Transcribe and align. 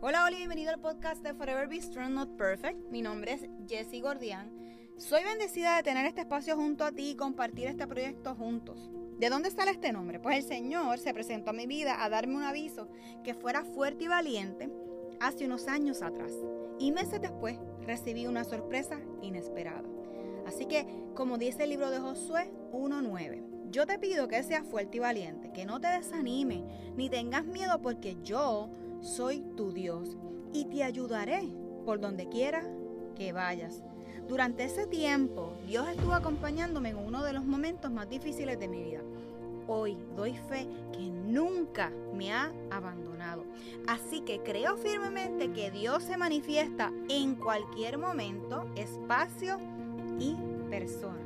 Hola, 0.00 0.24
hola, 0.24 0.36
bienvenido 0.36 0.70
al 0.70 0.80
podcast 0.80 1.22
de 1.22 1.32
Forever 1.32 1.66
Be 1.66 1.80
Strong 1.80 2.10
Not 2.10 2.36
Perfect. 2.36 2.90
Mi 2.90 3.00
nombre 3.00 3.32
es 3.32 3.46
Jessie 3.66 4.00
Gordian. 4.00 4.52
Soy 4.98 5.22
bendecida 5.24 5.76
de 5.76 5.82
tener 5.82 6.04
este 6.04 6.22
espacio 6.22 6.56
junto 6.56 6.84
a 6.84 6.92
ti 6.92 7.10
y 7.10 7.16
compartir 7.16 7.68
este 7.68 7.86
proyecto 7.86 8.34
juntos. 8.34 8.90
¿De 9.18 9.30
dónde 9.30 9.50
sale 9.50 9.70
este 9.70 9.92
nombre? 9.92 10.20
Pues 10.20 10.36
el 10.36 10.42
Señor 10.42 10.98
se 10.98 11.14
presentó 11.14 11.50
a 11.50 11.54
mi 11.54 11.66
vida 11.66 12.04
a 12.04 12.08
darme 12.10 12.36
un 12.36 12.42
aviso 12.42 12.88
que 13.22 13.34
fuera 13.34 13.64
fuerte 13.64 14.04
y 14.04 14.08
valiente 14.08 14.70
hace 15.20 15.46
unos 15.46 15.68
años 15.68 16.02
atrás. 16.02 16.32
Y 16.78 16.92
meses 16.92 17.22
después 17.22 17.58
recibí 17.80 18.26
una 18.26 18.44
sorpresa 18.44 19.00
inesperada. 19.22 19.84
Así 20.46 20.66
que, 20.66 20.86
como 21.14 21.38
dice 21.38 21.64
el 21.64 21.70
libro 21.70 21.90
de 21.90 22.00
Josué 22.00 22.52
1.9, 22.72 23.70
yo 23.70 23.86
te 23.86 23.98
pido 23.98 24.28
que 24.28 24.42
seas 24.42 24.66
fuerte 24.66 24.98
y 24.98 25.00
valiente, 25.00 25.52
que 25.52 25.64
no 25.64 25.80
te 25.80 25.88
desanime, 25.88 26.64
ni 26.96 27.08
tengas 27.08 27.44
miedo 27.44 27.80
porque 27.80 28.16
yo 28.22 28.70
soy 29.04 29.40
tu 29.56 29.70
Dios 29.70 30.16
y 30.52 30.64
te 30.64 30.82
ayudaré 30.82 31.48
por 31.84 32.00
donde 32.00 32.28
quiera 32.28 32.64
que 33.14 33.32
vayas. 33.32 33.82
Durante 34.26 34.64
ese 34.64 34.86
tiempo, 34.86 35.52
Dios 35.66 35.86
estuvo 35.88 36.14
acompañándome 36.14 36.90
en 36.90 36.96
uno 36.96 37.22
de 37.22 37.34
los 37.34 37.44
momentos 37.44 37.90
más 37.90 38.08
difíciles 38.08 38.58
de 38.58 38.68
mi 38.68 38.82
vida. 38.82 39.02
Hoy 39.66 39.96
doy 40.16 40.34
fe 40.48 40.66
que 40.92 41.10
nunca 41.10 41.92
me 42.14 42.32
ha 42.32 42.50
abandonado. 42.70 43.44
Así 43.86 44.22
que 44.22 44.40
creo 44.42 44.76
firmemente 44.76 45.52
que 45.52 45.70
Dios 45.70 46.02
se 46.04 46.16
manifiesta 46.16 46.90
en 47.08 47.34
cualquier 47.34 47.98
momento, 47.98 48.66
espacio 48.76 49.58
y 50.18 50.36
persona. 50.70 51.20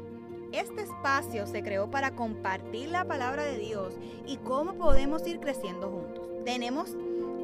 Este 0.51 0.83
espacio 0.83 1.47
se 1.47 1.63
creó 1.63 1.91
para 1.91 2.17
compartir 2.17 2.89
la 2.89 3.05
palabra 3.05 3.45
de 3.45 3.59
Dios 3.59 3.95
y 4.27 4.39
cómo 4.39 4.75
podemos 4.75 5.27
ir 5.27 5.41
creciendo 5.41 5.91
juntos. 5.91 6.27
Tenemos 6.45 6.97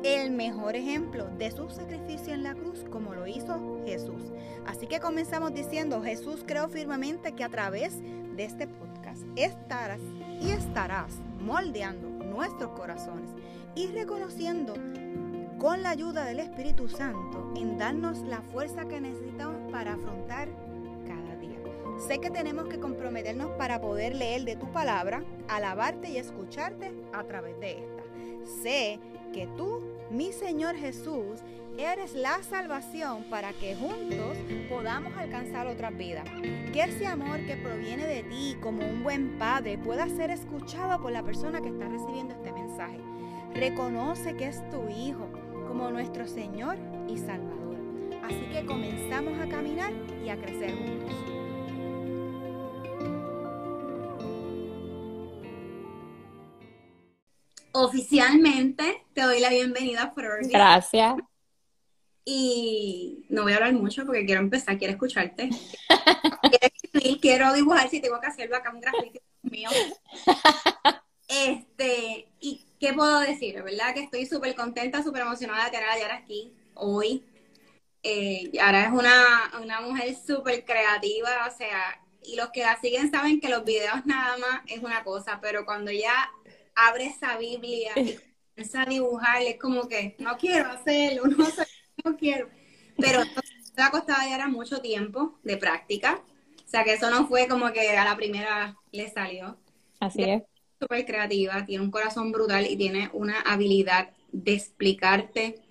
el 0.05 0.33
mejor 0.33 0.77
ejemplo 0.77 1.25
de 1.39 1.51
su 1.51 1.71
sacrificio 1.71 2.35
en 2.35 2.43
la 2.43 2.55
cruz 2.55 2.85
como 2.91 3.15
lo 3.15 3.27
hizo 3.27 3.81
Jesús. 3.87 4.23
Así 4.67 4.87
que 4.87 5.01
comenzamos 5.01 5.55
diciendo, 5.55 6.03
Jesús 6.03 6.45
creo 6.47 6.69
firmemente 6.69 7.33
que 7.33 7.43
a 7.43 7.49
través 7.49 8.01
de 8.03 8.45
este 8.45 8.67
podcast 8.67 9.23
estarás 9.35 10.01
y 10.43 10.51
estarás 10.51 11.15
moldeando 11.41 12.11
nuestros 12.23 12.73
corazones 12.73 13.31
y 13.75 13.87
reconociendo 13.87 14.75
con 15.59 15.83
la 15.83 15.91
ayuda 15.91 16.27
del 16.27 16.41
Espíritu 16.41 16.87
Santo 16.87 17.55
en 17.57 17.79
darnos 17.79 18.19
la 18.19 18.43
fuerza 18.43 18.85
que 18.87 19.01
necesitamos 19.01 19.73
para 19.73 19.95
afrontar 19.95 20.49
cada 21.07 21.37
día. 21.37 21.59
Sé 22.07 22.19
que 22.19 22.31
tenemos 22.31 22.69
que 22.69 22.79
comprometernos 22.79 23.53
para 23.53 23.81
poder 23.81 24.15
leer 24.15 24.45
de 24.45 24.57
tu 24.57 24.71
palabra, 24.71 25.25
alabarte 25.49 26.11
y 26.11 26.19
escucharte 26.19 26.93
a 27.15 27.25
través 27.25 27.59
de 27.61 27.79
esta. 27.79 28.14
Sé 28.47 28.99
que 29.33 29.47
tú 29.57 29.81
mi 30.11 30.33
Señor 30.33 30.77
Jesús, 30.77 31.41
eres 31.77 32.15
la 32.15 32.43
salvación 32.43 33.25
para 33.31 33.53
que 33.53 33.75
juntos 33.75 34.37
podamos 34.69 35.17
alcanzar 35.17 35.67
otra 35.67 35.91
vida. 35.91 36.23
Que 36.73 36.85
ese 36.85 37.07
amor 37.07 37.45
que 37.47 37.57
proviene 37.57 38.07
de 38.07 38.23
ti 38.23 38.57
como 38.61 38.87
un 38.87 39.03
buen 39.03 39.39
padre 39.39 39.79
pueda 39.79 40.09
ser 40.09 40.31
escuchado 40.31 41.03
por 41.03 41.11
la 41.11 41.23
persona 41.23 41.61
que 41.61 41.69
está 41.69 41.89
recibiendo 41.89 42.35
este 42.35 42.53
mensaje. 42.53 43.01
Reconoce 43.55 44.37
que 44.37 44.49
es 44.49 44.69
tu 44.71 44.89
Hijo 44.89 45.29
como 45.67 45.91
nuestro 45.91 46.27
Señor 46.27 46.77
y 47.09 47.19
Salvador. 47.19 47.77
Así 48.23 48.47
que 48.53 48.65
comenzamos 48.67 49.39
a 49.41 49.49
caminar 49.49 49.93
y 50.25 50.29
a 50.29 50.37
crecer 50.37 50.71
juntos. 50.77 51.34
Oficialmente 57.75 59.05
te 59.13 59.23
doy 59.23 59.41
la 59.41 59.51
bienvenida 59.51 60.13
Forever. 60.15 60.47
Gracias. 60.49 61.17
Y 62.25 63.27
no 63.29 63.43
voy 63.43 63.53
a 63.53 63.57
hablar 63.57 63.75
mucho 63.75 64.07
porque 64.07 64.25
quiero 64.25 64.41
empezar, 64.41 64.79
quiero 64.79 64.93
escucharte. 64.93 65.51
quiero 65.89 66.69
escribir, 66.73 67.21
quiero 67.21 67.53
dibujar, 67.53 67.91
si 67.91 68.01
tengo 68.01 68.21
que 68.21 68.29
hacerlo 68.29 68.57
acá 68.57 68.71
un 68.73 68.81
grafito 68.81 69.21
mío. 69.43 69.69
Este, 71.27 72.29
y 72.39 72.65
qué 72.79 72.93
puedo 72.93 73.19
decir, 73.19 73.61
¿verdad? 73.63 73.93
Que 73.93 74.05
estoy 74.05 74.25
súper 74.25 74.55
contenta, 74.55 75.03
súper 75.03 75.23
emocionada 75.23 75.65
de 75.65 75.71
tener 75.73 75.89
a 75.89 75.99
Yara 75.99 76.15
aquí 76.17 76.55
hoy. 76.75 77.25
Eh, 78.05 78.51
Yara 78.53 78.85
es 78.85 78.93
una, 78.93 79.51
una 79.61 79.81
mujer 79.81 80.15
súper 80.15 80.65
creativa, 80.65 81.49
o 81.53 81.57
sea, 81.57 82.01
y 82.23 82.37
los 82.37 82.51
que 82.51 82.63
la 82.63 82.81
siguen 82.81 83.11
saben 83.11 83.41
que 83.41 83.49
los 83.49 83.65
videos 83.65 84.07
nada 84.07 84.39
más 84.39 84.61
es 84.69 84.79
una 84.79 85.03
cosa, 85.03 85.41
pero 85.43 85.67
cuando 85.67 85.91
ya 85.91 86.31
abre 86.75 87.07
esa 87.07 87.37
Biblia 87.39 87.93
y 87.97 88.19
comienza 88.55 88.83
a 88.83 88.87
dibujar, 88.87 89.43
es 89.43 89.59
como 89.59 89.89
que 89.89 90.17
no 90.19 90.37
quiero 90.37 90.71
hacerlo, 90.71 91.25
no, 91.39 91.47
no 92.05 92.17
quiero. 92.17 92.49
Pero 92.97 93.23
le 93.77 93.83
ha 93.83 93.91
costado 93.91 94.23
ya 94.29 94.35
era 94.35 94.49
mucho 94.49 94.81
tiempo 94.81 95.39
de 95.43 95.57
práctica. 95.57 96.23
O 96.65 96.69
sea 96.69 96.85
que 96.85 96.95
eso 96.95 97.11
no 97.11 97.27
fue 97.27 97.49
como 97.49 97.73
que 97.73 97.89
a 97.91 98.05
la 98.05 98.17
primera 98.17 98.77
le 98.93 99.11
salió. 99.11 99.59
Así 100.01 100.23
es. 100.23 100.43
Súper 100.81 101.07
creativa, 101.07 101.65
tiene 101.65 101.85
un 101.85 101.91
corazón 101.91 102.33
brutal 102.33 102.67
y 102.67 102.77
tiene 102.77 103.11
una 103.13 103.41
habilidad 103.41 104.11
de 104.33 104.55
explicarte 104.55 105.63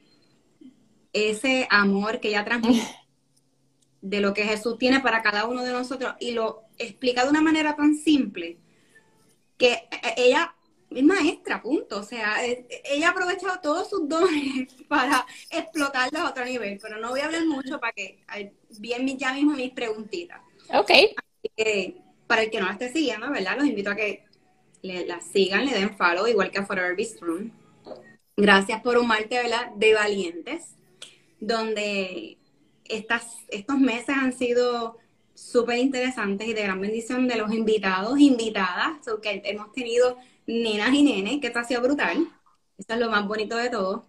ese 1.12 1.68
amor 1.70 2.20
que 2.20 2.30
ella 2.30 2.46
transmite 2.46 2.84
de 4.02 4.20
lo 4.20 4.34
que 4.34 4.44
Jesús 4.44 4.78
tiene 4.78 5.00
para 5.02 5.22
cada 5.22 5.46
uno 5.46 5.64
de 5.64 5.72
nosotros 5.72 6.16
y 6.20 6.32
lo 6.32 6.64
explica 6.78 7.24
de 7.24 7.30
una 7.30 7.42
manera 7.42 7.76
tan 7.76 7.96
simple 7.96 8.58
que 9.58 9.88
ella 10.18 10.56
es 10.96 11.04
maestra, 11.04 11.62
punto. 11.62 12.00
O 12.00 12.04
sea, 12.04 12.46
eh, 12.46 12.66
ella 12.86 13.10
ha 13.10 13.12
aprovechado 13.12 13.60
todos 13.62 13.90
sus 13.90 14.08
dones 14.08 14.74
para 14.88 15.26
explotarlos 15.50 16.22
a 16.22 16.30
otro 16.30 16.46
nivel, 16.46 16.80
pero 16.82 16.98
no 16.98 17.10
voy 17.10 17.22
a 17.22 17.26
hablar 17.26 17.46
mucho 17.46 17.80
para 17.80 17.94
que 17.94 18.24
bien 18.80 19.18
ya 19.18 19.34
mismo 19.34 19.54
mis 19.54 19.72
preguntitas. 19.72 20.42
Ok. 20.70 20.92
para 22.28 22.44
el 22.44 22.50
que 22.50 22.60
no 22.60 22.66
la 22.66 22.74
esté 22.74 22.92
siguiendo, 22.92 23.30
¿verdad? 23.30 23.58
Los 23.58 23.68
invito 23.68 23.92
a 23.92 23.96
que 23.96 24.26
le, 24.82 25.06
la 25.06 25.22
sigan, 25.22 25.66
le 25.66 25.74
den 25.74 25.96
follow, 25.98 26.28
igual 26.28 26.52
que 26.52 26.60
a 26.60 26.66
Forever 26.66 26.96
Be 26.96 27.06
Strong. 27.06 27.52
Gracias 28.36 28.82
por 28.82 28.98
un 28.98 29.08
martes, 29.08 29.44
¿verdad? 29.44 29.72
De 29.76 29.94
valientes, 29.94 30.76
donde 31.40 32.38
estas, 32.86 33.28
estos 33.50 33.78
meses 33.78 34.10
han 34.10 34.34
sido 34.34 34.98
súper 35.34 35.78
interesantes 35.80 36.48
y 36.48 36.54
de 36.54 36.64
gran 36.64 36.80
bendición 36.80 37.28
de 37.28 37.38
los 37.38 37.52
invitados, 37.54 38.20
invitadas, 38.20 38.98
que 39.22 39.42
hemos 39.46 39.72
tenido 39.72 40.18
nenas 40.48 40.94
y 40.94 41.04
nenes, 41.04 41.42
que 41.42 41.48
esto 41.48 41.60
ha 41.60 41.64
sido 41.64 41.82
brutal. 41.82 42.28
Eso 42.78 42.94
es 42.94 43.00
lo 43.00 43.10
más 43.10 43.28
bonito 43.28 43.56
de 43.56 43.70
todo. 43.70 44.06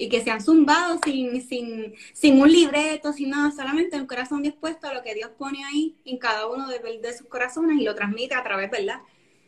Y 0.00 0.08
que 0.08 0.22
se 0.22 0.30
han 0.30 0.40
zumbado 0.40 1.00
sin, 1.04 1.42
sin, 1.42 1.94
sin 2.12 2.40
un 2.40 2.50
libreto, 2.50 3.12
sin 3.12 3.30
nada, 3.30 3.50
solamente 3.50 3.96
el 3.96 4.06
corazón 4.06 4.42
dispuesto 4.42 4.86
a 4.86 4.94
lo 4.94 5.02
que 5.02 5.14
Dios 5.14 5.30
pone 5.36 5.64
ahí 5.64 5.96
en 6.04 6.18
cada 6.18 6.46
uno 6.46 6.68
de, 6.68 6.78
de 6.78 7.16
sus 7.16 7.26
corazones 7.26 7.78
y 7.80 7.84
lo 7.84 7.94
transmite 7.96 8.34
a 8.34 8.44
través, 8.44 8.70
¿verdad?, 8.70 9.00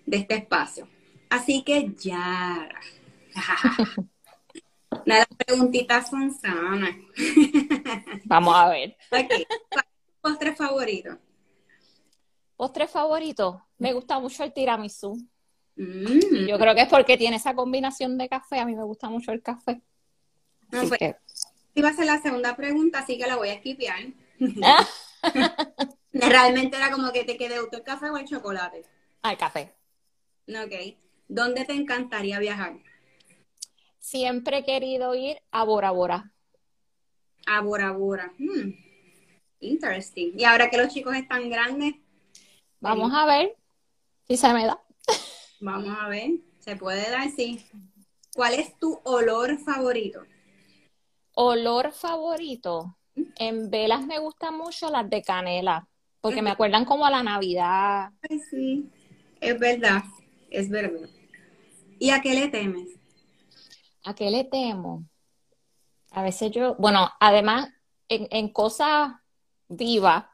de 0.07 0.17
este 0.17 0.35
espacio. 0.35 0.89
Así 1.29 1.63
que 1.63 1.93
ya. 1.97 2.69
Las 5.05 5.27
preguntitas 5.47 6.11
son 6.11 6.33
sanas. 6.35 6.97
Vamos 8.25 8.57
a 8.57 8.69
ver. 8.71 8.97
Okay. 9.13 9.47
postre 10.21 10.55
favorito? 10.55 11.17
Postre 12.61 12.87
favorito, 12.87 13.69
me 13.79 13.95
gusta 13.95 14.19
mucho 14.19 14.45
el 14.45 14.53
tiramisú. 14.53 15.17
Mm. 15.77 16.47
Yo 16.47 16.59
creo 16.59 16.75
que 16.75 16.83
es 16.83 16.89
porque 16.89 17.17
tiene 17.17 17.37
esa 17.37 17.55
combinación 17.55 18.19
de 18.19 18.29
café. 18.29 18.59
A 18.59 18.67
mí 18.67 18.77
me 18.77 18.83
gusta 18.83 19.09
mucho 19.09 19.33
el 19.33 19.41
café. 19.41 19.81
No, 20.71 20.87
pues, 20.87 21.01
Iba 21.75 21.89
a 21.89 21.95
ser 21.95 22.05
la 22.05 22.21
segunda 22.21 22.55
pregunta, 22.57 22.99
así 22.99 23.17
que 23.17 23.27
la 23.27 23.37
voy 23.37 23.49
a 23.49 23.55
esquipear. 23.55 24.01
Realmente 26.13 26.77
era 26.77 26.91
como 26.91 27.11
que 27.13 27.25
te 27.25 27.39
quede 27.39 27.57
el 27.57 27.83
café 27.83 28.11
o 28.11 28.19
el 28.19 28.27
chocolate. 28.27 28.85
Al 29.23 29.39
café. 29.39 29.73
Ok. 30.47 30.99
¿Dónde 31.29 31.65
te 31.65 31.73
encantaría 31.73 32.39
viajar? 32.41 32.75
Siempre 34.01 34.59
he 34.59 34.65
querido 34.67 35.15
ir 35.15 35.39
a 35.51 35.65
Bora 35.65 35.93
Bora. 35.93 36.31
A 37.47 37.63
Bora 37.63 37.93
Bora. 37.93 38.35
Hmm. 38.37 38.75
Interesting. 39.61 40.35
Y 40.37 40.45
ahora 40.45 40.69
que 40.69 40.77
los 40.77 40.93
chicos 40.93 41.17
están 41.17 41.49
grandes, 41.49 41.95
Vamos 42.81 43.13
a 43.15 43.27
ver 43.27 43.57
si 44.27 44.37
se 44.37 44.53
me 44.55 44.67
da. 44.67 44.83
Vamos 45.61 45.95
a 46.01 46.09
ver, 46.09 46.31
se 46.59 46.77
puede 46.77 47.11
dar, 47.11 47.29
sí. 47.31 47.65
¿Cuál 48.35 48.55
es 48.55 48.79
tu 48.79 48.99
olor 49.05 49.59
favorito? 49.59 50.23
Olor 51.35 51.93
favorito. 51.93 52.97
En 53.37 53.71
velas 53.71 54.07
me 54.07 54.19
gustan 54.19 54.57
mucho 54.57 54.91
las 54.91 55.09
de 55.11 55.23
canela, 55.23 55.87
porque 56.23 56.41
me 56.41 56.51
acuerdan 56.51 56.87
como 56.87 57.05
a 57.05 57.11
la 57.11 57.23
Navidad. 57.23 58.11
Ay, 58.29 58.39
sí, 58.51 58.91
es 59.41 59.59
verdad, 59.59 60.03
es 60.49 60.71
verdad. 60.71 61.09
¿Y 61.99 62.11
a 62.11 62.23
qué 62.23 62.35
le 62.35 62.49
temes? 62.49 62.89
¿A 64.05 64.15
qué 64.15 64.31
le 64.31 64.45
temo? 64.45 65.05
A 66.13 66.23
veces 66.23 66.51
yo, 66.51 66.77
bueno, 66.77 67.11
además, 67.21 67.69
en, 68.09 68.49
cosas 68.49 69.13
vivas, 69.69 70.25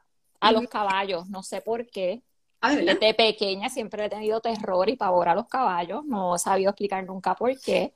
a 0.41 0.53
los 0.53 0.69
caballos, 0.69 1.29
no 1.29 1.43
sé 1.43 1.61
por 1.61 1.87
qué. 1.89 2.23
Ah, 2.61 2.75
Desde 2.75 3.15
pequeña 3.15 3.69
siempre 3.69 4.07
he 4.07 4.09
tenido 4.09 4.41
terror 4.41 4.89
y 4.89 4.97
pavor 4.97 5.29
a 5.29 5.35
los 5.35 5.47
caballos, 5.47 6.05
no 6.05 6.35
he 6.35 6.39
sabido 6.39 6.71
explicar 6.71 7.05
nunca 7.05 7.35
por 7.35 7.59
qué. 7.61 7.93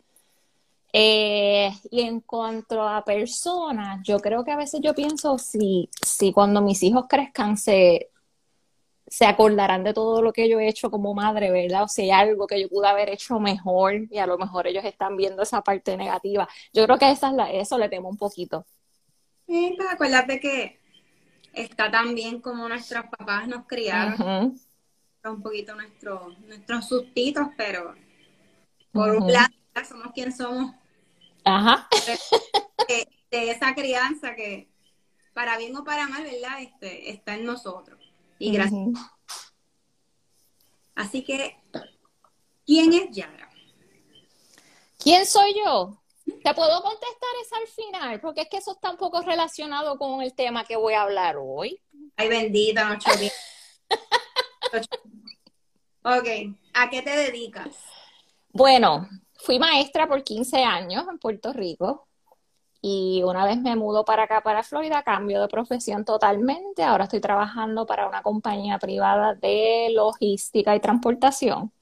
Eh, 0.92 1.70
y 1.90 2.00
en 2.02 2.20
cuanto 2.20 2.82
a 2.82 3.04
personas, 3.04 4.00
yo 4.04 4.18
creo 4.18 4.44
que 4.44 4.50
a 4.50 4.56
veces 4.56 4.80
yo 4.82 4.94
pienso 4.94 5.38
si, 5.38 5.88
si 6.04 6.32
cuando 6.32 6.62
mis 6.62 6.82
hijos 6.82 7.06
crezcan 7.08 7.56
se, 7.56 8.10
se 9.06 9.26
acordarán 9.26 9.84
de 9.84 9.94
todo 9.94 10.22
lo 10.22 10.32
que 10.32 10.48
yo 10.48 10.60
he 10.60 10.68
hecho 10.68 10.90
como 10.90 11.14
madre, 11.14 11.50
¿verdad? 11.50 11.84
O 11.84 11.88
si 11.88 12.02
hay 12.02 12.10
algo 12.10 12.46
que 12.46 12.60
yo 12.60 12.68
pude 12.68 12.88
haber 12.88 13.08
hecho 13.10 13.38
mejor 13.40 13.94
y 14.10 14.18
a 14.18 14.26
lo 14.26 14.38
mejor 14.38 14.66
ellos 14.66 14.84
están 14.84 15.16
viendo 15.16 15.42
esa 15.42 15.62
parte 15.62 15.96
negativa. 15.96 16.48
Yo 16.72 16.84
creo 16.84 16.98
que 16.98 17.10
esa 17.10 17.28
es 17.28 17.34
la, 17.34 17.50
eso 17.52 17.78
le 17.78 17.88
temo 17.88 18.08
un 18.08 18.16
poquito. 18.16 18.66
Sí, 19.46 19.74
pues 19.76 19.88
acuérdate 19.90 20.40
que 20.40 20.79
está 21.52 21.90
tan 21.90 22.14
bien 22.14 22.40
como 22.40 22.68
nuestros 22.68 23.04
papás 23.06 23.48
nos 23.48 23.66
criaron. 23.66 24.58
Un 25.22 25.42
poquito 25.42 25.74
nuestro, 25.74 26.34
nuestros 26.46 26.88
sustitos, 26.88 27.48
pero 27.56 27.94
por 28.92 29.10
un 29.10 29.30
lado 29.30 29.52
somos 29.86 30.12
quien 30.14 30.34
somos 30.34 30.72
Ajá. 31.44 31.88
De, 32.88 33.50
esa 33.50 33.74
crianza 33.74 34.34
que, 34.34 34.68
para 35.32 35.56
bien 35.56 35.76
o 35.76 35.84
para 35.84 36.08
mal, 36.08 36.24
¿verdad? 36.24 36.60
Este, 36.60 37.10
está 37.10 37.34
en 37.34 37.44
nosotros. 37.44 37.98
Y 38.38 38.52
gracias. 38.52 38.88
Así 40.94 41.22
que, 41.22 41.56
¿quién 42.66 42.92
es 42.92 43.10
Yara? 43.12 43.48
¿Quién 44.98 45.24
soy 45.24 45.54
yo? 45.64 45.99
Te 46.42 46.54
puedo 46.54 46.82
contestar 46.82 47.30
eso 47.42 47.56
al 47.56 47.66
final, 47.66 48.20
porque 48.20 48.42
es 48.42 48.48
que 48.48 48.58
eso 48.58 48.72
está 48.72 48.90
un 48.90 48.96
poco 48.96 49.20
relacionado 49.22 49.98
con 49.98 50.22
el 50.22 50.34
tema 50.34 50.64
que 50.64 50.76
voy 50.76 50.94
a 50.94 51.02
hablar 51.02 51.36
hoy. 51.38 51.80
Ay, 52.16 52.28
bendita, 52.28 52.88
noche 52.88 53.32
ok, 56.02 56.56
¿a 56.74 56.88
qué 56.88 57.02
te 57.02 57.10
dedicas? 57.10 57.76
Bueno, 58.52 59.08
Fui 59.42 59.58
maestra 59.58 60.06
por 60.06 60.22
15 60.22 60.64
años 60.64 61.04
en 61.10 61.18
Puerto 61.18 61.52
Rico 61.54 62.06
y 62.82 63.22
una 63.24 63.44
vez 63.46 63.58
me 63.58 63.74
mudo 63.74 64.04
para 64.04 64.24
acá, 64.24 64.42
para 64.42 64.62
Florida, 64.62 65.02
cambio 65.02 65.40
de 65.40 65.48
profesión 65.48 66.04
totalmente. 66.04 66.82
Ahora 66.82 67.04
estoy 67.04 67.20
trabajando 67.20 67.86
para 67.86 68.06
una 68.06 68.22
compañía 68.22 68.78
privada 68.78 69.34
de 69.34 69.88
logística 69.94 70.76
y 70.76 70.80
transportación. 70.80 71.72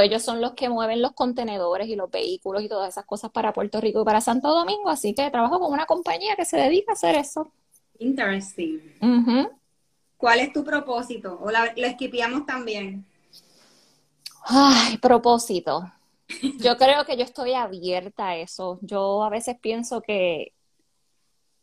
Ellos 0.00 0.22
son 0.22 0.40
los 0.40 0.52
que 0.52 0.68
mueven 0.68 1.02
los 1.02 1.12
contenedores 1.12 1.88
y 1.88 1.96
los 1.96 2.10
vehículos 2.10 2.62
y 2.62 2.68
todas 2.68 2.88
esas 2.88 3.04
cosas 3.04 3.30
para 3.30 3.52
Puerto 3.52 3.80
Rico 3.80 4.02
y 4.02 4.04
para 4.04 4.20
Santo 4.20 4.48
Domingo, 4.48 4.88
así 4.88 5.14
que 5.14 5.30
trabajo 5.30 5.60
con 5.60 5.72
una 5.72 5.86
compañía 5.86 6.36
que 6.36 6.44
se 6.44 6.56
dedica 6.56 6.92
a 6.92 6.94
hacer 6.94 7.14
eso. 7.16 7.52
Interesting. 7.98 8.80
¿Cuál 10.16 10.40
es 10.40 10.52
tu 10.52 10.64
propósito? 10.64 11.38
¿O 11.42 11.50
la, 11.50 11.72
lo 11.76 11.86
esquipiamos 11.86 12.46
también? 12.46 13.04
Ay, 14.44 14.98
propósito. 14.98 15.90
Yo 16.58 16.76
creo 16.76 17.04
que 17.04 17.16
yo 17.16 17.24
estoy 17.24 17.54
abierta 17.54 18.28
a 18.28 18.36
eso. 18.36 18.78
Yo 18.82 19.22
a 19.22 19.30
veces 19.30 19.56
pienso 19.60 20.00
que, 20.00 20.52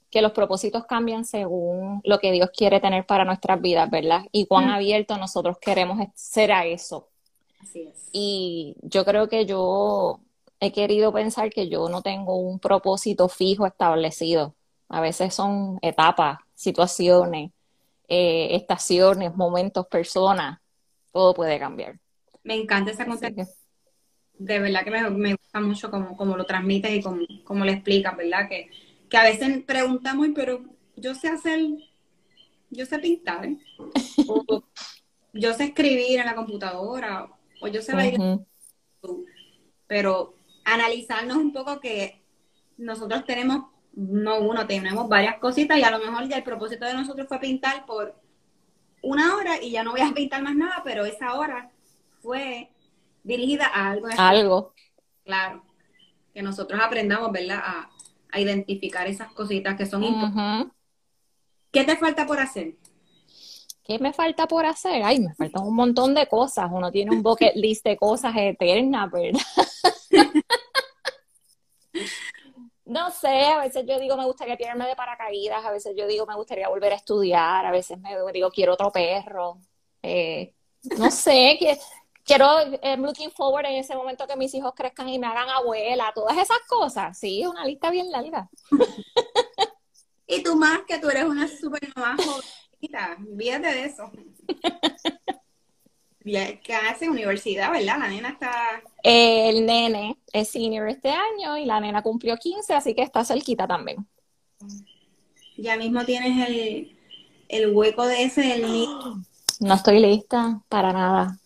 que 0.10 0.22
los 0.22 0.32
propósitos 0.32 0.86
cambian 0.86 1.26
según 1.26 2.02
lo 2.04 2.20
que 2.20 2.32
Dios 2.32 2.50
quiere 2.56 2.80
tener 2.80 3.06
para 3.06 3.26
nuestras 3.26 3.62
vidas, 3.62 3.90
¿verdad? 3.90 4.26
Y 4.32 4.46
cuán 4.46 4.68
mm. 4.68 4.72
abierto 4.72 5.18
nosotros 5.18 5.58
queremos 5.60 6.00
ser 6.16 6.52
a 6.52 6.66
eso. 6.66 7.08
Así 7.62 7.84
es. 7.84 8.10
Y 8.12 8.76
yo 8.82 9.06
creo 9.06 9.30
que 9.30 9.46
yo 9.46 10.20
he 10.60 10.72
querido 10.72 11.14
pensar 11.14 11.50
que 11.50 11.70
yo 11.70 11.90
no 11.90 12.02
tengo 12.02 12.36
un 12.36 12.60
propósito 12.60 13.30
fijo 13.30 13.66
establecido. 13.66 14.56
A 14.90 15.02
veces 15.02 15.34
son 15.34 15.80
etapas, 15.82 16.40
situaciones, 16.54 17.52
eh, 18.08 18.56
estaciones, 18.56 19.36
momentos, 19.36 19.88
personas. 19.88 20.60
Todo 21.12 21.34
puede 21.34 21.60
cambiar. 21.60 22.00
Me 22.44 22.56
encanta 22.56 22.92
esa 22.92 23.06
concepción 23.06 23.48
de 24.42 24.60
verdad 24.60 24.84
que 24.84 24.92
me, 24.92 25.36
gusta 25.36 25.60
mucho 25.60 25.92
cómo, 25.92 26.36
lo 26.36 26.46
transmites 26.46 26.92
y 26.92 27.02
cómo, 27.44 27.64
lo 27.64 27.72
explicas, 27.72 28.18
¿verdad? 28.18 28.50
Que, 28.50 28.72
que 29.08 29.18
a 29.18 29.24
veces 29.24 29.64
preguntamos, 29.64 30.30
pero 30.34 30.64
yo 30.96 31.14
sé 31.14 31.28
hacer, 31.28 31.60
yo 32.72 32.86
sé 32.88 32.98
pintar, 32.98 33.48
o 34.28 34.64
yo 35.34 35.54
sé 35.54 35.66
escribir 35.66 36.20
en 36.20 36.26
la 36.26 36.36
computadora, 36.36 37.30
o 37.62 37.68
yo 37.68 37.82
sé 37.82 37.94
bailar, 37.94 38.40
pero 39.88 40.36
analizarnos 40.66 41.38
un 41.38 41.54
poco 41.54 41.80
que 41.80 42.22
nosotros 42.78 43.26
tenemos, 43.26 43.66
no 43.94 44.40
uno, 44.40 44.68
tenemos 44.68 45.08
varias 45.08 45.38
cositas 45.38 45.78
y 45.78 45.84
a 45.84 45.92
lo 45.92 46.00
mejor 46.00 46.28
ya 46.28 46.38
el 46.38 46.44
propósito 46.44 46.86
de 46.86 46.94
nosotros 46.94 47.28
fue 47.28 47.40
pintar 47.40 47.86
por 47.86 48.16
una 49.02 49.36
hora 49.36 49.62
y 49.62 49.72
ya 49.72 49.84
no 49.84 49.92
voy 49.92 50.02
a 50.02 50.14
pintar 50.14 50.42
más 50.42 50.56
nada, 50.56 50.82
pero 50.84 51.06
esa 51.06 51.36
hora 51.36 51.72
fue 52.22 52.70
dirigida 53.24 53.68
a 53.68 53.92
algo. 53.92 54.08
Algo. 54.18 54.74
Claro. 55.24 55.64
Que 56.34 56.42
nosotros 56.42 56.80
aprendamos, 56.82 57.32
¿verdad? 57.32 57.62
A, 57.64 57.90
identificar 58.34 59.08
esas 59.08 59.30
cositas 59.34 59.76
que 59.76 59.86
son 59.86 60.06
importantes. 60.06 60.74
¿Qué 61.70 61.84
te 61.84 61.98
falta 61.98 62.26
por 62.26 62.40
hacer? 62.40 62.76
¿Qué 63.92 64.00
me 64.00 64.14
falta 64.14 64.48
por 64.48 64.66
hacer? 64.66 65.04
Ay, 65.04 65.20
me 65.20 65.36
faltan 65.36 65.64
un 65.64 65.76
montón 65.76 66.14
de 66.14 66.26
cosas. 66.26 66.70
Uno 66.72 66.90
tiene 66.92 67.12
un 67.12 67.22
bucket 67.22 67.56
list 67.56 67.84
de 67.84 67.98
cosas 67.98 68.34
eternas, 68.38 69.12
¿verdad? 69.12 69.42
no 72.86 73.12
sé, 73.12 73.48
a 73.48 73.60
veces 73.60 73.84
yo 73.86 74.00
digo 74.00 74.16
me 74.16 74.24
gustaría 74.24 74.56
tirarme 74.56 74.88
de 74.88 74.96
paracaídas, 74.96 75.66
a 75.66 75.72
veces 75.72 75.94
yo 75.98 76.08
digo 76.08 76.26
me 76.26 76.36
gustaría 76.36 76.70
volver 76.70 76.94
a 76.94 76.96
estudiar, 76.96 77.66
a 77.66 77.72
veces 77.72 78.00
me 78.00 78.16
digo 78.32 78.50
quiero 78.50 78.76
otro 78.76 78.94
perro. 78.94 79.58
Eh, 80.02 80.54
no 80.98 81.12
sé, 81.12 81.58
que 81.60 81.78
quiero, 82.24 82.48
I'm 82.82 83.04
looking 83.04 83.32
forward 83.32 83.66
en 83.66 83.76
ese 83.76 83.94
momento 83.94 84.26
que 84.26 84.38
mis 84.38 84.54
hijos 84.54 84.72
crezcan 84.74 85.10
y 85.10 85.20
me 85.20 85.28
hagan 85.28 85.50
abuela, 85.50 86.14
todas 86.16 86.38
esas 86.38 86.60
cosas. 86.70 87.20
Sí, 87.20 87.46
una 87.46 87.66
lista 87.66 87.90
bien 87.90 88.10
larga. 88.10 88.50
y 90.28 90.42
tú 90.44 90.56
más 90.56 90.80
que 90.88 90.98
tú 90.98 91.10
eres 91.10 91.26
una 91.26 91.50
super 91.50 91.82
mamá 91.94 92.16
fíjate 92.82 93.68
de 93.68 93.86
eso. 93.86 94.12
¿Qué 96.24 96.76
hace 96.76 97.10
universidad, 97.10 97.72
verdad? 97.72 97.98
La 98.00 98.08
nena 98.08 98.30
está... 98.30 98.82
El 99.04 99.66
nene 99.66 100.18
es 100.32 100.50
senior 100.50 100.88
este 100.88 101.10
año 101.10 101.58
y 101.58 101.66
la 101.66 101.80
nena 101.80 102.04
cumplió 102.04 102.38
15, 102.38 102.74
así 102.74 102.94
que 102.94 103.02
está 103.02 103.26
cerquita 103.26 103.68
también. 103.68 104.08
Ya 105.58 105.78
mismo 105.78 106.06
tienes 106.06 106.48
el, 106.48 106.98
el 107.50 107.76
hueco 107.76 108.06
de 108.06 108.24
ese 108.24 108.42
del 108.42 108.62
niño. 108.64 109.24
No 109.60 109.76
estoy 109.76 110.00
lista 110.00 110.60
para 110.70 110.92
nada. 110.92 111.38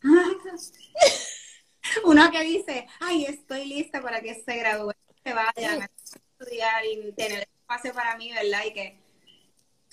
Uno 2.04 2.30
que 2.30 2.40
dice, 2.42 2.86
ay, 3.00 3.24
estoy 3.24 3.64
lista 3.64 4.00
para 4.00 4.20
que 4.20 4.36
se 4.36 4.56
gradúe, 4.56 4.92
se 5.24 5.34
vayan 5.34 5.82
a 5.82 5.90
estudiar 6.38 6.84
y 6.84 7.12
tener 7.14 7.40
espacio 7.40 7.92
para 7.92 8.16
mí, 8.16 8.30
¿verdad? 8.32 8.60
Y 8.64 8.72
que 8.72 8.96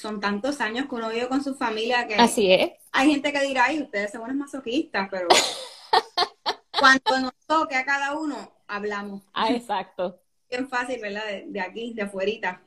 son 0.04 0.20
tantos 0.20 0.60
años 0.60 0.88
que 0.90 0.96
uno 0.96 1.10
vive 1.10 1.30
con 1.30 1.42
su 1.42 1.56
familia 1.56 2.06
que... 2.06 2.16
Así 2.16 2.52
es. 2.52 2.72
Hay 2.92 3.10
gente 3.10 3.32
que 3.32 3.42
dirá, 3.42 3.66
ay, 3.68 3.82
ustedes 3.82 4.12
son 4.12 4.24
unos 4.24 4.36
masoquistas, 4.36 5.08
pero 5.10 5.30
cuando 6.78 7.22
nos 7.22 7.34
toque 7.48 7.78
a 7.78 7.86
cada 7.86 8.20
uno, 8.20 8.52
hablamos. 8.68 9.24
Ah, 9.34 9.50
exacto. 9.50 10.20
Bien 10.50 10.68
fácil, 10.68 11.00
¿verdad? 11.00 11.26
De, 11.26 11.46
de 11.48 11.62
aquí, 11.62 11.94
de 11.94 12.02
afuerita. 12.02 12.62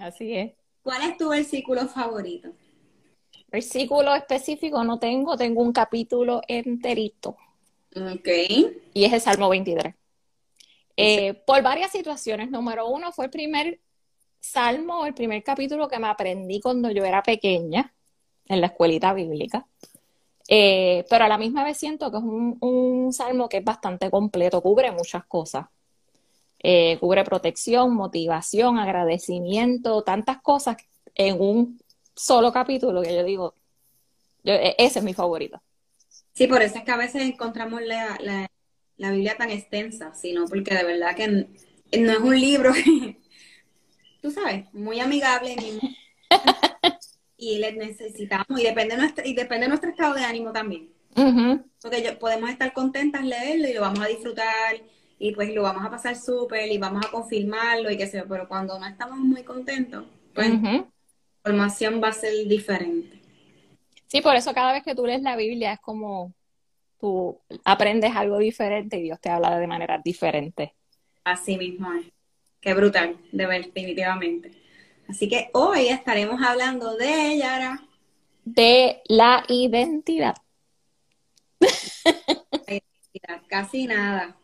Así 0.00 0.34
es. 0.34 0.54
¿Cuál 0.82 1.08
es 1.08 1.16
tu 1.16 1.28
versículo 1.28 1.86
favorito? 1.86 2.50
Versículo 3.46 4.12
específico 4.16 4.82
no 4.82 4.98
tengo, 4.98 5.36
tengo 5.36 5.62
un 5.62 5.72
capítulo 5.72 6.42
enterito. 6.48 7.36
Ok. 7.94 8.28
Y 8.92 9.04
es 9.04 9.12
el 9.12 9.20
Salmo 9.20 9.48
23. 9.48 9.94
Eh, 10.96 11.34
por 11.46 11.62
varias 11.62 11.92
situaciones. 11.92 12.50
Número 12.50 12.88
uno 12.88 13.12
fue 13.12 13.26
el 13.26 13.30
primer 13.30 13.80
salmo, 14.46 15.06
el 15.06 15.14
primer 15.14 15.42
capítulo 15.42 15.88
que 15.88 15.98
me 15.98 16.08
aprendí 16.08 16.60
cuando 16.60 16.90
yo 16.90 17.04
era 17.04 17.22
pequeña 17.22 17.92
en 18.46 18.60
la 18.60 18.68
escuelita 18.68 19.12
bíblica. 19.12 19.66
Eh, 20.48 21.04
pero 21.10 21.24
a 21.24 21.28
la 21.28 21.38
misma 21.38 21.64
vez 21.64 21.76
siento 21.76 22.10
que 22.10 22.18
es 22.18 22.22
un, 22.22 23.12
salmo 23.12 23.48
que 23.48 23.58
es 23.58 23.64
bastante 23.64 24.10
completo, 24.10 24.62
cubre 24.62 24.92
muchas 24.92 25.24
cosas. 25.26 25.66
Eh, 26.62 26.96
cubre 27.00 27.24
protección, 27.24 27.94
motivación, 27.94 28.78
agradecimiento, 28.78 30.02
tantas 30.02 30.40
cosas 30.40 30.76
en 31.14 31.40
un 31.40 31.80
solo 32.14 32.52
capítulo 32.52 33.02
que 33.02 33.14
yo 33.14 33.24
digo, 33.24 33.54
e, 34.44 34.74
ese 34.78 35.00
es 35.00 35.04
mi 35.04 35.14
favorito. 35.14 35.60
Sí, 36.32 36.46
por 36.46 36.62
eso 36.62 36.78
es 36.78 36.84
que 36.84 36.90
a 36.90 36.96
veces 36.96 37.22
encontramos 37.22 37.82
la, 37.82 38.18
la, 38.96 39.10
Biblia 39.10 39.36
tan 39.36 39.50
extensa, 39.50 40.14
sino 40.14 40.46
porque 40.46 40.74
de 40.74 40.84
verdad 40.84 41.14
que 41.14 41.28
no 41.28 42.12
es 42.12 42.18
un 42.18 42.38
libro, 42.38 42.72
tú 44.26 44.32
sabes, 44.32 44.66
muy 44.74 44.98
amigable 44.98 45.54
y 47.36 47.58
le 47.58 47.72
necesitamos 47.74 48.58
y 48.58 48.64
depende, 48.64 48.96
nuestra, 48.96 49.24
y 49.24 49.34
depende 49.34 49.66
de 49.66 49.68
nuestro 49.68 49.90
estado 49.90 50.14
de 50.14 50.24
ánimo 50.24 50.50
también. 50.50 50.90
Porque 51.80 52.16
podemos 52.18 52.50
estar 52.50 52.72
contentas 52.72 53.24
leerlo 53.24 53.68
y 53.68 53.72
lo 53.72 53.82
vamos 53.82 54.00
a 54.00 54.08
disfrutar 54.08 54.82
y 55.20 55.32
pues 55.32 55.54
lo 55.54 55.62
vamos 55.62 55.84
a 55.84 55.90
pasar 55.90 56.16
súper 56.16 56.72
y 56.72 56.76
vamos 56.76 57.06
a 57.06 57.10
confirmarlo 57.10 57.88
y 57.88 57.96
qué 57.96 58.08
sé 58.08 58.18
yo, 58.18 58.26
pero 58.26 58.48
cuando 58.48 58.76
no 58.80 58.86
estamos 58.86 59.16
muy 59.18 59.44
contentos, 59.44 60.04
pues 60.34 60.50
información 61.44 62.02
va 62.02 62.08
a 62.08 62.12
ser 62.12 62.32
diferente. 62.48 63.22
Sí, 64.08 64.20
por 64.22 64.34
eso 64.34 64.52
cada 64.52 64.72
vez 64.72 64.82
que 64.82 64.96
tú 64.96 65.06
lees 65.06 65.22
la 65.22 65.36
Biblia 65.36 65.74
es 65.74 65.80
como 65.80 66.34
tú 66.98 67.40
aprendes 67.64 68.10
algo 68.16 68.38
diferente 68.38 68.98
y 68.98 69.04
Dios 69.04 69.20
te 69.20 69.30
habla 69.30 69.56
de 69.56 69.68
manera 69.68 70.00
diferente. 70.04 70.74
Así 71.22 71.56
mismo 71.56 71.92
es. 71.92 72.15
Qué 72.60 72.74
brutal, 72.74 73.16
definitivamente. 73.32 74.52
Así 75.08 75.28
que 75.28 75.50
hoy 75.52 75.88
estaremos 75.88 76.40
hablando 76.42 76.96
de 76.96 77.38
Yara. 77.38 77.82
De 78.44 79.02
la 79.06 79.44
identidad. 79.48 80.34
Casi 83.48 83.86
nada. 83.86 84.36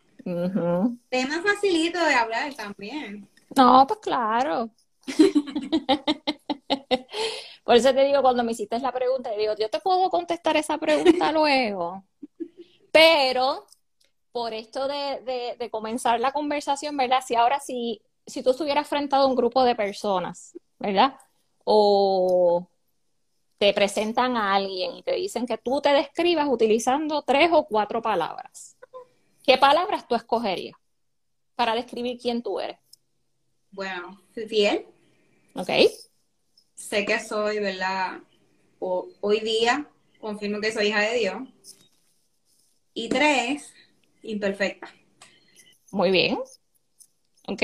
Tema 1.09 1.43
facilito 1.43 2.05
de 2.05 2.15
hablar 2.15 2.55
también. 2.55 3.29
No, 3.57 3.87
pues 3.87 4.01
claro. 4.01 4.71
Por 7.65 7.77
eso 7.77 7.95
te 7.95 8.05
digo, 8.05 8.23
cuando 8.23 8.45
me 8.45 8.53
hiciste 8.53 8.79
la 8.79 8.93
pregunta, 8.93 9.31
te 9.31 9.39
digo, 9.39 9.55
yo 9.59 9.69
te 9.69 9.81
puedo 9.81 10.09
contestar 10.11 10.57
esa 10.57 10.79
pregunta 10.79 11.33
luego. 11.33 12.05
Pero 12.91 13.67
por 14.33 14.55
esto 14.55 14.89
de, 14.89 15.57
de, 15.59 15.71
comenzar 15.71 16.19
la 16.19 16.33
conversación, 16.33 16.97
¿verdad? 16.97 17.23
Si 17.27 17.35
ahora 17.35 17.61
si, 17.61 18.01
si 18.27 18.43
tú 18.43 18.51
estuvieras 18.51 18.89
frente 18.89 19.15
a 19.15 19.25
un 19.25 19.37
grupo 19.37 19.63
de 19.63 19.75
personas, 19.75 20.59
¿verdad? 20.79 21.15
O 21.65 22.67
te 23.59 23.73
presentan 23.75 24.37
a 24.37 24.55
alguien 24.55 24.97
y 24.97 25.03
te 25.03 25.13
dicen 25.13 25.47
que 25.47 25.59
tú 25.59 25.81
te 25.81 25.91
describas 25.91 26.49
utilizando 26.49 27.23
tres 27.23 27.51
o 27.53 27.67
cuatro 27.67 28.03
palabras. 28.03 28.77
¿Qué 29.45 29.59
palabras 29.59 30.09
tú 30.09 30.15
escogerías 30.15 30.77
para 31.55 31.75
describir 31.75 32.19
quién 32.19 32.43
tú 32.43 32.59
eres? 32.59 32.79
Bueno, 33.71 34.21
fiel. 34.49 34.87
Ok. 35.55 35.71
Sé 36.75 37.05
que 37.05 37.21
soy, 37.21 37.59
¿verdad? 37.59 38.21
hoy 38.81 39.39
día 39.41 39.89
confirmo 40.21 40.61
que 40.61 40.73
soy 40.73 40.89
hija 40.89 41.01
de 41.01 41.19
Dios. 41.19 41.39
Y 42.95 43.09
tres, 43.09 43.73
imperfecta. 44.23 44.89
Muy 45.91 46.11
bien. 46.11 46.39
Ok. 47.49 47.63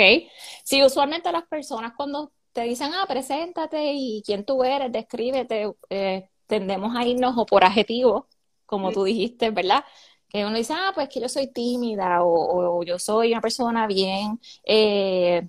Sí, 0.65 0.83
usualmente 0.83 1.33
las 1.33 1.47
personas 1.47 1.93
cuando 1.97 2.33
te 2.53 2.63
dicen, 2.63 2.93
ah, 2.95 3.07
preséntate 3.07 3.93
y 3.95 4.23
quién 4.25 4.45
tú 4.45 4.65
eres, 4.65 4.91
descríbete, 4.91 5.73
eh, 5.91 6.29
tendemos 6.47 6.97
a 6.97 7.07
irnos 7.07 7.35
o 7.37 7.47
por 7.47 7.65
adjetivos, 7.65 8.25
como 8.67 8.93
tú 8.93 9.05
dijiste, 9.05 9.51
¿verdad? 9.51 9.85
Que 10.29 10.45
uno 10.45 10.57
dice, 10.57 10.75
ah, 10.75 10.93
pues 10.95 11.09
que 11.09 11.21
yo 11.21 11.29
soy 11.29 11.47
tímida 11.53 12.19
o, 12.23 12.83
yo 12.83 12.99
soy 12.99 13.33
una 13.33 13.41
persona 13.41 13.87
bien 13.87 14.41
eh, 14.65 15.49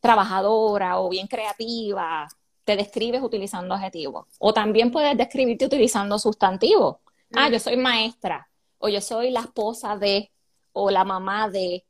trabajadora 0.00 1.00
o 1.00 1.08
bien 1.08 1.26
creativa. 1.26 2.26
Te 2.64 2.76
describes 2.76 3.22
utilizando 3.22 3.74
adjetivos. 3.74 4.26
O 4.38 4.52
también 4.52 4.90
puedes 4.90 5.16
describirte 5.16 5.66
utilizando 5.66 6.18
sustantivos. 6.18 6.96
Ah, 7.34 7.50
yo 7.50 7.58
soy 7.58 7.76
maestra, 7.76 8.47
o 8.78 8.88
yo 8.88 9.00
soy 9.00 9.30
la 9.30 9.40
esposa 9.40 9.96
de, 9.96 10.30
o 10.72 10.90
la 10.90 11.04
mamá 11.04 11.48
de, 11.50 11.84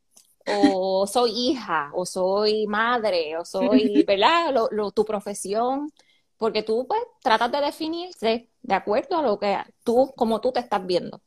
o 0.45 1.07
soy 1.11 1.31
hija, 1.31 1.91
o 1.93 2.05
soy 2.05 2.67
madre, 2.67 3.37
o 3.37 3.45
soy, 3.45 4.03
¿verdad? 4.07 4.53
tu 4.93 5.05
profesión, 5.05 5.91
porque 6.37 6.63
tú 6.63 6.85
pues 6.87 7.01
tratas 7.21 7.51
de 7.51 7.61
definirse 7.61 8.49
de 8.61 8.73
acuerdo 8.73 9.17
a 9.17 9.21
lo 9.21 9.39
que 9.39 9.57
tú, 9.83 10.13
como 10.15 10.41
tú 10.41 10.51
te 10.51 10.59
estás 10.59 10.85
viendo. 10.85 11.21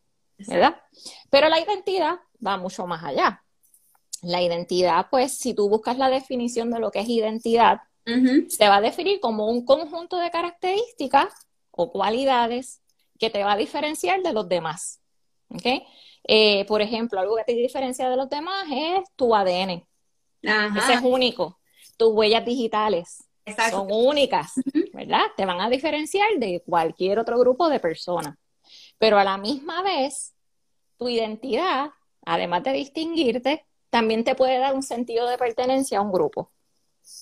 ¿verdad? 0.49 0.81
Pero 1.31 1.49
la 1.49 1.61
identidad 1.61 2.19
va 2.45 2.57
mucho 2.57 2.87
más 2.87 3.05
allá. 3.05 3.45
La 4.23 4.43
identidad, 4.43 5.07
pues, 5.11 5.37
si 5.39 5.55
tú 5.55 5.69
buscas 5.69 5.99
la 5.99 6.09
definición 6.09 6.71
de 6.71 6.79
lo 6.79 6.91
que 6.91 7.01
es 7.01 7.09
identidad, 7.09 7.81
se 8.05 8.69
va 8.69 8.77
a 8.77 8.81
definir 8.81 9.21
como 9.21 9.47
un 9.47 9.65
conjunto 9.65 10.17
de 10.17 10.31
características 10.31 11.33
o 11.71 11.93
cualidades 11.93 12.81
que 13.19 13.31
te 13.31 13.45
va 13.45 13.53
a 13.53 13.57
diferenciar 13.57 14.23
de 14.23 14.33
los 14.33 14.49
demás. 14.49 15.01
¿Okay? 15.55 15.85
Eh, 16.25 16.65
por 16.67 16.83
ejemplo, 16.83 17.19
algo 17.19 17.37
que 17.37 17.45
te 17.45 17.53
diferencia 17.53 18.09
de 18.09 18.17
los 18.17 18.29
demás 18.29 18.67
es 18.71 19.03
tu 19.17 19.35
ADN. 19.35 19.85
Ese 20.43 20.95
es 20.95 21.01
único. 21.03 21.59
Tus 21.97 22.13
huellas 22.13 22.45
digitales 22.45 23.25
son 23.71 23.89
únicas, 23.91 24.53
¿verdad? 24.93 25.23
Te 25.37 25.47
van 25.47 25.61
a 25.61 25.69
diferenciar 25.69 26.29
de 26.39 26.63
cualquier 26.65 27.19
otro 27.19 27.39
grupo 27.39 27.69
de 27.69 27.81
personas. 27.81 28.37
Pero 28.99 29.19
a 29.19 29.25
la 29.25 29.37
misma 29.37 29.83
vez, 29.83 30.33
tu 30.97 31.09
identidad, 31.09 31.91
además 32.25 32.63
de 32.63 32.73
distinguirte, 32.73 33.65
también 33.91 34.25
te 34.25 34.35
puede 34.35 34.59
dar 34.59 34.75
un 34.75 34.83
sentido 34.83 35.29
de 35.29 35.39
pertenencia 35.39 35.99
a 35.99 36.03
un 36.03 36.13
grupo. 36.13 36.51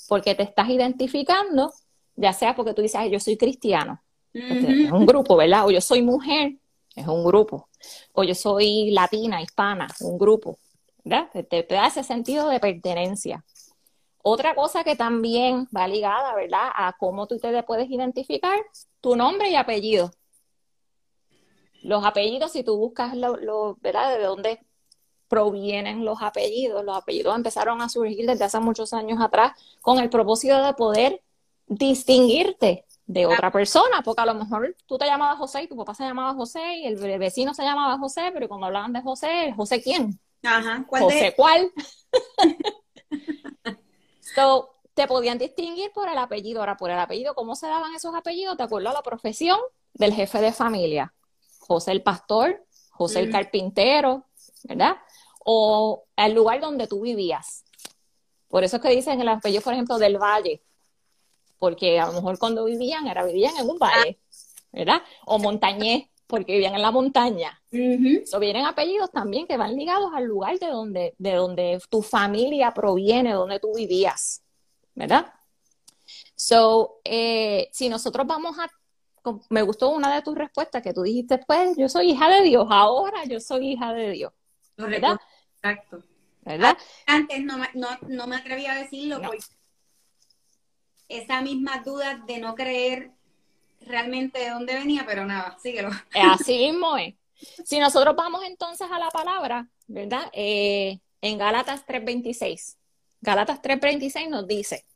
Porque 0.09 0.35
te 0.35 0.43
estás 0.43 0.69
identificando, 0.69 1.73
ya 2.17 2.33
sea 2.33 2.55
porque 2.55 2.75
tú 2.75 2.83
dices, 2.83 3.01
yo 3.11 3.19
soy 3.19 3.37
cristiano, 3.37 4.03
es 4.33 4.93
un 4.93 5.07
grupo, 5.07 5.37
¿verdad? 5.37 5.67
O 5.67 5.71
yo 5.71 5.81
soy 5.81 6.03
mujer, 6.03 6.59
es 6.95 7.07
un 7.07 7.25
grupo. 7.25 7.70
O 8.13 8.25
yo 8.25 8.35
soy 8.35 8.91
latina, 8.91 9.43
hispana, 9.43 9.89
un 10.01 10.19
grupo, 10.19 10.59
¿verdad? 11.05 11.29
Te, 11.49 11.63
da 11.63 11.87
ese 11.87 12.03
sentido 12.03 12.49
de 12.49 12.61
pertenencia. 12.61 13.45
Otra 14.23 14.55
cosa 14.55 14.85
que 14.85 14.97
también 14.97 15.67
va 15.75 15.89
ligada, 15.89 16.35
¿verdad? 16.35 16.71
A 16.75 16.95
cómo 16.99 17.27
tú 17.27 17.39
te 17.39 17.63
puedes 17.63 17.91
identificar, 17.91 18.59
tu 19.01 19.17
nombre 19.17 19.51
y 19.51 19.57
apellido. 19.57 20.13
Los 21.83 22.05
apellidos, 22.05 22.53
si 22.53 22.63
tú 22.63 22.77
buscas 22.77 23.17
lo, 23.17 23.77
¿verdad? 23.81 24.17
De 24.17 24.25
dónde 24.25 24.61
provienen 25.29 26.05
los 26.05 26.21
apellidos, 26.21 26.85
los 26.85 26.97
apellidos 26.97 27.37
empezaron 27.37 27.81
a 27.81 27.89
surgir 27.89 28.27
desde 28.27 28.45
hace 28.45 28.59
muchos 28.59 28.93
años 28.93 29.21
atrás 29.23 29.53
con 29.81 29.99
el 29.99 30.11
propósito 30.11 30.63
de 30.63 30.75
poder 30.75 31.23
distinguirte 31.69 32.85
de 33.13 33.27
otra 33.27 33.51
persona, 33.51 34.03
porque 34.05 34.23
a 34.23 34.27
lo 34.27 34.35
mejor 34.35 34.77
tú 34.87 34.97
te 34.97 35.05
llamabas 35.05 35.37
José 35.37 35.65
y 35.65 35.67
tu 35.67 35.77
papá 35.77 35.95
se 35.95 36.05
llamaba 36.05 36.33
José 36.35 36.77
y 36.77 36.87
el 36.87 37.19
vecino 37.19 37.53
se 37.55 37.65
llamaba 37.65 37.99
José, 37.99 38.31
pero 38.33 38.47
cuando 38.47 38.67
hablaban 38.67 38.93
de 38.93 39.03
José, 39.03 39.53
¿José 39.57 39.83
quién? 39.83 40.21
Ajá, 40.45 40.85
¿cuál 40.89 41.03
José 41.03 41.35
cuál. 41.37 41.73
so, 44.35 44.71
te 44.95 45.09
podían 45.09 45.39
distinguir 45.39 45.91
por 45.93 46.09
el 46.09 46.19
apellido. 46.19 46.61
Ahora, 46.61 46.77
por 46.77 46.89
el 46.89 47.01
apellido, 47.01 47.35
¿cómo 47.35 47.57
se 47.57 47.67
daban 47.67 47.93
esos 47.97 48.15
apellidos? 48.15 48.57
De 48.57 48.63
acuerdo 48.63 48.91
a 48.91 48.93
la 48.93 49.03
profesión 49.03 49.59
del 49.93 50.15
jefe 50.15 50.41
de 50.41 50.53
familia. 50.53 51.13
José 51.59 51.91
el 51.91 52.03
pastor, 52.03 52.65
José 52.93 53.19
el 53.19 53.33
carpintero, 53.33 54.27
¿verdad? 54.63 54.99
O 55.45 56.05
el 56.17 56.33
lugar 56.33 56.61
donde 56.61 56.87
tú 56.87 57.01
vivías. 57.01 57.65
Por 58.47 58.63
eso 58.63 58.77
es 58.77 58.83
que 58.83 58.91
dicen 58.91 59.21
el 59.21 59.29
apellido, 59.29 59.63
por 59.63 59.73
ejemplo, 59.73 59.99
del 59.99 60.17
Valle, 60.17 60.63
porque 61.61 62.01
a 62.01 62.07
lo 62.07 62.15
mejor 62.15 62.39
cuando 62.41 62.65
vivían, 62.65 63.07
era 63.07 63.25
vivían 63.25 63.57
en 63.57 63.71
un 63.71 63.79
valle, 63.79 64.19
¿verdad? 64.73 65.03
O 65.27 65.39
montañés, 65.39 66.09
porque 66.27 66.55
vivían 66.55 66.75
en 66.75 66.83
la 66.83 66.91
montaña. 66.91 67.63
Uh 67.71 68.41
vienen 68.41 68.65
apellidos 68.65 69.13
también 69.13 69.47
que 69.47 69.57
van 69.57 69.77
ligados 69.77 70.11
al 70.15 70.25
lugar 70.25 70.59
de 70.59 70.67
donde, 70.67 71.15
de 71.19 71.35
donde 71.35 71.81
tu 71.89 72.03
familia 72.03 72.73
proviene, 72.73 73.35
donde 73.35 73.61
tú 73.61 73.73
vivías, 73.77 74.43
¿verdad? 74.95 75.33
So, 76.35 77.01
eh, 77.05 77.69
si 77.73 77.89
nosotros 77.89 78.27
vamos 78.27 78.59
a 78.59 78.69
me 79.51 79.61
gustó 79.61 79.91
una 79.91 80.15
de 80.15 80.23
tus 80.23 80.35
respuestas 80.35 80.83
que 80.83 80.95
tú 80.95 81.03
dijiste, 81.03 81.39
pues 81.47 81.77
yo 81.77 81.91
soy 81.91 82.13
hija 82.13 82.31
de 82.31 82.43
Dios, 82.43 82.67
ahora 82.71 83.25
yo 83.27 83.39
soy 83.39 83.73
hija 83.73 83.93
de 83.93 84.11
Dios. 84.13 84.33
¿verdad? 84.77 85.19
Exacto. 85.57 86.03
¿Verdad? 86.43 86.77
Antes 87.07 87.45
no, 87.45 87.59
no, 87.75 87.89
no 88.09 88.27
me 88.27 88.37
atrevía 88.37 88.73
a 88.73 88.79
decirlo 88.79 89.21
porque 89.21 89.45
esa 91.11 91.43
misma 91.43 91.83
duda 91.85 92.23
de 92.27 92.39
no 92.39 92.55
creer 92.55 93.11
realmente 93.81 94.39
de 94.39 94.51
dónde 94.51 94.75
venía, 94.75 95.05
pero 95.07 95.25
nada, 95.25 95.59
síguelo. 95.61 95.91
Así 96.15 96.59
mismo 96.59 96.97
es. 96.97 97.15
Si 97.65 97.79
nosotros 97.79 98.15
vamos 98.17 98.43
entonces 98.45 98.89
a 98.91 98.99
la 98.99 99.09
palabra, 99.11 99.69
¿verdad? 99.87 100.31
Eh, 100.33 101.01
en 101.21 101.39
Gálatas 101.39 101.85
3.26. 101.87 102.77
Gálatas 103.21 103.61
3.26 103.61 104.29
nos 104.29 104.47
dice, 104.47 104.87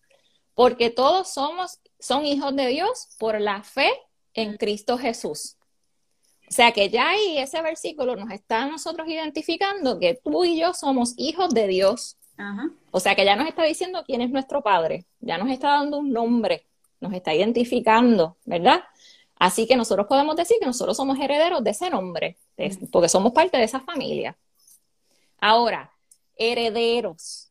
porque 0.55 0.91
todos 0.91 1.33
somos, 1.33 1.81
son 1.99 2.25
hijos 2.25 2.55
de 2.57 2.69
Dios 2.69 3.09
por 3.19 3.41
la 3.41 3.63
fe 3.63 3.91
en 4.35 4.57
Cristo 4.57 4.97
Jesús. 4.97 5.57
O 6.49 6.53
sea 6.53 6.73
que 6.73 6.91
ya 6.91 7.11
ahí 7.11 7.39
ese 7.39 7.63
versículo 7.63 8.17
nos 8.17 8.31
está 8.31 8.67
nosotros 8.67 9.09
identificando 9.09 9.99
que 9.99 10.21
tú 10.23 10.45
y 10.45 10.61
yo 10.61 10.75
somos 10.75 11.15
hijos 11.17 11.53
de 11.55 11.67
Dios. 11.67 12.17
O 12.91 13.01
sea 13.01 13.15
que 13.15 13.25
ya 13.25 13.37
nos 13.37 13.49
está 13.49 13.63
diciendo 13.65 14.03
quién 14.07 14.21
es 14.21 14.31
nuestro 14.31 14.63
Padre, 14.63 15.07
ya 15.21 15.39
nos 15.39 15.51
está 15.51 15.69
dando 15.69 15.99
un 15.99 16.13
nombre, 16.13 16.67
nos 17.01 17.13
está 17.13 17.35
identificando, 17.35 18.37
¿verdad? 18.45 18.83
Así 19.37 19.67
que 19.67 19.77
nosotros 19.77 20.07
podemos 20.07 20.37
decir 20.37 20.57
que 20.61 20.67
nosotros 20.67 20.97
somos 20.97 21.19
herederos 21.19 21.63
de 21.63 21.71
ese 21.71 21.91
nombre, 21.91 22.39
porque 22.91 23.09
somos 23.09 23.33
parte 23.33 23.57
de 23.57 23.65
esa 23.65 23.81
familia. 23.81 24.37
Ahora, 25.41 25.93
herederos. 26.37 27.51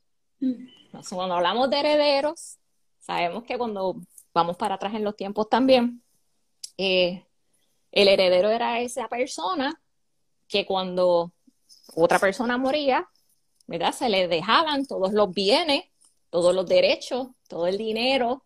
Cuando 1.10 1.36
hablamos 1.36 1.70
de 1.70 1.80
herederos, 1.80 2.58
sabemos 3.00 3.44
que 3.44 3.58
cuando 3.58 3.98
vamos 4.34 4.58
para 4.58 4.76
atrás 4.76 4.94
en 4.94 5.04
los 5.04 5.16
tiempos 5.16 5.50
también, 5.50 6.02
eh, 6.78 7.26
el 7.92 8.08
heredero 8.08 8.50
era 8.50 8.80
esa 8.80 9.08
persona 9.08 9.80
que 10.48 10.66
cuando 10.66 11.32
otra 11.96 12.20
persona 12.20 12.58
moría, 12.58 13.08
¿verdad? 13.74 13.92
Se 13.92 14.08
le 14.08 14.28
dejaban 14.28 14.86
todos 14.86 15.14
los 15.14 15.34
bienes, 15.34 15.86
todos 16.30 16.54
los 16.54 16.68
derechos, 16.68 17.30
todo 17.48 17.66
el 17.66 17.80
dinero, 17.80 18.46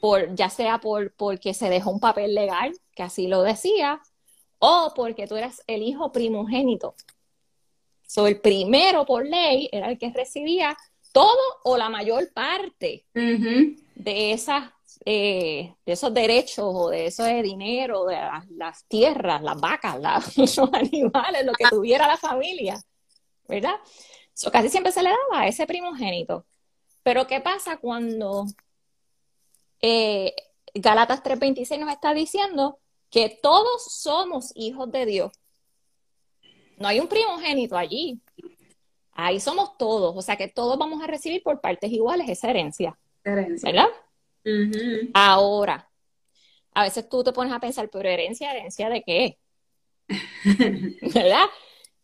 por, 0.00 0.34
ya 0.34 0.48
sea 0.48 0.80
por 0.80 1.12
porque 1.12 1.52
se 1.52 1.68
dejó 1.68 1.90
un 1.90 2.00
papel 2.00 2.34
legal, 2.34 2.72
que 2.94 3.02
así 3.02 3.26
lo 3.26 3.42
decía, 3.42 4.00
o 4.58 4.94
porque 4.96 5.26
tú 5.26 5.36
eras 5.36 5.62
el 5.66 5.82
hijo 5.82 6.10
primogénito. 6.10 6.94
So, 8.06 8.26
el 8.26 8.40
primero 8.40 9.04
por 9.04 9.26
ley 9.26 9.68
era 9.70 9.90
el 9.90 9.98
que 9.98 10.10
recibía 10.10 10.74
todo 11.12 11.36
o 11.64 11.76
la 11.76 11.90
mayor 11.90 12.32
parte 12.32 13.04
de 13.12 14.32
esas 14.32 14.70
eh, 15.04 15.74
de 15.84 15.92
esos 15.92 16.14
derechos 16.14 16.64
o 16.66 16.88
de 16.88 17.06
eso 17.06 17.24
de 17.24 17.42
dinero, 17.42 18.06
de 18.06 18.16
las, 18.56 18.84
tierras, 18.86 19.42
las 19.42 19.60
vacas, 19.60 20.00
los 20.36 20.58
animales, 20.72 21.44
lo 21.44 21.52
que 21.52 21.66
tuviera 21.68 22.06
la 22.06 22.16
familia, 22.16 22.80
¿verdad? 23.48 23.74
So, 24.34 24.52
casi 24.52 24.68
siempre 24.68 24.92
se 24.92 25.02
le 25.02 25.10
daba 25.10 25.42
a 25.42 25.48
ese 25.48 25.66
primogénito. 25.66 26.46
Pero 27.02 27.26
¿qué 27.26 27.40
pasa 27.40 27.78
cuando 27.78 28.44
eh, 29.80 30.34
Galatas 30.74 31.22
3:26 31.22 31.80
nos 31.80 31.90
está 31.90 32.14
diciendo 32.14 32.78
que 33.10 33.38
todos 33.42 33.84
somos 33.84 34.52
hijos 34.54 34.92
de 34.92 35.06
Dios? 35.06 35.32
No 36.76 36.86
hay 36.86 37.00
un 37.00 37.08
primogénito 37.08 37.76
allí. 37.76 38.20
Ahí 39.12 39.40
somos 39.40 39.76
todos, 39.76 40.16
o 40.16 40.22
sea 40.22 40.36
que 40.36 40.46
todos 40.46 40.78
vamos 40.78 41.02
a 41.02 41.08
recibir 41.08 41.42
por 41.42 41.60
partes 41.60 41.90
iguales 41.90 42.28
esa 42.28 42.50
herencia. 42.50 42.96
herencia. 43.24 43.72
¿Verdad? 43.72 43.88
Ahora, 45.14 45.90
a 46.72 46.84
veces 46.84 47.08
tú 47.08 47.24
te 47.24 47.32
pones 47.32 47.52
a 47.52 47.58
pensar, 47.58 47.90
pero 47.90 48.08
herencia, 48.08 48.52
herencia 48.52 48.88
de 48.88 49.02
qué? 49.02 49.38
¿Verdad? 51.14 51.46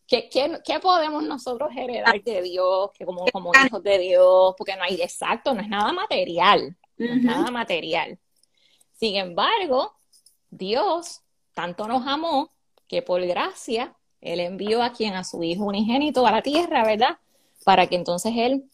¿Qué, 0.07 0.81
podemos 0.83 1.23
nosotros 1.25 1.71
heredar 1.75 2.23
de 2.23 2.43
Dios, 2.43 2.91
que 2.93 3.07
como, 3.07 3.25
como 3.33 3.53
hijos 3.65 3.83
de 3.83 3.99
Dios? 3.99 4.55
Porque 4.57 4.77
no 4.77 4.85
hay 4.85 5.01
exacto, 5.01 5.55
no 5.55 5.63
es 5.63 5.69
nada 5.69 5.93
material, 5.93 6.77
no 6.99 7.07
es 7.07 7.23
nada 7.23 7.51
material. 7.51 8.19
Sin 8.93 9.17
embargo, 9.17 9.95
Dios 10.51 11.23
tanto 11.55 11.89
nos 11.89 12.07
amó 12.07 12.53
que 12.87 13.03
por 13.03 13.25
gracia 13.27 13.97
Él 14.21 14.41
envió 14.41 14.83
a 14.83 14.93
quien 14.93 15.15
a 15.15 15.25
su 15.25 15.43
Hijo 15.43 15.65
unigénito 15.65 16.27
a 16.27 16.33
la 16.33 16.43
tierra, 16.43 16.85
¿verdad? 16.85 17.19
Para 17.65 17.87
que 17.87 17.97
entonces 17.97 18.35
Él 18.37 18.71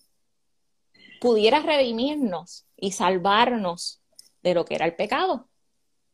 pudiera 1.20 1.60
redimirnos 1.60 2.66
y 2.76 2.92
salvarnos 2.92 4.00
de 4.42 4.54
lo 4.54 4.64
que 4.64 4.74
era 4.74 4.86
el 4.86 4.96
pecado. 4.96 5.48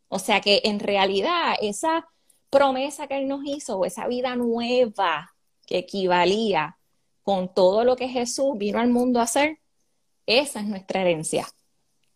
O 0.08 0.18
sea 0.18 0.40
que 0.40 0.60
en 0.64 0.78
realidad 0.78 1.54
esa 1.60 2.08
promesa 2.50 3.06
que 3.06 3.18
Él 3.18 3.28
nos 3.28 3.44
hizo, 3.44 3.84
esa 3.84 4.06
vida 4.06 4.36
nueva 4.36 5.34
que 5.66 5.78
equivalía 5.78 6.78
con 7.22 7.52
todo 7.52 7.84
lo 7.84 7.96
que 7.96 8.08
Jesús 8.08 8.56
vino 8.56 8.78
al 8.78 8.88
mundo 8.88 9.20
a 9.20 9.24
hacer, 9.24 9.58
esa 10.26 10.60
es 10.60 10.66
nuestra 10.66 11.00
herencia. 11.00 11.46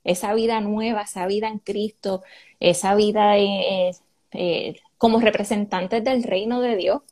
Esa 0.02 0.32
vida 0.34 0.60
nueva, 0.60 1.02
esa 1.02 1.26
vida 1.26 1.49
en 1.49 1.58
Cristo, 1.58 2.22
esa 2.58 2.94
vida 2.94 3.34
como 4.99 5.20
representantes 5.20 6.02
del 6.04 6.22
reino 6.22 6.60
de 6.60 6.76
Dios. 6.76 7.02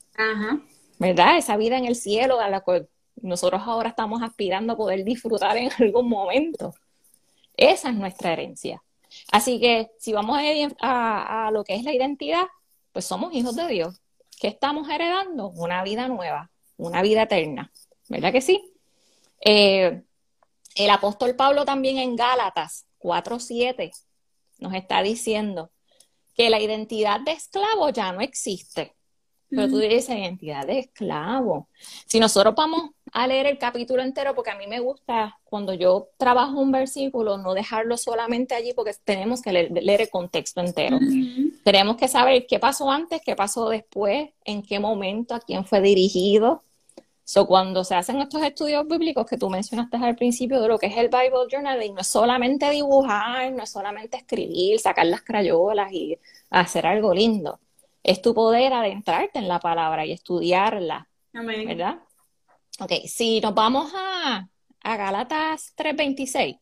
¿Verdad? 0.98 1.38
Esa 1.38 1.56
vida 1.56 1.76
en 1.76 1.84
el 1.84 1.96
cielo 1.96 2.40
a 2.40 2.48
la 2.48 2.60
cual 2.60 2.88
nosotros 3.22 3.62
ahora 3.64 3.90
estamos 3.90 4.22
aspirando 4.22 4.72
a 4.72 4.76
poder 4.76 5.04
disfrutar 5.04 5.56
en 5.56 5.70
algún 5.78 6.08
momento. 6.08 6.74
Esa 7.56 7.90
es 7.90 7.94
nuestra 7.94 8.32
herencia. 8.32 8.82
Así 9.32 9.58
que 9.60 9.90
si 9.98 10.12
vamos 10.12 10.38
a, 10.80 11.50
lo 11.52 11.64
que 11.64 11.74
es 11.74 11.84
la 11.84 11.94
identidad, 11.94 12.46
pues 12.98 13.06
somos 13.06 13.32
hijos 13.32 13.54
de 13.54 13.68
Dios. 13.68 14.02
¿Qué 14.40 14.48
estamos 14.48 14.90
heredando? 14.90 15.50
Una 15.50 15.84
vida 15.84 16.08
nueva, 16.08 16.50
una 16.76 17.00
vida 17.00 17.22
eterna. 17.22 17.70
¿Verdad 18.08 18.32
que 18.32 18.40
sí? 18.40 18.72
Eh, 19.40 20.02
el 20.74 20.90
apóstol 20.90 21.36
Pablo 21.36 21.64
también 21.64 21.98
en 21.98 22.16
Gálatas 22.16 22.86
4.7 22.98 23.92
nos 24.58 24.74
está 24.74 25.00
diciendo 25.04 25.70
que 26.34 26.50
la 26.50 26.60
identidad 26.60 27.20
de 27.20 27.30
esclavo 27.30 27.90
ya 27.90 28.10
no 28.10 28.20
existe. 28.20 28.96
Pero 29.48 29.68
tú 29.68 29.78
dices 29.78 30.08
identidad 30.08 30.66
de 30.66 30.80
esclavo. 30.80 31.68
Si 32.04 32.18
nosotros 32.18 32.52
vamos 32.56 32.90
a 33.22 33.26
leer 33.26 33.46
el 33.46 33.58
capítulo 33.58 34.02
entero, 34.02 34.34
porque 34.34 34.50
a 34.50 34.56
mí 34.56 34.66
me 34.66 34.80
gusta 34.80 35.38
cuando 35.44 35.74
yo 35.74 36.08
trabajo 36.16 36.60
un 36.60 36.72
versículo, 36.72 37.38
no 37.38 37.54
dejarlo 37.54 37.96
solamente 37.96 38.54
allí, 38.54 38.72
porque 38.74 38.92
tenemos 39.04 39.42
que 39.42 39.52
leer, 39.52 40.00
el 40.00 40.10
contexto 40.10 40.60
entero. 40.60 40.98
Tenemos 41.64 41.96
que 41.96 42.08
saber 42.08 42.46
qué 42.46 42.58
pasó 42.58 42.90
antes, 42.90 43.20
qué 43.24 43.34
pasó 43.36 43.68
después, 43.68 44.30
en 44.44 44.62
qué 44.62 44.78
momento, 44.78 45.34
a 45.34 45.40
quién 45.40 45.64
fue 45.64 45.80
dirigido. 45.80 46.62
So, 47.24 47.46
cuando 47.46 47.84
se 47.84 47.94
hacen 47.94 48.20
estos 48.20 48.42
estudios 48.42 48.86
bíblicos 48.86 49.26
que 49.26 49.36
tú 49.36 49.50
mencionaste 49.50 49.98
al 49.98 50.16
principio 50.16 50.62
de 50.62 50.68
lo 50.68 50.78
que 50.78 50.86
es 50.86 50.96
el 50.96 51.08
Bible 51.08 51.46
Journaling, 51.50 51.94
no 51.94 52.00
es 52.00 52.06
solamente 52.06 52.70
dibujar, 52.70 53.52
no 53.52 53.62
es 53.62 53.70
solamente 53.70 54.16
escribir, 54.16 54.80
sacar 54.80 55.06
las 55.06 55.22
crayolas 55.22 55.92
y 55.92 56.18
hacer 56.50 56.86
algo 56.86 57.12
lindo 57.12 57.58
es 58.08 58.22
tu 58.22 58.34
poder 58.34 58.72
adentrarte 58.72 59.38
en 59.38 59.48
la 59.48 59.60
palabra 59.60 60.06
y 60.06 60.12
estudiarla. 60.12 61.08
¿Verdad? 61.32 61.98
Ok, 62.80 62.92
si 63.06 63.40
nos 63.40 63.54
vamos 63.54 63.90
a, 63.94 64.48
a 64.82 64.96
Galatas 64.96 65.74
3:26, 65.76 66.60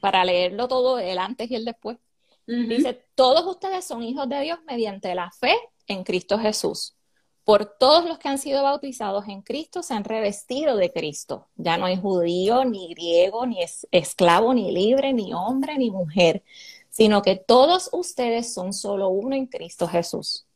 para 0.00 0.24
leerlo 0.24 0.68
todo, 0.68 0.98
el 0.98 1.18
antes 1.18 1.50
y 1.50 1.54
el 1.54 1.64
después, 1.64 1.98
dice, 2.46 3.06
todos 3.14 3.46
ustedes 3.46 3.84
son 3.84 4.02
hijos 4.02 4.28
de 4.28 4.40
Dios 4.40 4.58
mediante 4.66 5.14
la 5.14 5.30
fe 5.30 5.54
en 5.86 6.04
Cristo 6.04 6.38
Jesús. 6.38 6.96
Por 7.44 7.64
todos 7.64 8.04
los 8.04 8.18
que 8.18 8.28
han 8.28 8.38
sido 8.38 8.62
bautizados 8.62 9.26
en 9.28 9.42
Cristo 9.42 9.82
se 9.82 9.94
han 9.94 10.04
revestido 10.04 10.76
de 10.76 10.92
Cristo. 10.92 11.48
Ya 11.56 11.78
no 11.78 11.86
hay 11.86 11.96
judío, 11.96 12.64
ni 12.64 12.92
griego, 12.94 13.46
ni 13.46 13.58
esclavo, 13.90 14.52
ni 14.52 14.70
libre, 14.70 15.12
ni 15.12 15.32
hombre, 15.32 15.78
ni 15.78 15.90
mujer, 15.90 16.44
sino 16.90 17.22
que 17.22 17.36
todos 17.36 17.88
ustedes 17.92 18.52
son 18.52 18.72
solo 18.72 19.08
uno 19.08 19.34
en 19.34 19.46
Cristo 19.46 19.88
Jesús. 19.88 20.46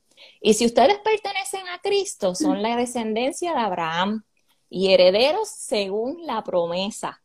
Y 0.40 0.54
si 0.54 0.66
ustedes 0.66 0.98
pertenecen 0.98 1.66
a 1.68 1.78
Cristo, 1.80 2.34
son 2.34 2.62
la 2.62 2.76
descendencia 2.76 3.52
de 3.52 3.60
Abraham 3.60 4.24
y 4.68 4.92
herederos 4.92 5.48
según 5.48 6.26
la 6.26 6.42
promesa. 6.42 7.22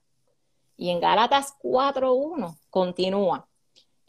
Y 0.77 0.89
en 0.89 0.99
Gálatas 0.99 1.55
4.1 1.61 2.57
continúa. 2.69 3.47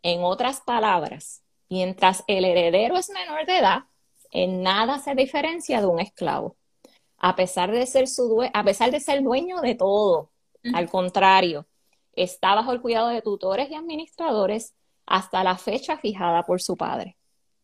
En 0.03 0.23
otras 0.23 0.61
palabras, 0.61 1.43
mientras 1.69 2.25
el 2.27 2.45
heredero 2.45 2.97
es 2.97 3.11
menor 3.11 3.47
de 3.47 3.59
edad, 3.59 3.81
en 4.31 4.63
nada 4.63 4.99
se 4.99 5.15
diferencia 5.15 5.81
de 5.81 5.87
un 5.87 6.01
esclavo, 6.01 6.57
a 7.19 7.35
pesar 7.35 7.71
de 7.73 7.87
ser, 7.87 8.09
su 8.09 8.49
a 8.53 8.65
pesar 8.65 8.91
de 8.91 9.01
ser 9.01 9.23
dueño 9.23 9.61
de 9.61 9.75
todo. 9.75 10.31
Al 10.75 10.89
contrario, 10.89 11.67
está 12.13 12.55
bajo 12.55 12.73
el 12.73 12.81
cuidado 12.81 13.09
de 13.09 13.23
tutores 13.23 13.71
y 13.71 13.75
administradores 13.75 14.75
hasta 15.07 15.43
la 15.43 15.57
fecha 15.57 15.97
fijada 15.97 16.45
por 16.45 16.61
su 16.61 16.77
padre. 16.77 17.17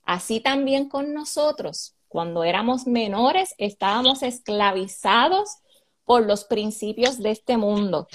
Así 0.06 0.40
también 0.40 0.88
con 0.88 1.12
nosotros, 1.12 1.96
cuando 2.08 2.44
éramos 2.44 2.86
menores, 2.86 3.54
estábamos 3.58 4.22
esclavizados 4.22 5.58
por 6.04 6.24
los 6.24 6.44
principios 6.44 7.18
de 7.18 7.32
este 7.32 7.56
mundo. 7.56 8.06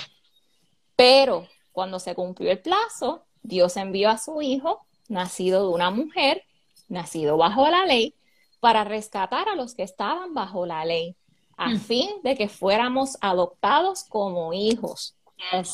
Pero 0.96 1.48
cuando 1.74 2.00
se 2.00 2.16
cumplió 2.16 2.50
el 2.50 2.62
plazo, 2.62 3.26
Dios 3.44 3.76
envió 3.76 4.10
a 4.10 4.18
su 4.18 4.42
Hijo, 4.42 4.86
nacido 5.10 5.68
de 5.68 5.74
una 5.74 5.92
mujer, 5.92 6.44
nacido 6.88 7.36
bajo 7.36 7.70
la 7.70 7.86
ley, 7.86 8.16
para 8.62 8.86
rescatar 8.86 9.50
a 9.50 9.56
los 9.56 9.76
que 9.76 9.84
estaban 9.84 10.34
bajo 10.34 10.66
la 10.66 10.86
ley, 10.86 11.18
a 11.58 11.70
mm. 11.70 11.80
fin 11.80 12.10
de 12.24 12.38
que 12.38 12.48
fuéramos 12.48 13.18
adoptados 13.20 14.06
como 14.06 14.54
hijos. 14.54 15.16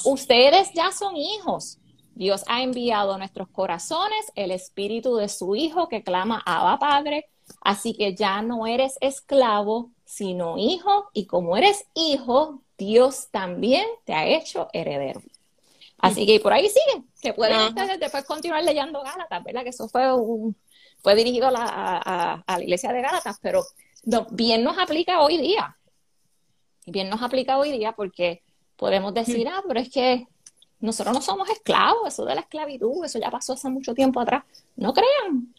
Ustedes 0.05 0.71
ya 0.73 0.91
son 0.91 1.15
hijos, 1.15 1.77
Dios 2.17 2.43
ha 2.47 2.63
enviado 2.63 3.13
a 3.13 3.17
nuestros 3.19 3.47
corazones 3.49 4.31
el 4.33 4.49
espíritu 4.49 5.17
de 5.17 5.29
su 5.29 5.55
Hijo 5.55 5.87
que 5.87 6.03
clama 6.03 6.41
Abba 6.45 6.79
Padre, 6.79 7.29
así 7.61 7.93
que 7.93 8.15
ya 8.15 8.41
no 8.41 8.65
eres 8.65 8.97
esclavo, 9.01 9.91
sino 10.03 10.57
hijo, 10.57 11.09
y 11.13 11.27
como 11.27 11.57
eres 11.57 11.85
hijo, 11.93 12.63
Dios 12.77 13.27
también 13.29 13.85
te 14.03 14.13
ha 14.13 14.25
hecho 14.25 14.67
heredero. 14.73 15.21
Así 15.99 16.25
que 16.25 16.39
por 16.39 16.53
ahí 16.53 16.67
sigue, 16.69 17.03
que 17.21 17.33
pueden 17.33 17.59
ustedes 17.59 17.99
después 17.99 18.23
continuar 18.25 18.63
leyendo 18.63 19.03
Gálatas, 19.03 19.43
¿verdad? 19.43 19.63
Que 19.63 19.69
eso 19.69 19.87
fue 19.87 20.11
un, 20.13 20.55
fue 21.03 21.13
dirigido 21.13 21.47
a 21.47 21.51
la, 21.51 22.43
a 22.47 22.57
la 22.57 22.63
iglesia 22.63 22.91
de 22.91 23.01
Gálatas, 23.01 23.37
pero 23.41 23.63
bien 24.31 24.63
nos 24.63 24.77
aplica 24.79 25.21
hoy 25.21 25.37
día. 25.37 25.77
Bien 26.87 27.09
nos 27.09 27.21
aplica 27.21 27.59
hoy 27.59 27.71
día 27.71 27.91
porque 27.91 28.41
podemos 28.75 29.13
decir, 29.13 29.47
ah, 29.47 29.61
pero 29.67 29.79
es 29.79 29.89
que 29.89 30.27
nosotros 30.79 31.13
no 31.13 31.21
somos 31.21 31.49
esclavos, 31.49 32.07
eso 32.07 32.25
de 32.25 32.35
la 32.35 32.41
esclavitud, 32.41 33.03
eso 33.03 33.19
ya 33.19 33.31
pasó 33.31 33.53
hace 33.53 33.69
mucho 33.69 33.93
tiempo 33.93 34.19
atrás. 34.19 34.43
No 34.75 34.93
crean. 34.93 35.53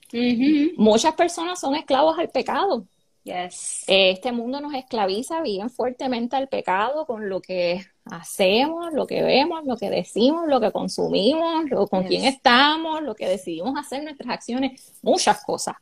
Muchas 0.76 1.14
personas 1.14 1.60
son 1.60 1.74
esclavos 1.74 2.18
al 2.18 2.28
pecado. 2.28 2.84
Yes. 3.24 3.84
Este 3.86 4.32
mundo 4.32 4.60
nos 4.60 4.72
esclaviza 4.74 5.42
bien 5.42 5.68
fuertemente 5.68 6.36
al 6.36 6.48
pecado 6.48 7.04
con 7.04 7.28
lo 7.28 7.40
que 7.42 7.84
hacemos, 8.06 8.92
lo 8.94 9.06
que 9.06 9.22
vemos, 9.22 9.64
lo 9.66 9.76
que 9.76 9.90
decimos, 9.90 10.46
lo 10.46 10.60
que 10.60 10.72
consumimos, 10.72 11.68
lo, 11.68 11.86
con 11.88 12.04
quién 12.04 12.24
estamos, 12.24 13.02
lo 13.02 13.14
que 13.14 13.28
decidimos 13.28 13.76
hacer, 13.76 14.02
nuestras 14.02 14.30
acciones, 14.30 14.92
muchas 15.02 15.44
cosas, 15.44 15.74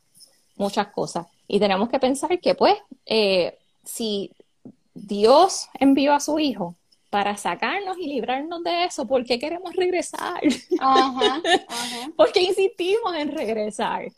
muchas 0.56 0.88
cosas. 0.88 1.26
Y 1.46 1.60
tenemos 1.60 1.88
que 1.88 2.00
pensar 2.00 2.40
que 2.40 2.54
pues, 2.56 2.74
eh, 3.04 3.56
si 3.84 4.32
Dios 4.94 5.68
envió 5.78 6.14
a 6.14 6.20
su 6.20 6.38
Hijo 6.40 6.74
para 7.10 7.36
sacarnos 7.36 7.96
y 7.98 8.06
librarnos 8.06 8.62
de 8.62 8.84
eso, 8.84 9.06
¿por 9.06 9.24
qué 9.24 9.38
queremos 9.38 9.74
regresar? 9.74 10.40
Ajá, 10.80 11.42
¿Por 12.16 12.32
qué 12.32 12.42
insistimos 12.42 13.14
en 13.14 13.32
regresar? 13.32 14.08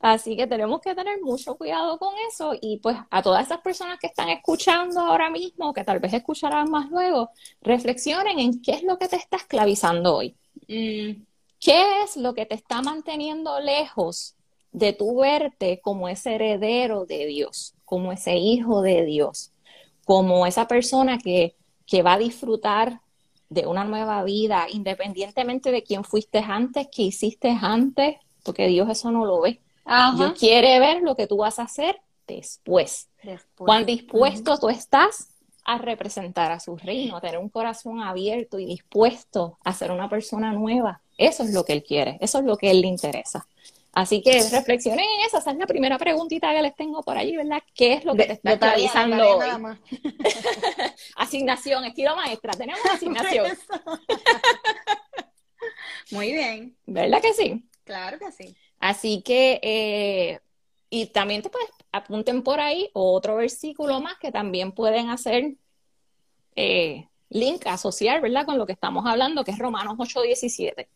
Así 0.00 0.36
que 0.36 0.48
tenemos 0.48 0.80
que 0.80 0.96
tener 0.96 1.20
mucho 1.22 1.56
cuidado 1.56 1.96
con 1.96 2.12
eso 2.28 2.54
y 2.60 2.78
pues 2.78 2.96
a 3.08 3.22
todas 3.22 3.46
esas 3.46 3.60
personas 3.60 4.00
que 4.00 4.08
están 4.08 4.28
escuchando 4.30 5.00
ahora 5.00 5.30
mismo, 5.30 5.72
que 5.72 5.84
tal 5.84 6.00
vez 6.00 6.12
escucharán 6.12 6.68
más 6.70 6.90
luego, 6.90 7.30
reflexionen 7.60 8.40
en 8.40 8.60
qué 8.60 8.72
es 8.72 8.82
lo 8.82 8.98
que 8.98 9.06
te 9.06 9.14
está 9.14 9.36
esclavizando 9.36 10.16
hoy. 10.16 10.36
Mm. 10.66 11.22
¿Qué 11.60 12.02
es 12.02 12.16
lo 12.16 12.34
que 12.34 12.46
te 12.46 12.56
está 12.56 12.82
manteniendo 12.82 13.60
lejos 13.60 14.34
de 14.72 14.92
tu 14.92 15.20
verte 15.20 15.80
como 15.80 16.08
ese 16.08 16.34
heredero 16.34 17.04
de 17.04 17.26
Dios, 17.26 17.74
como 17.84 18.10
ese 18.10 18.36
hijo 18.36 18.82
de 18.82 19.04
Dios, 19.04 19.52
como 20.04 20.46
esa 20.46 20.66
persona 20.66 21.18
que, 21.18 21.54
que 21.86 22.02
va 22.02 22.14
a 22.14 22.18
disfrutar 22.18 23.00
de 23.48 23.66
una 23.66 23.84
nueva 23.84 24.24
vida, 24.24 24.66
independientemente 24.70 25.70
de 25.70 25.82
quién 25.82 26.04
fuiste 26.04 26.38
antes, 26.38 26.88
qué 26.90 27.02
hiciste 27.02 27.56
antes, 27.60 28.16
porque 28.42 28.66
Dios 28.68 28.88
eso 28.88 29.10
no 29.10 29.24
lo 29.24 29.40
ve. 29.42 29.60
Dios 30.16 30.38
quiere 30.38 30.78
ver 30.78 31.02
lo 31.02 31.16
que 31.16 31.26
tú 31.26 31.38
vas 31.38 31.58
a 31.58 31.64
hacer 31.64 32.00
después. 32.26 33.08
Cuán 33.56 33.84
dispuesto 33.84 34.58
tú 34.58 34.68
estás 34.68 35.28
a 35.64 35.78
representar 35.78 36.50
a 36.50 36.60
su 36.60 36.76
reino, 36.76 37.16
a 37.16 37.20
tener 37.20 37.38
un 37.38 37.48
corazón 37.48 38.00
abierto 38.00 38.58
y 38.58 38.66
dispuesto 38.66 39.58
a 39.64 39.72
ser 39.72 39.90
una 39.90 40.08
persona 40.08 40.52
nueva. 40.52 41.00
Eso 41.18 41.44
es 41.44 41.52
lo 41.52 41.64
que 41.64 41.72
él 41.72 41.84
quiere, 41.84 42.18
eso 42.20 42.38
es 42.38 42.44
lo 42.44 42.56
que 42.56 42.70
él 42.70 42.80
le 42.80 42.88
interesa. 42.88 43.46
Así 43.92 44.22
que 44.22 44.42
reflexionen 44.50 45.04
en 45.04 45.26
eso, 45.26 45.36
esa 45.36 45.50
es 45.50 45.58
la 45.58 45.66
primera 45.66 45.98
preguntita 45.98 46.54
que 46.54 46.62
les 46.62 46.74
tengo 46.74 47.02
por 47.02 47.18
allí, 47.18 47.36
¿verdad? 47.36 47.62
¿Qué 47.74 47.92
es 47.92 48.06
lo 48.06 48.14
que 48.14 48.24
te 48.24 48.32
está 48.32 48.54
esclavizando 48.54 49.36
hoy? 49.36 49.46
asignación, 51.16 51.84
estilo 51.84 52.16
maestra, 52.16 52.54
tenemos 52.54 52.82
asignación. 52.86 53.46
Muy 56.10 56.32
bien. 56.32 56.74
¿Verdad 56.86 57.20
que 57.20 57.34
sí? 57.34 57.68
Claro 57.84 58.18
que 58.18 58.32
sí. 58.32 58.56
Así 58.80 59.20
que, 59.20 59.60
eh, 59.62 60.40
y 60.88 61.06
también 61.06 61.42
te 61.42 61.50
puedes, 61.50 61.68
apunten 61.92 62.42
por 62.42 62.60
ahí 62.60 62.88
otro 62.94 63.36
versículo 63.36 64.00
más 64.00 64.16
que 64.18 64.32
también 64.32 64.72
pueden 64.72 65.10
hacer 65.10 65.52
eh, 66.56 67.08
link, 67.28 67.66
asociar, 67.66 68.22
¿verdad? 68.22 68.46
Con 68.46 68.56
lo 68.56 68.64
que 68.64 68.72
estamos 68.72 69.04
hablando, 69.06 69.44
que 69.44 69.50
es 69.50 69.58
Romanos 69.58 69.98
8.17. 69.98 70.88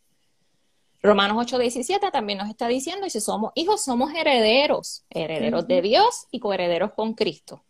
Romanos 1.06 1.52
8.17 1.52 2.10
también 2.10 2.38
nos 2.38 2.48
está 2.48 2.68
diciendo, 2.68 3.06
y 3.06 3.10
si 3.10 3.20
somos 3.20 3.52
hijos, 3.54 3.84
somos 3.84 4.12
herederos, 4.12 5.04
herederos 5.10 5.66
de 5.66 5.80
Dios 5.82 6.26
y 6.30 6.40
coherederos 6.40 6.92
con 6.92 7.14
Cristo. 7.14 7.62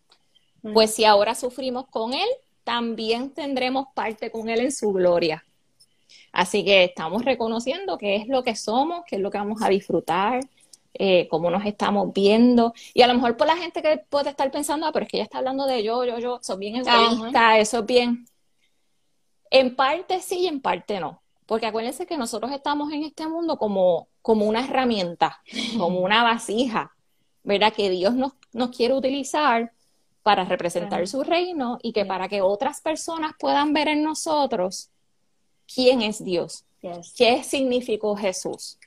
Pues 0.73 0.93
si 0.93 1.05
ahora 1.05 1.35
sufrimos 1.35 1.87
con 1.87 2.13
Él, 2.13 2.27
también 2.63 3.29
tendremos 3.29 3.87
parte 3.93 4.31
con 4.31 4.49
Él 4.49 4.59
en 4.59 4.71
su 4.71 4.91
gloria. 4.91 5.45
Así 6.33 6.65
que 6.65 6.83
estamos 6.83 7.23
reconociendo 7.23 7.97
qué 7.97 8.17
es 8.17 8.27
lo 8.27 8.43
que 8.43 8.55
somos, 8.55 9.03
qué 9.07 9.15
es 9.15 9.21
lo 9.21 9.31
que 9.31 9.37
vamos 9.37 9.61
a 9.61 9.69
disfrutar, 9.69 10.41
eh, 10.93 11.27
cómo 11.29 11.49
nos 11.49 11.65
estamos 11.65 12.11
viendo. 12.13 12.73
Y 12.93 13.01
a 13.01 13.07
lo 13.07 13.13
mejor 13.13 13.37
por 13.37 13.47
la 13.47 13.55
gente 13.55 13.81
que 13.81 13.97
puede 14.09 14.31
estar 14.31 14.49
pensando, 14.51 14.85
ah, 14.85 14.91
pero 14.91 15.05
es 15.05 15.11
que 15.11 15.17
ella 15.17 15.23
está 15.23 15.37
hablando 15.37 15.65
de 15.65 15.83
yo, 15.83 16.03
yo, 16.03 16.19
yo, 16.19 16.39
eso 16.41 16.53
es 16.53 16.59
bien 16.59 16.75
egoísta, 16.75 17.57
eso 17.59 17.79
es 17.79 17.85
bien. 17.85 18.25
En 19.49 19.75
parte 19.75 20.19
sí 20.21 20.39
y 20.39 20.47
en 20.47 20.59
parte 20.59 20.99
no. 20.99 21.21
Porque 21.47 21.65
acuérdense 21.65 22.05
que 22.05 22.17
nosotros 22.17 22.51
estamos 22.51 22.91
en 22.91 23.03
este 23.03 23.27
mundo 23.27 23.57
como, 23.57 24.09
como 24.21 24.45
una 24.45 24.63
herramienta, 24.63 25.41
como 25.79 26.01
una 26.01 26.21
vasija, 26.21 26.95
¿verdad? 27.43 27.73
Que 27.73 27.89
Dios 27.89 28.13
nos, 28.13 28.33
nos 28.53 28.69
quiere 28.69 28.93
utilizar 28.93 29.71
para 30.21 30.43
representar 30.43 31.07
su 31.07 31.23
reino 31.23 31.79
y 31.81 31.93
que 31.93 32.05
para 32.05 32.27
que 32.27 32.41
otras 32.41 32.81
personas 32.81 33.31
puedan 33.39 33.71
ver 33.71 33.87
en 33.87 34.03
nosotros 34.03 34.89
quién 35.73 36.01
es 36.01 36.21
Dios, 36.21 36.65
qué 37.15 37.43
significó 37.43 38.13
Jesús, 38.17 38.77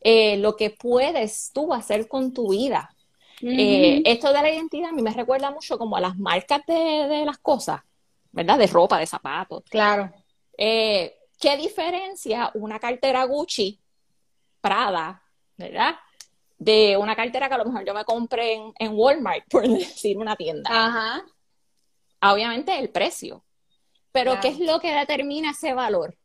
eh, 0.00 0.36
lo 0.36 0.54
que 0.54 0.70
puedes 0.70 1.50
tú 1.52 1.74
hacer 1.74 2.06
con 2.06 2.32
tu 2.32 2.50
vida. 2.50 2.94
Eh, 3.42 4.02
esto 4.06 4.32
de 4.32 4.40
la 4.40 4.50
identidad 4.50 4.90
a 4.90 4.92
mí 4.92 5.02
me 5.02 5.12
recuerda 5.12 5.50
mucho 5.50 5.76
como 5.76 5.96
a 5.96 6.00
las 6.00 6.16
marcas 6.16 6.62
de, 6.64 7.24
las 7.26 7.38
cosas, 7.38 7.80
¿verdad? 8.30 8.56
De 8.56 8.68
ropa, 8.68 8.98
de 9.00 9.06
zapatos. 9.06 9.64
Claro. 9.68 10.12
Eh, 10.56 11.12
¿Qué 11.44 11.56
diferencia 11.56 12.50
una 12.54 12.78
cartera 12.78 13.24
Gucci, 13.24 13.80
Prada, 14.60 15.22
¿verdad? 15.56 15.96
De 16.56 16.96
una 16.96 17.14
cartera 17.14 17.48
que 17.48 17.54
a 17.54 17.58
lo 17.58 17.66
mejor 17.66 17.84
yo 17.84 17.92
me 17.92 18.04
compré 18.04 18.54
en, 18.54 18.72
en 18.78 18.92
Walmart, 18.94 19.44
por 19.50 19.68
decir 19.68 20.16
una 20.16 20.36
tienda. 20.36 20.70
Ajá. 20.70 21.24
Obviamente 22.22 22.78
el 22.78 22.88
precio. 22.88 23.44
Pero 24.10 24.40
¿qué 24.40 24.48
es 24.48 24.60
lo 24.60 24.80
que 24.80 24.94
determina 24.94 25.50
ese 25.50 25.74
valor? 25.74 26.16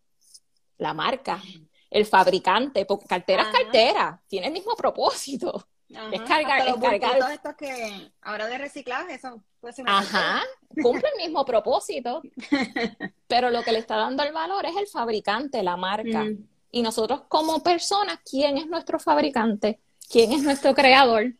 la 0.80 0.94
marca, 0.94 1.42
el 1.90 2.06
fabricante, 2.06 2.86
porque 2.86 3.06
cartera 3.06 3.44
es 3.44 3.50
cartera, 3.50 4.22
tiene 4.28 4.48
el 4.48 4.54
mismo 4.54 4.76
propósito. 4.76 5.68
Es 5.90 6.22
cargar, 6.22 6.68
es 6.68 6.76
cargar. 6.76 7.32
estos 7.32 7.56
que 7.56 8.12
ahora 8.22 8.46
de 8.48 8.58
reciclaje, 8.60 9.16
eso 9.16 9.42
puede 9.60 9.74
ser 9.74 9.86
Ajá, 9.88 10.42
cumple 10.82 11.10
el 11.16 11.26
mismo 11.26 11.44
propósito, 11.46 12.22
pero 13.28 13.50
lo 13.50 13.64
que 13.64 13.72
le 13.72 13.80
está 13.80 13.98
dando 13.98 14.22
el 14.24 14.32
valor 14.32 14.66
es 14.66 14.76
el 14.78 14.88
fabricante, 14.88 15.64
la 15.64 15.78
marca. 15.78 16.26
Mm. 16.26 16.48
Y 16.72 16.82
nosotros 16.84 17.24
como 17.28 17.64
personas, 17.64 18.20
¿quién 18.30 18.58
es 18.58 18.68
nuestro 18.68 19.00
fabricante? 19.00 19.80
¿Quién 20.10 20.32
es 20.32 20.44
nuestro 20.44 20.76
creador? 20.76 21.34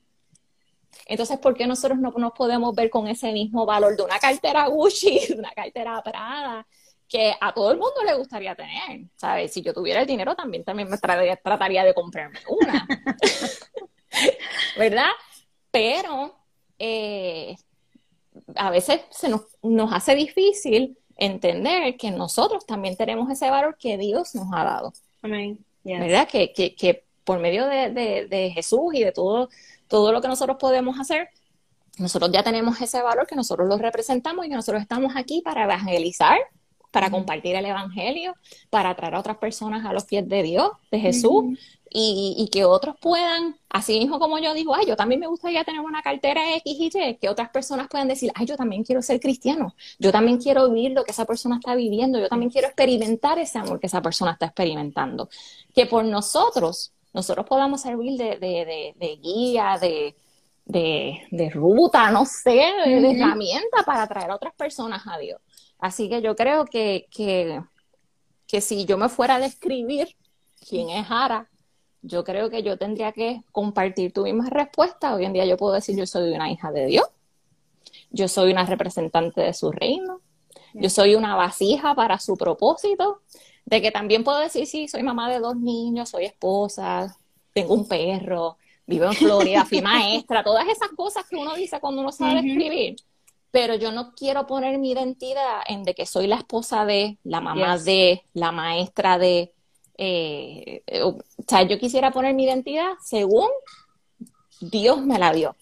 Entonces, 1.06 1.40
¿por 1.40 1.56
qué 1.56 1.68
nosotros 1.68 2.00
no 2.00 2.12
nos 2.12 2.34
podemos 2.34 2.76
ver 2.76 2.90
con 2.90 3.08
ese 3.08 3.32
mismo 3.32 3.66
valor 3.66 3.96
de 3.96 4.04
una 4.04 4.20
cartera 4.20 4.68
Gucci, 4.68 5.20
de 5.30 5.36
una 5.36 5.52
cartera 5.52 6.02
Prada, 6.04 6.66
que 7.08 7.34
a 7.42 7.54
todo 7.54 7.72
el 7.72 7.78
mundo 7.78 8.04
le 8.06 8.14
gustaría 8.14 8.56
tener, 8.56 9.08
¿sabes? 9.16 9.52
Si 9.52 9.62
yo 9.62 9.74
tuviera 9.74 10.02
el 10.02 10.08
dinero 10.08 10.36
también, 10.36 10.64
también 10.64 10.88
me 10.88 10.98
trataría, 10.98 11.84
de 11.84 11.94
comprarme 11.94 12.40
una, 12.48 12.88
¿verdad? 14.78 15.10
Pero 15.72 16.36
eh, 16.78 17.56
a 18.56 18.70
veces 18.70 19.02
se 19.12 19.30
nos, 19.30 19.44
hace 19.92 20.16
difícil 20.16 20.98
entender 21.18 21.98
que 21.98 22.12
nosotros 22.12 22.66
también 22.66 22.96
tenemos 22.96 23.30
ese 23.30 23.50
valor 23.50 23.78
que 23.78 23.98
Dios 23.98 24.36
nos 24.36 24.48
ha 24.54 24.64
dado. 24.64 24.94
Amén. 25.22 25.60
¿Verdad? 25.84 26.28
Que, 26.28 26.54
que, 26.54 26.76
que, 26.76 27.04
por 27.24 27.40
medio 27.40 27.68
de, 27.68 27.90
de, 27.92 28.28
de, 28.28 28.52
Jesús 28.52 28.94
y 28.94 29.04
de 29.04 29.12
todo, 29.12 29.50
todo 29.88 30.12
lo 30.12 30.22
que 30.22 30.28
nosotros 30.28 30.58
podemos 30.60 31.00
hacer, 31.00 31.30
nosotros 31.98 32.32
ya 32.32 32.44
tenemos 32.44 32.80
ese 32.82 33.02
valor 33.02 33.28
que 33.28 33.36
nosotros 33.36 33.68
lo 33.68 33.78
representamos 33.78 34.46
y 34.46 34.50
que 34.50 34.56
nosotros 34.56 34.82
estamos 34.82 35.14
aquí 35.16 35.42
para 35.42 35.64
evangelizar, 35.64 36.40
para 36.92 37.12
compartir 37.12 37.56
el 37.56 37.66
Evangelio, 37.66 38.36
para 38.70 38.90
atraer 38.92 39.16
a 39.16 39.20
otras 39.20 39.38
personas 39.38 39.86
a 39.86 39.94
los 39.94 40.06
pies 40.06 40.28
de 40.28 40.44
Dios, 40.44 40.72
de 40.92 41.00
Jesús, 41.00 41.60
y, 41.92 42.50
que 42.52 42.66
otros 42.66 42.96
puedan, 43.00 43.56
así 43.70 44.00
mismo 44.00 44.20
como 44.20 44.38
yo 44.40 44.54
digo, 44.54 44.76
ay, 44.76 44.86
yo 44.86 44.96
también 44.96 45.20
me 45.20 45.28
gustaría 45.28 45.64
tener 45.64 45.82
una 45.82 46.02
cartera 46.02 46.56
X 46.58 46.78
y 46.80 46.90
Y, 46.94 47.16
que 47.18 47.30
otras 47.30 47.50
personas 47.50 47.88
puedan 47.88 48.08
decir, 48.08 48.32
ay, 48.36 48.46
yo 48.46 48.56
también 48.58 48.84
quiero 48.84 49.02
ser 49.02 49.20
cristiano, 49.20 49.76
yo 49.98 50.12
también 50.12 50.38
quiero 50.38 50.70
vivir 50.70 50.92
lo 50.92 51.04
que 51.04 51.12
esa 51.12 51.26
persona 51.26 51.58
está 51.58 51.76
viviendo, 51.76 52.20
yo 52.20 52.30
también 52.30 52.52
quiero 52.52 52.68
experimentar 52.68 53.40
ese 53.40 53.58
amor 53.58 53.80
que 53.80 53.88
esa 53.88 54.02
persona 54.02 54.32
está 54.32 54.48
experimentando. 54.48 55.30
Que 55.74 55.86
por 55.86 56.06
nosotros, 56.06 56.94
nosotros 57.14 57.46
podamos 57.48 57.82
servir 57.82 58.18
de, 58.18 58.38
de, 58.38 58.96
de, 58.96 59.16
guía, 59.18 59.78
de, 59.80 60.16
de, 60.66 61.50
ruta, 61.50 62.12
no 62.12 62.26
sé, 62.26 62.72
de, 62.86 63.12
herramienta 63.12 63.84
para 63.86 64.04
atraer 64.04 64.32
a 64.32 64.36
otras 64.36 64.54
personas 64.54 65.04
a 65.08 65.18
Dios. 65.18 65.42
Así 65.80 66.10
que 66.10 66.22
yo 66.22 66.36
creo 66.36 66.66
que, 66.66 67.08
que, 67.10 67.62
que 68.48 68.62
si 68.62 68.86
yo 68.86 68.98
me 68.98 69.10
fuera 69.10 69.36
a 69.36 69.40
describir 69.40 70.16
quién 70.68 70.90
es 70.90 71.08
Ara, 71.10 71.50
yo 72.02 72.24
creo 72.24 72.50
que 72.50 72.64
yo 72.64 72.78
tendría 72.78 73.12
que 73.12 73.44
compartir 73.52 74.14
tu 74.14 74.24
misma 74.24 74.50
respuesta. 74.50 75.14
Hoy 75.16 75.26
en 75.26 75.34
día 75.34 75.46
yo 75.46 75.58
puedo 75.58 75.74
decir 75.74 75.98
yo 75.98 76.06
soy 76.06 76.34
una 76.34 76.52
hija 76.52 76.72
de 76.72 76.86
Dios, 76.86 77.08
yo 78.12 78.28
soy 78.28 78.52
una 78.52 78.66
representante 78.66 79.42
de 79.42 79.54
su 79.54 79.72
reino, 79.72 80.22
yo 80.74 80.90
soy 80.90 81.16
una 81.16 81.36
vasija 81.36 81.96
para 81.96 82.20
su 82.20 82.38
propósito, 82.38 83.22
de 83.66 83.82
que 83.82 83.92
también 83.92 84.24
puedo 84.24 84.40
decir, 84.40 84.66
sí, 84.66 84.88
soy 84.88 85.04
mamá 85.04 85.30
de 85.30 85.40
dos 85.40 85.56
niños, 85.56 86.10
soy 86.10 86.26
esposa, 86.26 87.16
tengo 87.54 87.74
un 87.74 87.88
perro, 87.88 88.58
vivo 88.86 89.06
en 89.06 89.14
Florida, 89.14 89.66
fui 89.66 89.82
maestra, 89.82 90.44
todas 90.44 90.68
esas 90.68 90.90
cosas 90.96 91.26
que 91.30 91.36
uno 91.36 91.56
dice 91.56 91.80
cuando 91.80 92.02
uno 92.02 92.12
sabe 92.12 92.40
escribir. 92.40 92.96
Pero 93.52 93.76
yo 93.76 93.92
no 93.92 94.14
quiero 94.14 94.46
poner 94.46 94.78
mi 94.78 94.92
identidad 94.92 95.62
en 95.68 95.84
de 95.84 95.96
que 95.96 96.06
soy 96.06 96.28
la 96.28 96.36
esposa 96.36 96.86
de, 96.86 97.18
la 97.24 97.42
mamá 97.42 97.78
de, 97.78 98.24
la 98.34 98.52
maestra 98.52 99.18
de. 99.18 99.54
Eh, 100.02 100.82
eh, 100.88 101.04
o 101.04 101.18
sea, 101.46 101.64
yo 101.64 101.78
quisiera 101.78 102.10
poner 102.12 102.34
mi 102.34 102.46
identidad 102.46 102.94
según 103.04 103.50
Dios 104.62 105.06
me 105.06 105.20
la 105.20 105.34
dio. 105.34 105.58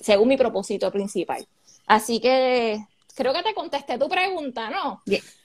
según 0.00 0.28
mi 0.28 0.36
propósito 0.36 0.88
principal. 0.92 1.44
Así 1.84 2.20
que 2.20 2.86
creo 3.16 3.32
que 3.32 3.42
te 3.42 3.52
contesté 3.52 3.98
tu 3.98 4.08
pregunta, 4.08 4.70
¿no? 4.70 5.02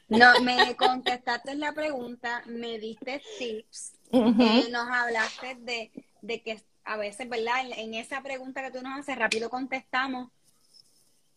No, 0.08 0.40
me 0.42 0.76
contestaste 0.76 1.56
la 1.56 1.72
pregunta, 1.72 2.44
me 2.46 2.78
diste 2.78 3.24
tips, 3.40 3.94
eh, 4.12 4.68
nos 4.72 4.88
hablaste 4.88 5.56
de, 5.56 5.92
de, 6.22 6.42
que 6.44 6.62
a 6.84 6.96
veces, 6.96 7.28
¿verdad? 7.28 7.66
en, 7.76 7.96
esa 7.96 8.22
pregunta 8.22 8.62
que 8.62 8.78
tú 8.78 8.84
nos 8.84 9.00
haces, 9.00 9.18
rápido 9.18 9.50
contestamos 9.50 10.30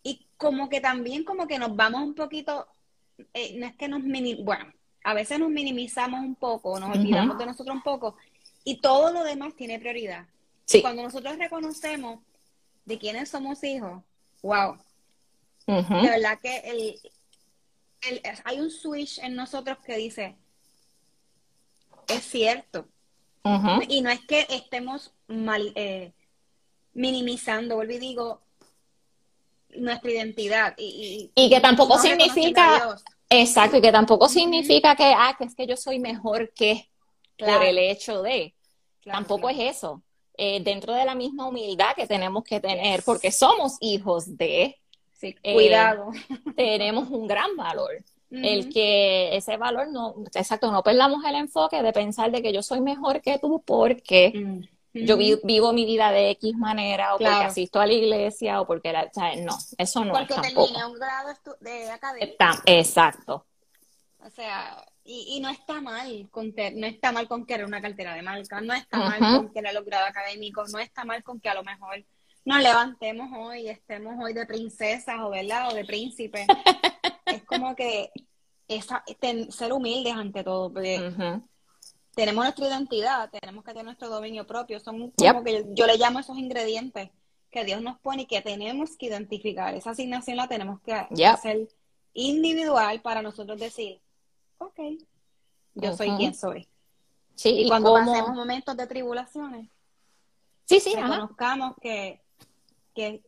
y 0.03 0.27
como 0.37 0.69
que 0.69 0.83
también 0.83 1.25
como 1.25 1.47
que 1.47 1.59
nos 1.59 1.75
vamos 1.75 2.03
un 2.03 2.15
poquito, 2.15 2.67
eh, 3.33 3.57
no 3.59 3.67
es 3.67 3.77
que 3.77 3.89
nos 3.89 4.03
bueno, 4.45 4.73
a 5.05 5.15
veces 5.15 5.39
nos 5.39 5.51
minimizamos 5.51 6.21
un 6.21 6.35
poco, 6.35 6.79
nos 6.79 6.97
olvidamos 6.97 7.39
de 7.39 7.47
nosotros 7.47 7.75
un 7.75 7.83
poco 7.83 8.17
y 8.65 8.81
todo 8.81 9.13
lo 9.13 9.25
demás 9.25 9.55
tiene 9.57 9.79
prioridad. 9.79 10.27
Sí. 10.65 10.81
cuando 10.81 11.03
nosotros 11.03 11.37
reconocemos 11.39 12.21
de 12.85 12.99
quiénes 12.99 13.29
somos 13.29 13.63
hijos, 13.65 14.03
wow. 14.43 14.79
De 15.67 16.09
verdad 16.09 16.39
que 16.41 16.59
el, 16.65 18.21
hay 18.45 18.61
un 18.61 18.71
switch 18.71 19.19
en 19.19 19.35
nosotros 19.35 19.79
que 19.85 19.97
dice, 19.97 20.37
es 22.09 22.25
cierto. 22.25 22.87
Y 23.89 24.03
no 24.03 24.11
es 24.11 24.21
que 24.21 24.47
estemos 24.51 25.13
mal, 25.27 25.73
eh, 25.75 26.13
minimizando, 26.95 27.77
vuelvo 27.77 27.95
y 27.95 27.99
digo, 27.99 28.41
nuestra 29.77 30.11
identidad. 30.11 30.75
Y, 30.79 31.31
que 31.35 31.61
tampoco 31.61 31.99
significa, 31.99 32.97
exacto, 33.41 33.77
y 33.77 33.81
que 33.81 33.93
tampoco 33.93 34.29
significa 34.29 34.95
que, 34.95 35.05
ah, 35.05 35.35
que 35.37 35.45
es 35.45 35.55
que 35.55 35.67
yo 35.67 35.77
soy 35.77 35.99
mejor 35.99 36.53
que 36.55 36.89
por 37.39 37.63
el 37.63 37.79
hecho 37.79 38.23
de, 38.23 38.55
tampoco 39.05 39.49
es 39.49 39.59
eso. 39.59 40.03
Eh, 40.39 40.61
dentro 40.63 40.95
de 40.95 41.05
la 41.05 41.15
misma 41.15 41.47
humildad 41.47 41.95
que 41.95 42.07
tenemos 42.07 42.43
que 42.45 42.59
tener, 42.59 43.03
porque 43.05 43.31
somos 43.31 43.77
hijos 43.81 44.37
de, 44.37 44.77
sí, 45.13 45.35
cuidado, 45.43 46.11
eh, 46.13 46.53
tenemos 46.57 47.11
un 47.11 47.27
gran 47.27 47.57
valor. 47.57 47.91
El 48.31 48.73
que 48.73 49.37
ese 49.37 49.59
valor 49.59 49.89
no, 49.89 50.15
exacto, 50.35 50.73
no 50.73 50.83
perdamos 50.83 51.23
el 51.27 51.35
enfoque 51.35 51.83
de 51.83 51.93
pensar 51.93 52.31
de 52.31 52.41
que 52.41 52.51
yo 52.51 52.63
soy 52.63 52.81
mejor 52.81 53.21
que 53.21 53.39
tú 53.39 53.63
porque 53.63 54.33
mm. 54.35 54.61
Yo 54.95 55.17
vivo 55.17 55.73
mi 55.73 55.85
vida 55.87 56.11
de 56.11 56.31
X 56.31 56.55
manera 56.57 57.15
o 57.15 57.19
porque 57.19 57.33
asisto 57.33 57.81
a 57.81 57.87
la 57.87 57.93
iglesia 57.93 58.61
o 58.61 58.67
porque 58.67 58.93
la, 58.93 59.05
o 59.05 59.11
sea, 59.13 59.35
no, 59.37 59.57
eso 59.79 60.05
no 60.05 60.13
porque 60.13 60.35
es 60.35 60.43
tampoco. 60.43 60.67
terminé 60.67 60.87
un 60.87 60.95
grado 60.95 61.29
de 61.61 61.91
academia. 61.91 62.35
exacto. 62.67 63.47
O 64.25 64.31
sea, 64.31 64.85
y, 65.05 65.37
y, 65.37 65.41
no 65.41 65.49
está 65.51 65.81
mal 65.81 66.29
con 66.31 66.55
no 66.75 66.87
está 66.87 67.11
mal 67.11 67.27
con 67.27 67.45
querer 67.45 67.67
una 67.67 67.81
cartera 67.81 68.15
de 68.15 68.23
marca, 68.23 68.61
no 68.61 68.73
está 68.73 68.99
mal 68.99 69.19
con 69.19 69.53
querer 69.53 69.75
los 69.75 69.85
grados 69.85 70.11
académicos, 70.11 70.73
no 70.73 70.79
está 70.79 71.05
mal 71.05 71.25
con 71.25 71.41
que 71.41 71.49
a 71.49 71.55
lo 71.55 71.65
mejor 71.65 72.05
nos 72.45 72.63
levantemos 72.63 73.31
hoy, 73.37 73.69
estemos 73.69 74.15
hoy 74.23 74.33
de 74.33 74.47
princesas 74.47 75.17
o, 75.21 75.31
¿verdad? 75.31 75.71
o 75.71 75.75
de 75.75 75.85
príncipes. 75.85 76.47
es 77.27 77.45
como 77.45 77.75
que 77.77 78.11
esa, 78.69 79.05
ser 79.51 79.73
humildes 79.73 80.15
ante 80.15 80.43
todo, 80.45 80.73
porque 80.73 81.13
tenemos 82.15 82.45
nuestra 82.45 82.67
identidad, 82.67 83.31
tenemos 83.31 83.65
que 83.65 83.71
tener 83.71 83.85
nuestro 83.85 84.09
dominio 84.09 84.47
propio, 84.47 84.81
son 84.81 85.11
como 85.11 85.45
que 85.45 85.67
yo, 85.71 85.87
le 85.87 85.97
llamo 85.97 86.21
esos 86.21 86.39
ingredientes 86.39 87.11
que 87.51 87.65
Dios 87.65 87.83
nos 87.83 87.99
pone 87.99 88.23
y 88.23 88.27
que 88.27 88.41
tenemos 88.41 88.97
que 88.97 89.07
identificar. 89.07 89.75
Esa 89.75 89.91
asignación 89.91 90.37
la 90.37 90.49
tenemos 90.49 90.81
que 90.81 90.95
hacer 91.25 91.69
individual 92.15 93.01
para 93.01 93.23
nosotros 93.23 93.59
decir, 93.59 94.01
ok, 94.59 94.81
yo 95.75 95.97
soy 95.97 96.11
quien 96.17 96.35
soy. 96.35 96.69
Sí, 97.35 97.63
y, 97.65 97.69
cuando 97.69 97.95
pasemos 97.95 98.35
momentos 98.35 98.77
de 98.77 98.87
tribulaciones, 98.87 99.69
sí, 100.67 100.81
sí, 100.81 100.95
reconozcamos 100.95 101.75
que 101.81 102.23
que 102.95 103.23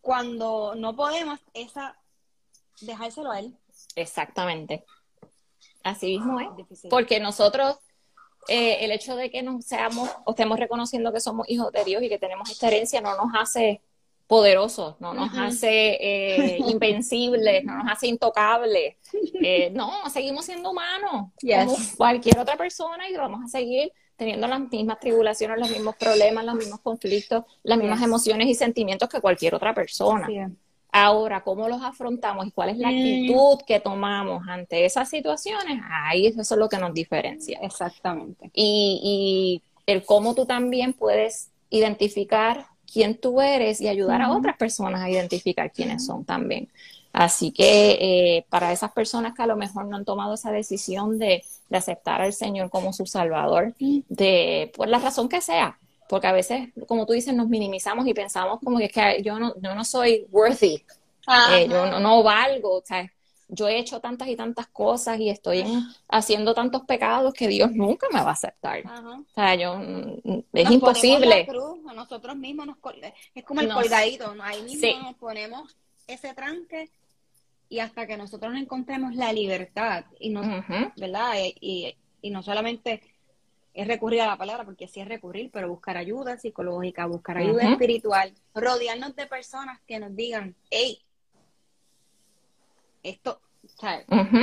cuando 0.00 0.74
no 0.74 0.94
podemos, 0.94 1.40
esa 1.52 1.98
dejárselo 2.80 3.30
a 3.30 3.40
él. 3.40 3.56
Exactamente. 3.96 4.84
Así 5.86 6.18
mismo 6.18 6.40
es. 6.40 6.48
Porque 6.90 7.20
nosotros, 7.20 7.76
eh, 8.48 8.78
el 8.80 8.90
hecho 8.90 9.14
de 9.14 9.30
que 9.30 9.42
nos 9.42 9.64
seamos 9.64 10.10
o 10.24 10.32
estemos 10.32 10.58
reconociendo 10.58 11.12
que 11.12 11.20
somos 11.20 11.48
hijos 11.48 11.70
de 11.70 11.84
Dios 11.84 12.02
y 12.02 12.08
que 12.08 12.18
tenemos 12.18 12.50
esta 12.50 12.66
herencia 12.66 13.00
no 13.00 13.16
nos 13.16 13.32
hace 13.38 13.80
poderosos, 14.26 15.00
no 15.00 15.14
nos 15.14 15.30
hace 15.38 15.96
eh, 16.00 16.58
invencibles, 16.68 17.64
no 17.64 17.76
nos 17.76 17.92
hace 17.92 18.08
intocables. 18.08 18.96
Eh, 19.34 19.70
no, 19.70 19.92
seguimos 20.10 20.44
siendo 20.44 20.72
humanos 20.72 21.30
como 21.40 21.76
cualquier 21.96 22.40
otra 22.40 22.56
persona 22.56 23.08
y 23.08 23.16
vamos 23.16 23.44
a 23.44 23.48
seguir 23.48 23.92
teniendo 24.16 24.48
las 24.48 24.60
mismas 24.60 24.98
tribulaciones, 24.98 25.56
los 25.58 25.70
mismos 25.70 25.94
problemas, 25.94 26.44
los 26.44 26.56
mismos 26.56 26.80
conflictos, 26.80 27.44
las 27.62 27.78
mismas 27.78 28.02
emociones 28.02 28.48
y 28.48 28.54
sentimientos 28.54 29.08
que 29.08 29.20
cualquier 29.20 29.54
otra 29.54 29.72
persona. 29.72 30.26
Ahora, 30.98 31.42
¿cómo 31.42 31.68
los 31.68 31.82
afrontamos 31.82 32.46
y 32.46 32.50
cuál 32.52 32.70
es 32.70 32.78
la 32.78 32.90
mm. 32.90 32.94
actitud 32.94 33.58
que 33.66 33.80
tomamos 33.80 34.48
ante 34.48 34.86
esas 34.86 35.10
situaciones? 35.10 35.82
Ahí 35.90 36.26
eso 36.26 36.40
es 36.40 36.50
lo 36.52 36.70
que 36.70 36.78
nos 36.78 36.94
diferencia. 36.94 37.58
Exactamente. 37.60 38.50
Y, 38.54 39.60
y 39.84 39.92
el 39.92 40.06
cómo 40.06 40.34
tú 40.34 40.46
también 40.46 40.94
puedes 40.94 41.50
identificar 41.68 42.64
quién 42.90 43.18
tú 43.18 43.42
eres 43.42 43.82
y 43.82 43.88
ayudar 43.88 44.22
a 44.22 44.32
otras 44.32 44.56
personas 44.56 45.02
a 45.02 45.10
identificar 45.10 45.70
quiénes 45.70 46.06
son 46.06 46.24
también. 46.24 46.70
Así 47.12 47.50
que 47.50 47.98
eh, 48.00 48.46
para 48.48 48.72
esas 48.72 48.92
personas 48.92 49.34
que 49.34 49.42
a 49.42 49.46
lo 49.46 49.56
mejor 49.56 49.84
no 49.84 49.96
han 49.96 50.06
tomado 50.06 50.32
esa 50.32 50.50
decisión 50.50 51.18
de, 51.18 51.44
aceptar 51.70 52.22
al 52.22 52.32
Señor 52.32 52.70
como 52.70 52.94
su 52.94 53.04
Salvador, 53.04 53.74
de 53.78 54.72
por 54.74 54.88
la 54.88 54.98
razón 54.98 55.28
que 55.28 55.42
sea, 55.42 55.78
porque 56.08 56.26
a 56.26 56.32
veces, 56.32 56.68
como 56.86 57.06
tú 57.06 57.12
dices, 57.12 57.34
nos 57.34 57.48
minimizamos 57.48 58.06
y 58.06 58.14
pensamos 58.14 58.60
como 58.62 58.78
que, 58.78 58.84
es 58.86 58.92
que 58.92 59.22
yo 59.22 59.38
no, 59.38 59.54
yo 59.60 59.74
no 59.74 59.84
soy 59.84 60.26
worthy, 60.30 60.84
eh, 61.52 61.66
yo 61.68 61.86
no, 61.86 62.00
no, 62.00 62.22
valgo, 62.22 62.76
o 62.76 62.82
sea, 62.84 63.10
yo 63.48 63.68
he 63.68 63.78
hecho 63.78 64.00
tantas 64.00 64.28
y 64.28 64.36
tantas 64.36 64.66
cosas 64.68 65.20
y 65.20 65.30
estoy 65.30 65.64
haciendo 66.08 66.54
tantos 66.54 66.82
pecados 66.82 67.32
que 67.32 67.46
Dios 67.48 67.72
nunca 67.72 68.08
me 68.12 68.20
va 68.20 68.30
a 68.30 68.32
aceptar. 68.32 68.82
O 68.86 69.24
sea, 69.34 69.54
yo, 69.54 69.76
mm, 69.76 70.40
es 70.52 70.70
imposible. 70.70 71.46
a 71.88 71.94
nosotros 71.94 72.36
mismos 72.36 72.66
nos, 72.66 72.76
es 73.34 73.44
como 73.44 73.60
el 73.60 73.72
colgadito, 73.72 74.34
ahí 74.42 74.62
mismo 74.62 75.02
nos 75.02 75.14
ponemos 75.14 75.76
ese 76.06 76.34
tranque 76.34 76.90
y 77.68 77.80
hasta 77.80 78.06
que 78.06 78.16
nosotros 78.16 78.54
encontremos 78.56 79.14
la 79.14 79.32
libertad 79.32 80.04
y 80.18 80.30
no, 80.30 80.42
¿verdad? 80.96 81.34
Y, 81.60 81.94
no 82.22 82.42
solamente 82.42 83.02
es 83.76 83.86
recurrir 83.86 84.22
a 84.22 84.26
la 84.26 84.38
palabra, 84.38 84.64
porque 84.64 84.88
sí 84.88 85.00
es 85.00 85.06
recurrir, 85.06 85.50
pero 85.52 85.68
buscar 85.68 85.98
ayuda 85.98 86.38
psicológica, 86.38 87.04
buscar 87.04 87.36
ayuda 87.36 87.70
espiritual, 87.70 88.32
rodearnos 88.54 89.14
de 89.14 89.26
personas 89.26 89.78
que 89.86 89.98
nos 89.98 90.16
digan, 90.16 90.56
hey, 90.70 90.98
esto, 93.02 93.42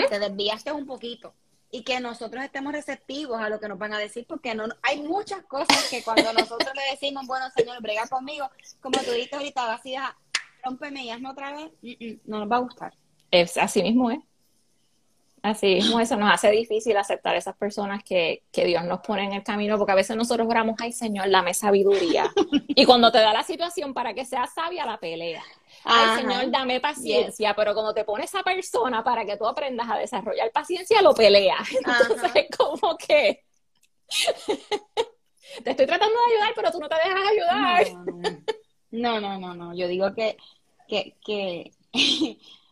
te 0.09 0.19
desviaste 0.19 0.71
un 0.71 0.85
poquito. 0.85 1.33
Y 1.71 1.83
que 1.83 1.99
nosotros 1.99 2.43
estemos 2.43 2.73
receptivos 2.73 3.41
a 3.41 3.49
lo 3.49 3.59
que 3.59 3.67
nos 3.67 3.79
van 3.79 3.93
a 3.93 3.97
decir, 3.97 4.27
porque 4.27 4.53
no 4.53 4.65
hay 4.83 5.01
muchas 5.01 5.43
cosas 5.45 5.89
que 5.89 6.03
cuando 6.03 6.31
nosotros 6.33 6.71
le 6.75 6.91
decimos, 6.91 7.25
bueno, 7.25 7.49
Señor, 7.55 7.81
brega 7.81 8.07
conmigo, 8.07 8.47
como 8.81 8.99
tú 8.99 9.09
dijiste 9.13 9.35
ahorita, 9.35 9.73
así, 9.73 9.95
rómpeme 10.63 11.05
y 11.05 11.09
hazme 11.09 11.31
otra 11.31 11.53
vez, 11.55 11.71
no 12.25 12.37
nos 12.37 12.51
va 12.51 12.57
a 12.57 12.59
gustar. 12.59 12.93
Es, 13.31 13.57
así 13.57 13.81
mismo 13.81 14.11
es. 14.11 14.19
Así 15.43 15.75
mismo 15.75 15.99
eso 15.99 16.15
nos 16.15 16.31
hace 16.31 16.49
difícil 16.51 16.95
aceptar 16.95 17.35
esas 17.35 17.57
personas 17.57 18.01
que, 18.01 18.43
Dios 18.53 18.85
nos 18.85 19.01
pone 19.01 19.25
en 19.25 19.33
el 19.33 19.43
camino, 19.43 19.77
porque 19.77 19.91
a 19.91 19.95
veces 19.95 20.15
nosotros 20.15 20.47
oramos, 20.49 20.77
ay 20.79 20.93
Señor, 20.93 21.29
dame 21.29 21.53
sabiduría. 21.53 22.31
y 22.69 22.85
cuando 22.85 23.11
te 23.11 23.17
da 23.17 23.33
la 23.33 23.43
situación 23.43 23.93
para 23.93 24.13
que 24.13 24.23
seas 24.23 24.53
sabia, 24.53 24.85
la 24.85 24.97
pelea. 24.97 25.43
Ay 25.83 26.21
Señor, 26.21 26.49
dame 26.49 26.79
paciencia, 26.79 27.53
pero 27.55 27.73
cuando 27.73 27.93
te 27.93 28.05
pone 28.05 28.23
esa 28.23 28.41
persona 28.41 29.03
para 29.03 29.25
que 29.25 29.35
tú 29.35 29.45
aprendas 29.45 29.89
a 29.89 29.97
desarrollar 29.97 30.49
paciencia, 30.53 31.01
lo 31.01 31.13
pelea. 31.13 31.57
Entonces, 31.77 32.45
como 32.57 32.95
que 32.95 33.43
te 35.61 35.71
estoy 35.71 35.85
tratando 35.85 36.15
de 36.15 36.35
ayudar, 36.35 36.53
pero 36.55 36.71
tú 36.71 36.79
no 36.79 36.87
te 36.87 36.95
dejas 36.95 37.21
ayudar. 37.29 38.43
No, 38.91 39.19
no, 39.19 39.37
no, 39.37 39.53
no. 39.53 39.75
Yo 39.75 39.89
digo 39.89 40.13
que, 40.13 40.37
que, 40.87 41.17
que 41.25 41.73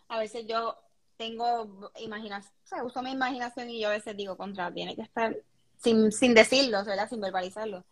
a 0.08 0.20
veces 0.20 0.46
yo 0.48 0.78
tengo 1.22 1.92
imaginación, 2.00 2.52
sea, 2.76 2.84
uso 2.84 3.02
mi 3.02 3.12
imaginación 3.12 3.70
y 3.70 3.82
yo 3.82 3.90
a 3.90 3.92
veces 3.92 4.16
digo, 4.16 4.38
contra, 4.38 4.74
tiene 4.74 4.96
que 4.96 5.02
estar, 5.02 5.36
sin, 5.78 6.12
sin 6.12 6.34
decirlo, 6.34 6.84
¿verdad? 6.84 7.10
Sin 7.10 7.22
verbalizarlo. 7.22 7.84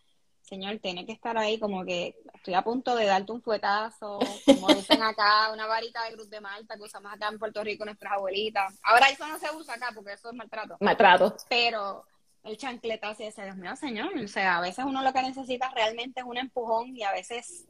Señor, 0.42 0.80
tiene 0.80 1.06
que 1.06 1.12
estar 1.12 1.38
ahí 1.38 1.60
como 1.60 1.86
que 1.86 2.16
estoy 2.34 2.56
a 2.56 2.64
punto 2.64 2.96
de 2.96 3.06
darte 3.06 3.32
un 3.32 3.42
fuetazo, 3.42 4.18
como 4.46 4.68
dicen 4.70 5.04
acá, 5.04 5.52
una 5.54 5.68
varita 5.68 6.04
de 6.06 6.14
cruz 6.14 6.30
de 6.30 6.42
Malta 6.42 6.76
que 6.76 6.84
usamos 6.84 7.14
acá 7.14 7.28
en 7.28 7.38
Puerto 7.38 7.64
Rico 7.64 7.86
nuestras 7.86 8.14
abuelitas. 8.14 8.80
Ahora 8.82 9.10
eso 9.10 9.28
no 9.28 9.38
se 9.38 9.56
usa 9.56 9.76
acá 9.76 9.92
porque 9.94 10.14
eso 10.14 10.30
es 10.30 10.36
maltrato. 10.36 10.78
Maltrato. 10.80 11.36
Pero 11.50 12.04
el 12.44 12.58
chancletazo 12.58 13.24
y 13.24 13.28
ese, 13.28 13.44
Dios 13.44 13.58
mío, 13.58 13.76
Señor, 13.76 14.18
o 14.18 14.28
sea, 14.28 14.58
a 14.58 14.62
veces 14.62 14.86
uno 14.86 15.04
lo 15.04 15.14
que 15.14 15.22
necesita 15.22 15.70
realmente 15.70 16.22
es 16.22 16.26
un 16.26 16.38
empujón 16.38 16.98
y 16.98 17.04
a 17.04 17.12
veces 17.12 17.68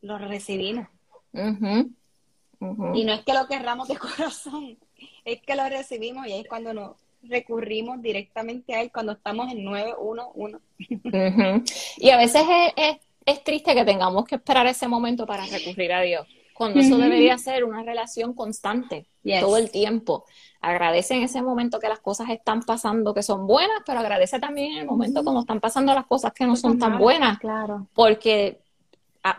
lo 0.00 0.16
recibimos. 0.16 0.88
Y 2.94 3.04
no 3.04 3.12
es 3.12 3.24
que 3.24 3.34
lo 3.34 3.46
querramos 3.46 3.88
de 3.88 3.96
corazón, 3.98 4.78
es 5.24 5.42
que 5.42 5.54
lo 5.54 5.68
recibimos 5.68 6.26
y 6.26 6.32
es 6.32 6.48
cuando 6.48 6.72
nos 6.72 6.92
recurrimos 7.22 8.00
directamente 8.00 8.74
a 8.74 8.82
él 8.82 8.90
cuando 8.92 9.12
estamos 9.12 9.50
en 9.50 9.64
911. 9.64 10.58
Y 11.98 12.10
a 12.10 12.16
veces 12.16 12.42
es, 12.76 12.96
es, 13.24 13.44
triste 13.44 13.74
que 13.74 13.84
tengamos 13.84 14.24
que 14.24 14.36
esperar 14.36 14.66
ese 14.66 14.88
momento 14.88 15.26
para 15.26 15.44
recurrir 15.46 15.92
a 15.92 16.02
Dios, 16.02 16.26
cuando 16.54 16.80
eso 16.80 16.96
debería 16.96 17.36
ser 17.38 17.64
una 17.64 17.82
relación 17.82 18.32
constante 18.32 19.06
todo 19.40 19.56
el 19.56 19.70
tiempo. 19.70 20.24
Agradece 20.60 21.14
en 21.14 21.22
ese 21.22 21.42
momento 21.42 21.78
que 21.78 21.88
las 21.88 22.00
cosas 22.00 22.30
están 22.30 22.62
pasando 22.62 23.14
que 23.14 23.22
son 23.22 23.46
buenas, 23.46 23.82
pero 23.84 24.00
agradece 24.00 24.40
también 24.40 24.72
en 24.72 24.78
el 24.78 24.86
momento 24.86 25.22
cuando 25.22 25.40
están 25.40 25.60
pasando 25.60 25.94
las 25.94 26.06
cosas 26.06 26.32
que 26.32 26.46
no 26.46 26.56
son 26.56 26.78
tan 26.78 26.98
buenas. 26.98 27.38
Claro. 27.38 27.88
Porque 27.94 28.60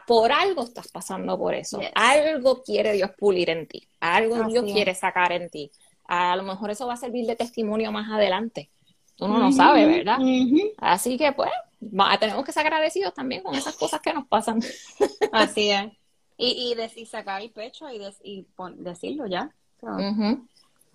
por 0.06 0.32
algo 0.32 0.63
estás 0.63 0.88
pasando 0.89 1.38
por 1.38 1.54
eso. 1.54 1.80
Algo 1.95 2.63
quiere 2.63 2.93
Dios 2.93 3.12
pulir 3.17 3.50
en 3.50 3.67
ti. 3.67 3.88
Algo 4.00 4.43
Dios 4.43 4.65
quiere 4.65 4.93
sacar 4.95 5.32
en 5.32 5.50
ti. 5.50 5.71
A 6.06 6.36
lo 6.36 6.43
mejor 6.43 6.71
eso 6.71 6.88
va 6.88 6.93
a 6.93 6.97
servir 6.97 7.26
de 7.26 7.36
testimonio 7.36 7.91
más 7.91 8.10
adelante. 8.10 8.69
Tú 9.15 9.28
no 9.28 9.39
lo 9.39 9.52
sabes, 9.52 9.88
¿verdad? 9.88 10.19
Así 10.78 11.17
que 11.17 11.32
pues, 11.32 11.50
tenemos 12.19 12.45
que 12.45 12.52
ser 12.52 12.65
agradecidos 12.65 13.13
también 13.13 13.41
con 13.41 13.56
esas 13.56 13.76
cosas 13.76 14.00
que 14.02 14.13
nos 14.13 14.28
pasan. 14.28 14.62
Así 15.32 15.69
es. 15.71 15.88
Y, 16.39 16.76
y, 16.80 17.06
sacar 17.08 17.41
el 17.41 17.50
pecho 17.50 17.88
y, 17.89 18.45
decirlo 18.78 19.26
ya. 19.26 19.52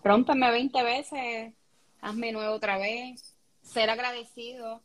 Rómpeme 0.04 0.50
20 0.52 0.82
veces, 0.84 1.52
hazme 2.00 2.30
nuevo 2.30 2.54
otra 2.54 2.78
vez, 2.78 3.34
ser 3.60 3.90
agradecido, 3.90 4.82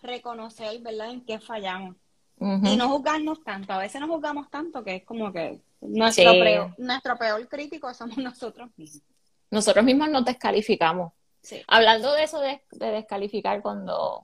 reconocer, 0.00 0.80
¿verdad?, 0.80 1.10
en 1.10 1.24
qué 1.24 1.40
fallamos. 1.40 1.96
Y 2.40 2.76
no 2.76 2.88
juzgarnos 2.88 3.44
tanto. 3.44 3.72
A 3.74 3.78
veces 3.78 4.00
no 4.00 4.08
juzgamos 4.08 4.48
tanto 4.50 4.82
que 4.82 4.96
es 4.96 5.04
como 5.04 5.30
que 5.30 5.60
nuestro, 5.82 6.32
peor, 6.32 6.74
nuestro 6.78 7.18
peor 7.18 7.46
crítico 7.48 7.92
somos 7.92 8.16
nosotros 8.16 8.70
mismos. 8.76 9.04
Nosotros 9.50 9.84
mismos 9.84 10.08
nos 10.08 10.24
descalificamos. 10.24 11.12
Hablando 11.66 12.12
de 12.12 12.24
eso 12.24 12.40
de, 12.40 12.62
descalificar, 12.70 13.60
cuando, 13.60 14.22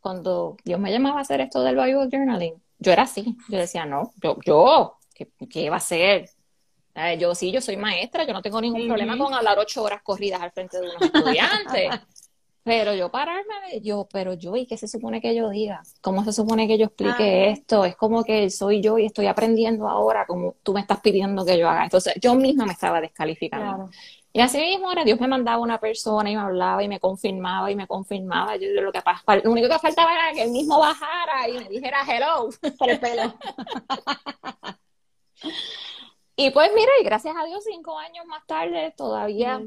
cuando 0.00 0.56
Dios 0.64 0.78
me 0.78 0.92
llamaba 0.92 1.18
a 1.18 1.22
hacer 1.22 1.40
esto 1.40 1.62
del 1.62 1.76
Bible 1.76 2.08
Journaling, 2.10 2.54
yo 2.78 2.92
era 2.92 3.02
así. 3.02 3.36
Yo 3.48 3.58
decía, 3.58 3.86
no, 3.86 4.12
yo, 4.22 4.36
yo 4.44 4.98
¿qué, 5.14 5.28
qué 5.48 5.70
va 5.70 5.76
a 5.76 5.80
ser? 5.80 6.30
Yo 7.18 7.34
sí, 7.34 7.52
yo 7.52 7.60
soy 7.60 7.76
maestra, 7.76 8.24
yo 8.24 8.32
no 8.32 8.42
tengo 8.42 8.60
ningún 8.60 8.88
problema 8.88 9.16
con 9.16 9.32
hablar 9.32 9.58
ocho 9.58 9.84
horas 9.84 10.02
corridas 10.02 10.40
al 10.40 10.50
frente 10.50 10.80
de 10.80 10.88
unos 10.88 11.02
estudiantes. 11.02 11.90
pero 12.68 12.92
yo 12.92 13.10
pararme, 13.10 13.80
yo, 13.80 14.06
pero 14.12 14.34
yo, 14.34 14.54
¿y 14.54 14.66
qué 14.66 14.76
se 14.76 14.86
supone 14.86 15.22
que 15.22 15.34
yo 15.34 15.48
diga? 15.48 15.82
¿Cómo 16.02 16.22
se 16.22 16.34
supone 16.34 16.68
que 16.68 16.76
yo 16.76 16.84
explique 16.84 17.48
esto? 17.48 17.86
Es 17.86 17.96
como 17.96 18.24
que 18.24 18.50
soy 18.50 18.82
yo 18.82 18.98
y 18.98 19.06
estoy 19.06 19.26
aprendiendo 19.26 19.88
ahora 19.88 20.26
como 20.26 20.54
tú 20.62 20.74
me 20.74 20.80
estás 20.80 21.00
pidiendo 21.00 21.46
que 21.46 21.56
yo 21.56 21.66
haga. 21.66 21.84
Entonces, 21.84 22.12
yo 22.20 22.34
misma 22.34 22.66
me 22.66 22.74
estaba 22.74 23.00
descalificando. 23.00 23.88
Y 24.34 24.40
así 24.40 24.58
mismo 24.58 24.88
ahora 24.88 25.02
Dios 25.02 25.18
me 25.18 25.28
mandaba 25.28 25.62
una 25.62 25.80
persona 25.80 26.30
y 26.30 26.36
me 26.36 26.42
hablaba 26.42 26.84
y 26.84 26.88
me 26.88 27.00
confirmaba 27.00 27.70
y 27.70 27.74
me 27.74 27.86
confirmaba. 27.86 28.56
Yo, 28.56 28.68
lo, 28.82 28.92
que, 28.92 29.00
lo 29.42 29.50
único 29.50 29.70
que 29.70 29.78
faltaba 29.78 30.12
era 30.12 30.34
que 30.34 30.42
él 30.42 30.50
mismo 30.50 30.78
bajara 30.78 31.48
y 31.48 31.52
me 31.54 31.68
dijera 31.70 32.02
hello. 32.06 32.50
Por 32.78 32.90
el 32.90 33.00
pelo. 33.00 33.32
Y 36.40 36.50
pues 36.52 36.70
mira, 36.72 36.92
y 37.00 37.04
gracias 37.04 37.34
a 37.36 37.44
Dios, 37.46 37.64
cinco 37.64 37.98
años 37.98 38.24
más 38.26 38.46
tarde 38.46 38.94
todavía 38.96 39.60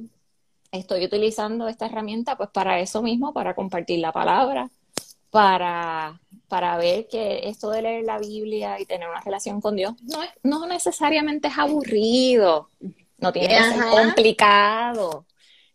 estoy 0.71 1.05
utilizando 1.05 1.67
esta 1.67 1.85
herramienta 1.85 2.37
pues 2.37 2.49
para 2.49 2.79
eso 2.79 3.01
mismo, 3.01 3.33
para 3.33 3.53
compartir 3.53 3.99
la 3.99 4.11
palabra, 4.11 4.69
para, 5.29 6.19
para 6.47 6.77
ver 6.77 7.07
que 7.07 7.47
esto 7.47 7.69
de 7.69 7.81
leer 7.81 8.03
la 8.05 8.19
Biblia 8.19 8.79
y 8.79 8.85
tener 8.85 9.09
una 9.09 9.21
relación 9.21 9.61
con 9.61 9.75
Dios 9.75 9.93
no, 10.03 10.21
es, 10.23 10.29
no 10.43 10.65
necesariamente 10.67 11.47
es 11.47 11.57
aburrido, 11.57 12.69
no 13.17 13.31
tiene 13.31 13.49
que 13.49 13.63
ser 13.63 13.83
complicado. 13.89 15.25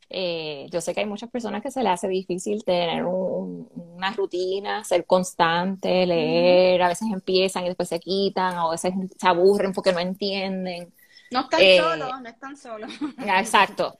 Eh, 0.09 0.68
yo 0.70 0.80
sé 0.80 0.94
que 0.94 1.00
hay 1.00 1.06
muchas 1.06 1.30
personas 1.30 1.62
que 1.62 1.70
se 1.70 1.82
les 1.82 1.92
hace 1.92 2.06
difícil 2.06 2.62
tener 2.64 3.04
una 3.04 4.12
rutina, 4.12 4.85
ser 4.85 5.04
constante, 5.04 6.06
leer, 6.06 6.80
a 6.82 6.88
veces 6.88 7.09
empiezan 7.12 7.64
y 7.64 7.68
después 7.68 7.88
se 7.88 7.98
quitan, 7.98 8.56
o 8.59 8.68
a 8.68 8.70
veces 8.72 8.92
se 9.18 9.26
aburren 9.26 9.72
porque 9.72 9.92
no 9.92 9.98
entienden. 9.98 10.92
No 11.30 11.40
están 11.40 11.60
eh, 11.60 11.78
solos, 11.78 12.20
no 12.20 12.28
están 12.28 12.56
solos. 12.56 12.90
Exacto. 13.18 13.96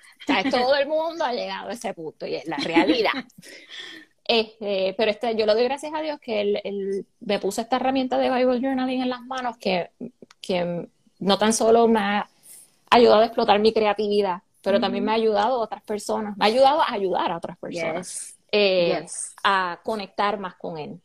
todo 0.51 0.77
el 0.77 0.87
mundo 0.87 1.25
ha 1.25 1.33
llegado 1.33 1.69
a 1.69 1.73
ese 1.73 1.93
punto 1.95 2.27
y 2.27 2.37
es 2.37 2.47
la 2.47 2.57
realidad. 2.57 3.13
Este, 4.29 4.93
pero 4.99 5.13
este, 5.13 5.37
yo 5.37 5.47
le 5.47 5.55
doy 5.55 5.63
gracias 5.63 5.95
a 5.95 6.01
Dios 6.01 6.19
que 6.19 6.41
él, 6.41 7.07
me 7.21 7.39
puso 7.39 7.61
esta 7.61 7.77
herramienta 7.77 8.19
de 8.19 8.29
Bible 8.29 8.61
Journaling 8.61 9.03
en 9.03 9.09
las 9.09 9.21
manos 9.21 9.57
que, 9.57 9.91
que 10.41 10.89
no 11.21 11.39
tan 11.39 11.53
solo 11.53 11.87
me 11.87 12.01
ha 12.01 12.29
ayudado 12.91 13.21
a 13.21 13.27
explotar 13.27 13.61
mi 13.61 13.73
creatividad, 13.73 14.43
pero 14.63 14.81
también 14.81 15.05
me 15.05 15.13
ha 15.13 15.15
ayudado 15.15 15.55
a 15.55 15.59
otras 15.59 15.83
personas, 15.85 16.37
me 16.37 16.45
ha 16.45 16.49
ayudado 16.49 16.83
a 16.83 16.93
ayudar 16.93 17.31
a 17.31 17.37
otras 17.37 17.57
personas 17.57 18.37
eh, 18.53 19.07
a 19.45 19.81
conectar 19.83 20.39
más 20.39 20.55
con 20.55 20.79
él, 20.79 21.01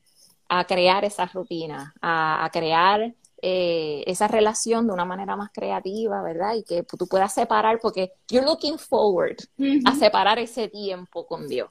a 0.50 0.66
crear 0.66 1.06
esa 1.06 1.26
rutina, 1.26 1.94
a, 2.02 2.50
crear 2.52 3.14
eh, 3.42 4.04
esa 4.08 4.28
relación 4.28 4.88
de 4.88 4.94
una 4.94 5.06
manera 5.06 5.36
más 5.36 5.50
creativa, 5.52 6.22
¿verdad? 6.22 6.56
Y 6.56 6.64
que 6.64 6.84
tú 6.84 7.08
puedas 7.08 7.34
separar, 7.34 7.80
porque 7.82 8.12
you're 8.30 8.46
looking 8.46 8.78
forward 8.78 9.38
a 9.86 9.96
separar 9.96 10.40
ese 10.40 10.68
tiempo 10.68 11.26
con 11.26 11.48
Dios. 11.48 11.70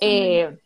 Eh, 0.00 0.56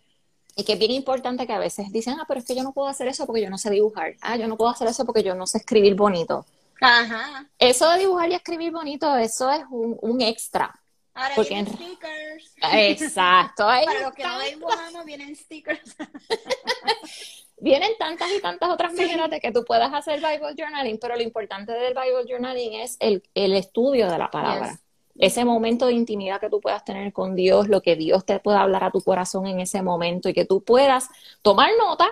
y 0.56 0.64
que 0.64 0.74
es 0.74 0.78
bien 0.78 0.90
importante 0.90 1.46
que 1.46 1.52
a 1.52 1.58
veces 1.58 1.90
dicen, 1.92 2.16
ah, 2.20 2.24
pero 2.26 2.40
es 2.40 2.46
que 2.46 2.54
yo 2.54 2.62
no 2.62 2.72
puedo 2.72 2.88
hacer 2.88 3.08
eso 3.08 3.26
porque 3.26 3.42
yo 3.42 3.50
no 3.50 3.58
sé 3.58 3.70
dibujar. 3.70 4.16
Ah, 4.20 4.36
yo 4.36 4.46
no 4.48 4.56
puedo 4.56 4.70
hacer 4.70 4.88
eso 4.88 5.04
porque 5.04 5.22
yo 5.22 5.34
no 5.34 5.46
sé 5.46 5.58
escribir 5.58 5.94
bonito. 5.94 6.44
Ajá. 6.80 7.46
Eso 7.58 7.88
de 7.90 7.98
dibujar 8.00 8.30
y 8.30 8.34
escribir 8.34 8.72
bonito, 8.72 9.16
eso 9.16 9.50
es 9.50 9.62
un, 9.70 10.20
extra. 10.20 10.74
Ahora 11.14 11.34
vienen 11.48 11.66
stickers. 11.66 12.54
Exacto. 12.72 13.64
Para 13.66 14.00
los 14.02 14.12
que 14.12 14.24
no 14.24 14.40
dibujamos, 14.40 15.04
vienen 15.04 15.36
stickers. 15.36 15.96
vienen 17.60 17.92
tantas 17.98 18.28
y 18.36 18.40
tantas 18.40 18.70
otras 18.70 18.92
maneras 18.94 19.30
de 19.30 19.40
que 19.40 19.52
tú 19.52 19.64
puedas 19.64 19.92
hacer 19.92 20.20
Bible 20.20 20.54
Journaling, 20.56 20.98
pero 20.98 21.16
lo 21.16 21.22
importante 21.22 21.72
del 21.72 21.94
Bible 21.94 22.24
Journaling 22.28 22.74
es 22.74 22.96
el, 23.00 23.22
estudio 23.34 24.10
de 24.10 24.18
la 24.18 24.30
palabra. 24.30 24.80
Ese 25.18 25.44
momento 25.44 25.86
de 25.86 25.92
intimidad 25.92 26.40
que 26.40 26.48
tú 26.48 26.60
puedas 26.60 26.84
tener 26.84 27.12
con 27.12 27.36
Dios, 27.36 27.68
lo 27.68 27.82
que 27.82 27.96
Dios 27.96 28.24
te 28.24 28.38
pueda 28.40 28.62
hablar 28.62 28.84
a 28.84 28.90
tu 28.90 29.02
corazón 29.02 29.46
en 29.46 29.60
ese 29.60 29.82
momento 29.82 30.28
y 30.28 30.32
que 30.32 30.46
tú 30.46 30.62
puedas 30.62 31.08
tomar 31.42 31.70
nota 31.78 32.10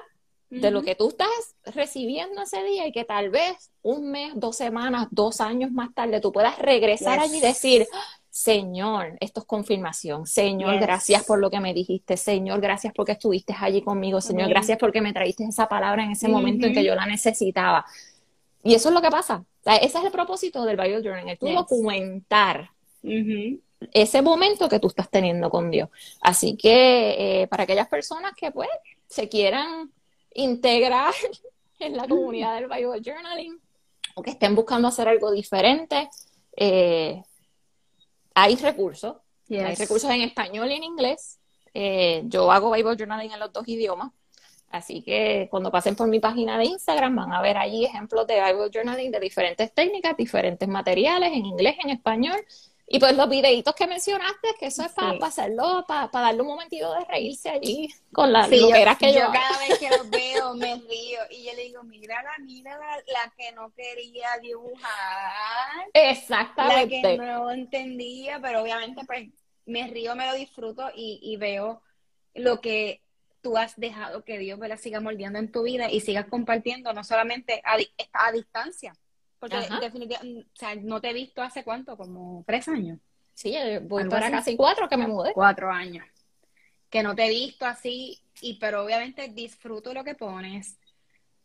de 0.51 0.71
lo 0.71 0.83
que 0.83 0.95
tú 0.95 1.09
estás 1.09 1.29
recibiendo 1.65 2.43
ese 2.43 2.63
día 2.65 2.87
y 2.87 2.93
que 2.93 3.05
tal 3.05 3.29
vez 3.29 3.71
un 3.83 4.11
mes, 4.11 4.33
dos 4.35 4.57
semanas, 4.57 5.09
dos 5.11 5.41
años 5.41 5.71
más 5.71 5.95
tarde 5.95 6.21
tú 6.21 6.33
puedas 6.33 6.59
regresar 6.59 7.19
allí 7.19 7.37
y 7.37 7.41
decir, 7.41 7.87
Señor, 8.38 9.16
esto 9.18 9.40
es 9.40 9.46
confirmación. 9.46 10.24
Señor, 10.24 10.79
gracias 10.79 11.24
por 11.24 11.40
lo 11.40 11.51
que 11.51 11.59
me 11.59 11.74
dijiste. 11.74 12.16
Señor, 12.16 12.61
gracias 12.61 12.92
porque 12.94 13.11
estuviste 13.11 13.53
allí 13.59 13.83
conmigo. 13.83 14.20
Señor, 14.20 14.48
gracias 14.48 14.79
porque 14.79 15.01
me 15.01 15.12
traíste 15.12 15.42
esa 15.42 15.68
palabra 15.68 16.05
en 16.05 16.12
ese 16.12 16.29
momento 16.29 16.68
en 16.68 16.72
que 16.72 16.85
yo 16.85 16.94
la 16.94 17.05
necesitaba. 17.05 17.85
Y 18.62 18.74
eso 18.74 18.90
es 18.90 18.94
lo 18.94 19.03
que 19.03 19.11
pasa. 19.11 19.44
ese 19.64 19.98
es 19.98 20.05
el 20.05 20.12
propósito 20.12 20.64
del 20.64 20.77
Bible 20.77 21.03
Journal, 21.03 21.29
el 21.29 21.37
tú 21.37 21.48
documentar 21.48 22.70
ese 23.92 24.22
momento 24.22 24.68
que 24.68 24.79
tú 24.79 24.87
estás 24.87 25.11
teniendo 25.11 25.51
con 25.51 25.72
Dios. 25.72 25.88
Así 26.20 26.57
que 26.57 27.42
eh, 27.42 27.48
para 27.48 27.64
aquellas 27.64 27.88
personas 27.88 28.35
que 28.37 28.53
pues 28.53 28.68
se 29.09 29.29
quieran 29.29 29.90
integrar 30.33 31.12
en 31.81 31.96
la 31.96 32.07
comunidad 32.07 32.55
del 32.55 32.68
Bible 32.68 33.03
Journaling 33.05 33.59
o 34.14 34.22
que 34.22 34.31
estén 34.31 34.55
buscando 34.55 34.87
hacer 34.87 35.09
algo 35.09 35.33
diferente, 35.33 36.09
eh, 36.57 37.24
hay 38.42 38.57
recursos. 38.57 39.16
Hay 39.51 39.74
recursos 39.74 40.11
en 40.11 40.22
español 40.22 40.70
y 40.70 40.74
en 40.74 40.85
inglés. 40.85 41.38
Eh, 41.72 42.22
yo 42.27 42.51
hago 42.53 42.70
Bible 42.72 42.96
Journaling 42.96 43.33
en 43.33 43.40
los 43.40 43.53
dos 43.53 43.66
idiomas. 43.66 44.12
Así 44.70 45.03
que 45.03 45.48
cuando 45.51 45.70
pasen 45.70 45.96
por 45.96 46.09
mi 46.09 46.20
página 46.20 46.59
de 46.59 46.66
Instagram 46.66 47.16
van 47.16 47.33
a 47.33 47.40
ver 47.40 47.57
allí 47.57 47.87
ejemplos 47.87 48.27
de 48.27 48.35
Bible 48.35 48.70
Journaling 48.72 49.11
de 49.11 49.20
diferentes 49.20 49.72
técnicas, 49.72 50.16
diferentes 50.16 50.68
materiales 50.68 51.33
en 51.33 51.46
inglés, 51.46 51.77
en 51.83 51.90
español 51.90 52.37
y 52.90 52.98
pues 52.98 53.14
los 53.16 53.29
videitos 53.29 53.74
que 53.74 53.87
mencionaste, 53.87 54.48
que 54.59 54.66
eso 54.66 54.83
es 54.83 54.92
para 54.92 55.18
hacerlo, 55.27 55.85
para 55.87 56.09
darle 56.11 56.40
un 56.40 56.48
momentito 56.48 56.92
de 56.94 57.05
reírse 57.05 57.51
allí 57.51 57.88
con 58.12 58.33
las 58.33 58.48
sí, 58.48 58.61
que 58.98 59.12
yo. 59.12 59.20
Yo 59.20 59.33
cada 59.33 59.59
vez 59.59 59.79
que 59.79 59.90
los 59.90 60.09
veo 60.11 60.55
me 60.55 60.77
río 60.77 61.20
y 61.31 61.44
yo 61.44 61.53
le 61.55 61.64
digo, 61.64 61.83
mírala, 61.83 62.31
mírala, 62.40 62.96
la 63.07 63.33
que 63.37 63.53
no 63.53 63.72
quería 63.74 64.29
dibujar. 64.40 65.87
Exactamente. 65.92 67.03
La 67.03 67.11
que 67.11 67.18
no 67.18 67.51
entendía, 67.51 68.40
pero 68.40 68.62
obviamente 68.62 69.03
pues 69.07 69.29
me 69.66 69.87
río, 69.88 70.16
me 70.16 70.27
lo 70.27 70.35
disfruto 70.35 70.90
y, 70.94 71.20
y 71.22 71.37
veo 71.37 71.83
lo 72.35 72.61
que 72.62 73.03
tú 73.42 73.57
has 73.59 73.79
dejado 73.79 74.24
que 74.24 74.38
Dios 74.38 74.59
la 74.59 74.77
siga 74.79 75.01
moldeando 75.01 75.38
en 75.38 75.53
tu 75.53 75.62
vida 75.62 75.90
y 75.90 76.01
sigas 76.01 76.27
compartiendo, 76.27 76.92
no 76.92 77.05
solamente 77.05 77.61
a, 77.64 77.77
a 78.12 78.33
distancia, 78.33 78.94
porque 79.38 79.57
definitivamente, 79.81 80.48
o 80.53 80.57
sea, 80.57 80.74
no 80.74 81.01
te 81.01 81.11
he 81.11 81.14
visto 81.14 81.42
hace 81.42 81.62
cuánto, 81.64 81.96
como 81.96 82.44
tres 82.46 82.68
años. 82.68 82.98
Sí, 83.35 83.55
voy 83.83 84.09
para 84.09 84.31
casi 84.31 84.57
cuatro 84.57 84.88
que 84.88 84.96
me 84.96 85.07
mudé. 85.07 85.33
Cuatro 85.33 85.70
años. 85.70 86.05
Que 86.90 87.03
no 87.03 87.14
te 87.14 87.27
he 87.27 87.31
visto 87.31 87.66
así, 87.66 88.18
y 88.40 88.55
pero 88.55 88.85
obviamente 88.85 89.29
disfruto 89.29 89.94
lo 89.94 90.02
que 90.02 90.17
pones. 90.17 90.79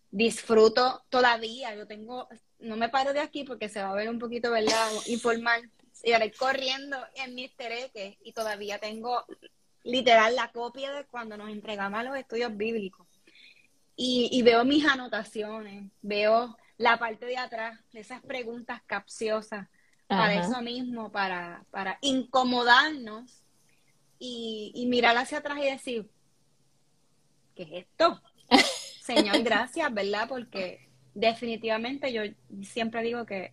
Disfruto 0.10 1.04
todavía. 1.10 1.76
Yo 1.76 1.86
tengo, 1.86 2.28
no 2.60 2.78
me 2.78 2.90
paro 2.90 3.14
de 3.14 3.20
aquí 3.20 3.44
porque 3.44 3.70
se 3.70 3.82
va 3.82 3.92
a 3.92 3.96
ver 3.96 4.10
un 4.10 4.18
poquito, 4.18 4.50
¿verdad? 4.50 4.90
Informal. 5.08 5.70
Y 6.04 6.14
ahora 6.14 6.26
corriendo 6.38 6.98
en 7.16 7.36
mis 7.36 7.56
tereques 7.56 8.18
y 8.24 8.34
todavía 8.34 8.80
tengo 8.80 9.24
literal 9.84 10.36
la 10.36 10.52
copia 10.52 10.92
de 10.94 11.06
cuando 11.06 11.38
nos 11.38 11.50
entregamos 11.50 12.00
a 12.00 12.04
los 12.04 12.18
estudios 12.18 12.58
bíblicos. 12.58 13.08
Y, 13.96 14.30
y 14.32 14.42
veo 14.42 14.66
mis 14.66 14.84
anotaciones, 14.86 15.92
veo 16.02 16.58
la 16.84 17.00
parte 17.00 17.26
de 17.26 17.38
atrás, 17.38 17.80
de 17.94 18.02
esas 18.02 18.22
preguntas 18.22 18.82
capciosas, 18.86 19.68
para 20.06 20.36
eso 20.36 20.62
mismo, 20.62 21.12
para, 21.12 21.64
para 21.72 21.98
incomodarnos 22.02 23.42
y, 24.20 24.86
mirar 24.90 25.18
hacia 25.18 25.40
atrás 25.40 25.58
y 25.60 25.72
decir, 25.72 26.10
¿qué 27.56 27.64
es 27.64 27.70
esto? 27.86 28.22
Señor, 29.02 29.42
gracias, 29.44 29.92
¿verdad? 29.94 30.28
Porque 30.28 30.90
definitivamente 31.14 32.12
yo 32.12 32.22
siempre 32.64 33.02
digo 33.02 33.26
que 33.26 33.52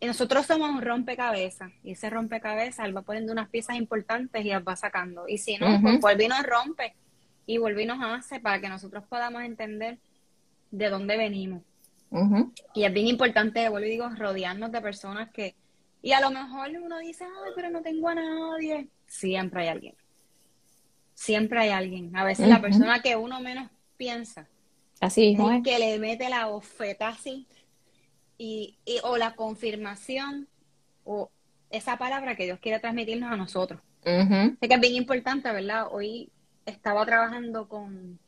nosotros 0.00 0.46
somos 0.46 0.70
un 0.70 0.82
rompecabezas 0.82 1.72
y 1.82 1.92
ese 1.92 2.08
rompecabezas 2.08 2.86
él 2.86 2.96
va 2.96 3.02
poniendo 3.02 3.32
unas 3.32 3.48
piezas 3.48 3.76
importantes 3.76 4.44
y 4.44 4.48
las 4.48 4.62
va 4.62 4.76
sacando. 4.76 5.28
Y 5.28 5.38
si 5.38 5.58
no, 5.58 5.80
pues 5.82 6.00
vuelve 6.00 6.24
y 6.24 6.28
nos 6.28 6.42
rompe 6.44 6.94
y 7.46 7.58
vuelve 7.58 7.82
y 7.82 7.86
nos 7.86 7.98
hace 8.00 8.38
para 8.38 8.60
que 8.60 8.68
nosotros 8.68 9.04
podamos 9.08 9.42
entender 9.42 9.98
de 10.70 10.88
dónde 10.88 11.16
venimos. 11.16 11.62
Y 12.74 12.84
es 12.84 12.92
bien 12.92 13.06
importante, 13.06 13.68
vuelvo 13.68 13.86
y 13.86 13.90
digo, 13.90 14.08
rodearnos 14.10 14.72
de 14.72 14.80
personas 14.80 15.30
que, 15.30 15.54
y 16.02 16.12
a 16.12 16.20
lo 16.20 16.30
mejor 16.30 16.70
uno 16.82 16.98
dice, 16.98 17.24
ay, 17.24 17.52
pero 17.54 17.70
no 17.70 17.82
tengo 17.82 18.08
a 18.08 18.14
nadie. 18.14 18.88
Siempre 19.06 19.62
hay 19.62 19.68
alguien. 19.68 19.94
Siempre 21.14 21.60
hay 21.60 21.70
alguien. 21.70 22.16
A 22.16 22.24
veces 22.24 22.48
la 22.48 22.60
persona 22.60 23.00
que 23.00 23.16
uno 23.16 23.40
menos 23.40 23.68
piensa. 23.96 24.48
Así 25.00 25.36
es 25.38 25.62
que 25.62 25.78
le 25.78 25.98
mete 25.98 26.28
la 26.28 26.48
oferta 26.48 27.08
así. 27.08 27.46
Y, 28.38 28.78
o 29.04 29.18
la 29.18 29.34
confirmación 29.34 30.48
o 31.04 31.30
esa 31.70 31.98
palabra 31.98 32.36
que 32.36 32.44
Dios 32.44 32.58
quiere 32.58 32.80
transmitirnos 32.80 33.30
a 33.30 33.36
nosotros. 33.36 33.80
que 34.02 34.56
es 34.74 34.80
bien 34.80 34.94
importante, 34.94 35.52
¿verdad? 35.52 35.88
Hoy 35.90 36.30
estaba 36.64 37.04
trabajando 37.04 37.68
con 37.68 38.18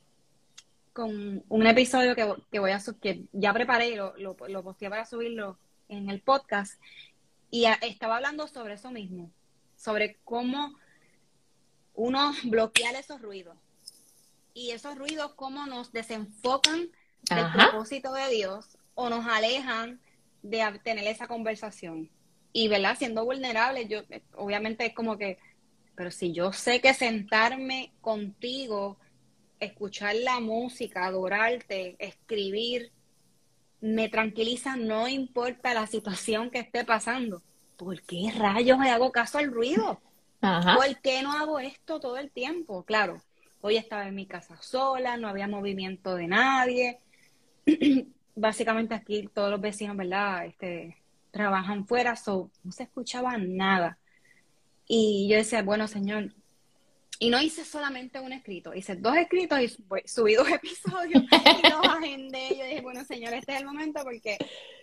con 0.93 1.43
un 1.49 1.67
episodio 1.67 2.15
que, 2.15 2.35
que 2.51 2.59
voy 2.59 2.71
a 2.71 2.81
que 3.01 3.25
ya 3.33 3.53
preparé 3.53 3.97
lo, 3.97 4.15
lo, 4.19 4.37
lo 4.49 4.63
posteé 4.63 4.91
para 4.91 5.07
subirlo 5.07 5.59
en 5.89 6.11
el 6.11 6.21
podcast. 6.21 6.81
Y 7.51 7.67
estaba 7.83 8.17
hablando 8.17 8.49
sobre 8.49 8.75
eso 8.75 8.91
mismo, 8.91 9.31
sobre 9.77 10.19
cómo 10.25 10.75
uno 11.95 12.33
bloquear 12.45 12.95
esos 12.95 13.21
ruidos. 13.21 13.57
Y 14.55 14.71
esos 14.71 14.97
ruidos, 14.97 15.33
cómo 15.35 15.67
nos 15.67 15.93
desenfocan 15.93 16.91
del 17.31 17.53
propósito 17.53 18.13
de 18.13 18.29
Dios 18.29 18.79
o 18.95 19.09
nos 19.09 19.27
alejan 19.27 20.01
de 20.43 20.81
tener 20.83 21.07
esa 21.07 21.27
conversación. 21.27 22.11
Y, 22.53 22.69
¿verdad? 22.69 22.97
Siendo 22.99 23.25
vulnerable, 23.25 23.87
yo, 23.87 24.01
obviamente 24.35 24.85
es 24.85 24.95
como 24.95 25.17
que, 25.17 25.39
pero 25.95 26.11
si 26.11 26.33
yo 26.33 26.53
sé 26.53 26.81
que 26.81 26.93
sentarme 26.93 27.93
contigo 28.01 28.99
escuchar 29.65 30.15
la 30.17 30.41
música, 30.41 31.07
adorarte, 31.07 31.97
escribir, 31.99 32.91
me 33.81 34.09
tranquiliza, 34.09 34.77
no 34.77 35.09
importa 35.09 35.75
la 35.75 35.87
situación 35.87 36.51
que 36.51 36.61
esté 36.61 36.85
pasando. 36.85 37.43
¿Por 37.77 38.01
qué 38.03 38.33
rayos 38.37 38.79
me 38.79 38.91
hago 38.91 39.11
caso 39.11 39.39
al 39.39 39.51
ruido? 39.53 40.01
¿Por 40.41 41.01
qué 41.03 41.23
no 41.23 41.33
hago 41.33 41.59
esto 41.59 42.01
todo 42.01 42.17
el 42.17 42.31
tiempo? 42.31 42.85
Claro, 42.85 43.23
hoy 43.61 43.77
estaba 43.77 44.07
en 44.07 44.15
mi 44.15 44.27
casa 44.27 44.57
sola, 44.61 45.17
no 45.17 45.29
había 45.29 45.49
movimiento 45.49 46.15
de 46.17 46.27
nadie. 46.27 46.99
Básicamente 48.35 48.95
aquí 48.95 49.29
todos 49.33 49.51
los 49.51 49.61
vecinos, 49.61 49.97
¿verdad? 49.97 50.47
Este, 50.47 50.97
trabajan 51.31 51.87
fuera, 51.87 52.15
no 52.27 52.73
se 52.73 52.83
escuchaba 52.85 53.37
nada. 53.39 53.99
Y 54.87 55.29
yo 55.31 55.37
decía, 55.37 55.63
bueno, 55.63 55.89
Señor, 55.89 56.35
y 57.23 57.31
no 57.31 57.41
hice 57.41 57.65
solamente 57.65 58.19
un 58.19 58.33
escrito, 58.33 58.75
hice 58.75 58.97
dos 58.97 59.17
escritos 59.17 59.61
y 59.61 59.69
subí 60.09 60.35
dos 60.35 60.49
episodios 60.51 61.23
y 61.23 61.71
los 61.71 61.87
agendé. 61.89 62.49
Yo 62.59 62.65
dije, 62.65 62.81
bueno, 62.81 63.05
señor, 63.05 63.33
este 63.33 63.53
es 63.53 63.61
el 63.61 63.65
momento 63.65 64.01
porque 64.03 64.39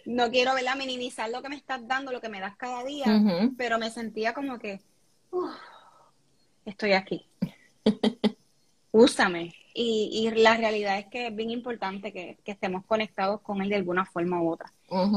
no 0.05 0.31
quiero 0.31 0.53
¿verdad? 0.53 0.77
minimizar 0.77 1.29
lo 1.29 1.41
que 1.41 1.49
me 1.49 1.57
estás 1.57 1.85
dando, 1.85 2.13
lo 2.13 2.21
que 2.21 2.29
me 2.29 2.39
das 2.39 2.55
cada 2.55 2.85
día, 2.85 3.05
pero 3.57 3.77
me 3.77 3.89
sentía 3.89 4.33
como 4.33 4.57
que, 4.57 4.79
estoy 6.63 6.93
aquí. 6.93 7.25
Úsame. 8.93 9.53
Y, 9.73 10.09
y, 10.13 10.41
la 10.41 10.55
realidad 10.55 10.97
es 10.97 11.07
que 11.07 11.27
es 11.27 11.35
bien 11.35 11.49
importante 11.49 12.13
que, 12.13 12.37
estemos 12.45 12.85
conectados 12.85 13.41
con 13.41 13.61
él 13.61 13.67
de 13.67 13.75
alguna 13.75 14.05
forma 14.05 14.41
u 14.41 14.53
otra. 14.53 14.71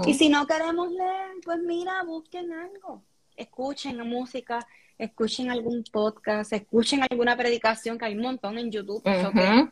Y 0.06 0.14
si 0.14 0.28
no 0.28 0.44
queremos 0.48 0.90
leer, 0.90 1.30
pues 1.44 1.60
mira, 1.60 2.02
busquen 2.02 2.52
algo. 2.52 3.04
Escuchen 3.36 3.98
música, 4.08 4.66
escuchen 5.02 5.50
algún 5.50 5.82
podcast, 5.90 6.52
escuchen 6.52 7.02
alguna 7.10 7.36
predicación, 7.36 7.98
que 7.98 8.04
hay 8.04 8.14
un 8.14 8.22
montón 8.22 8.56
en 8.56 8.70
YouTube, 8.70 9.02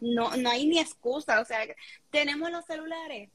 no, 0.01 0.37
no 0.37 0.51
hay 0.51 0.67
ni 0.67 0.81
excusa, 0.81 1.41
o 1.41 1.45
sea, 1.45 1.59
tenemos 2.11 2.51
los 2.51 2.65
celulares, 2.65 3.31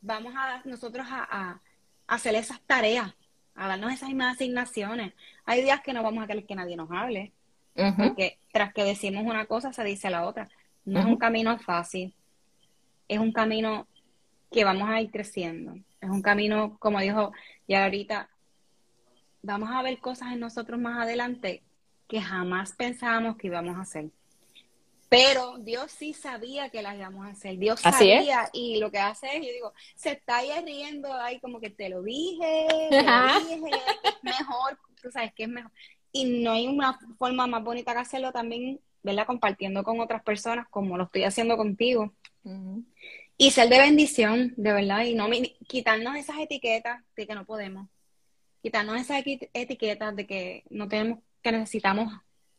vamos 0.00 0.32
a 0.34 0.62
nosotros 0.64 1.06
a, 1.08 1.60
hacer 2.06 2.36
esas 2.36 2.60
tareas, 2.60 3.12
a 3.54 3.68
darnos 3.68 3.92
esas 3.92 4.08
mismas 4.08 4.36
asignaciones. 4.36 5.12
Hay 5.44 5.60
días 5.60 5.80
que 5.82 5.92
no 5.92 6.04
vamos 6.04 6.22
a 6.22 6.26
querer 6.26 6.46
que 6.46 6.54
nadie 6.54 6.76
nos 6.76 6.90
hable, 6.90 7.32
porque 7.74 8.38
tras 8.52 8.72
que 8.72 8.84
decimos 8.84 9.24
una 9.26 9.46
cosa 9.46 9.72
se 9.72 9.84
dice 9.84 10.08
la 10.08 10.24
otra. 10.24 10.48
No 10.84 11.00
es 11.00 11.06
un 11.06 11.16
camino 11.16 11.58
fácil, 11.58 12.14
es 13.08 13.18
un 13.18 13.32
camino 13.32 13.86
que 14.52 14.64
vamos 14.64 14.88
a 14.88 15.00
ir 15.00 15.10
creciendo, 15.10 15.74
es 16.00 16.08
un 16.08 16.22
camino, 16.22 16.76
como 16.78 17.00
dijo 17.00 17.32
ya 17.66 17.84
ahorita, 17.84 18.30
vamos 19.46 19.70
a 19.72 19.80
ver 19.82 19.98
cosas 20.00 20.32
en 20.32 20.40
nosotros 20.40 20.78
más 20.78 20.98
adelante 20.98 21.62
que 22.08 22.20
jamás 22.20 22.72
pensábamos 22.72 23.36
que 23.36 23.46
íbamos 23.46 23.76
a 23.76 23.82
hacer. 23.82 24.10
Pero 25.08 25.58
Dios 25.58 25.92
sí 25.92 26.12
sabía 26.12 26.68
que 26.68 26.82
las 26.82 26.96
íbamos 26.96 27.24
a 27.26 27.30
hacer. 27.30 27.56
Dios 27.56 27.80
sabía 27.80 28.50
y 28.52 28.78
lo 28.80 28.90
que 28.90 28.98
hace 28.98 29.28
es, 29.36 29.46
yo 29.46 29.52
digo, 29.52 29.72
se 29.94 30.12
está 30.12 30.38
ahí 30.38 30.50
riendo, 30.64 31.12
ahí 31.14 31.38
como 31.38 31.60
que 31.60 31.70
te 31.70 31.88
lo 31.88 32.02
dije, 32.02 32.66
te 32.90 33.02
lo 33.02 33.38
dije, 33.38 33.70
es 34.02 34.24
mejor, 34.24 34.78
tú 35.00 35.12
sabes 35.12 35.32
que 35.32 35.44
es 35.44 35.48
mejor. 35.48 35.70
Y 36.10 36.24
no 36.24 36.52
hay 36.52 36.66
una 36.66 36.98
forma 37.16 37.46
más 37.46 37.62
bonita 37.62 37.92
que 37.92 38.00
hacerlo 38.00 38.32
también, 38.32 38.80
¿verdad? 39.04 39.26
Compartiendo 39.26 39.84
con 39.84 40.00
otras 40.00 40.24
personas 40.24 40.66
como 40.70 40.96
lo 40.96 41.04
estoy 41.04 41.22
haciendo 41.22 41.56
contigo. 41.56 42.12
Y 43.38 43.52
ser 43.52 43.68
de 43.68 43.78
bendición, 43.78 44.54
de 44.56 44.72
verdad, 44.72 45.04
y 45.04 45.14
no 45.14 45.28
quitarnos 45.68 46.16
esas 46.16 46.38
etiquetas 46.38 47.04
de 47.14 47.26
que 47.28 47.34
no 47.34 47.44
podemos 47.44 47.88
quitarnos 48.62 49.00
esas 49.00 49.22
etiquetas 49.52 50.16
de 50.16 50.26
que 50.26 50.64
no 50.70 50.88
tenemos, 50.88 51.20
que 51.42 51.52
necesitamos 51.52 52.12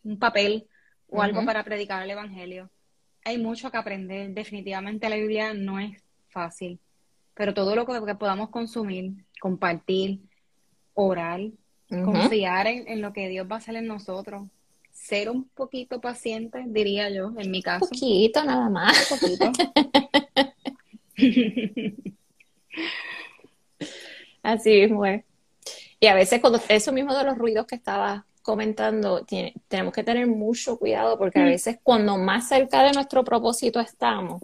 un 0.04 0.18
papel 0.20 0.68
o 1.10 1.22
algo 1.22 1.46
para 1.46 1.64
predicar 1.64 2.04
el 2.04 2.12
Evangelio. 2.12 2.70
Hay 3.24 3.38
mucho 3.38 3.72
que 3.72 3.78
aprender. 3.78 4.32
Definitivamente 4.32 5.10
la 5.10 5.16
Biblia 5.18 5.54
no 5.54 5.80
es 5.80 6.02
fácil, 6.30 6.80
pero 7.34 7.54
todo 7.54 7.76
lo 7.76 7.86
que, 7.86 8.16
podamos 8.16 8.50
consumir, 8.50 9.14
compartir, 9.40 10.20
orar, 10.94 11.42
confiar 11.90 12.68
en, 12.68 13.02
lo 13.02 13.14
que 13.14 13.30
Dios 13.30 13.48
va 13.50 13.56
a 13.56 13.60
hacer 13.60 13.76
en 13.76 13.88
nosotros, 13.88 14.48
ser 14.92 15.30
un 15.30 15.46
poquito 15.50 16.02
paciente, 16.02 16.64
diría 16.68 17.10
yo, 17.10 17.32
en 17.38 17.52
mi 17.52 17.62
caso. 17.62 17.86
Un 17.86 17.92
poquito 17.92 18.44
nada 18.44 18.70
más. 18.70 19.12
Un 19.12 19.20
poquito. 19.20 19.52
Así 24.44 24.80
es, 24.80 24.92
mujer. 24.92 25.26
Y 26.00 26.08
a 26.08 26.16
veces 26.16 26.40
cuando 26.42 26.60
eso 26.70 26.92
mismo 26.92 27.16
de 27.16 27.24
los 27.24 27.38
ruidos 27.38 27.66
que 27.66 27.76
estaba 27.76 28.26
comentando, 28.42 29.26
tenemos 29.68 29.94
que 29.94 30.04
tener 30.04 30.26
mucho 30.28 30.78
cuidado 30.78 31.18
porque 31.18 31.40
a 31.40 31.44
mm. 31.44 31.48
veces 31.48 31.80
cuando 31.84 32.18
más 32.18 32.48
cerca 32.48 32.84
de 32.84 32.94
nuestro 32.94 33.24
propósito 33.24 33.80
estamos, 33.80 34.42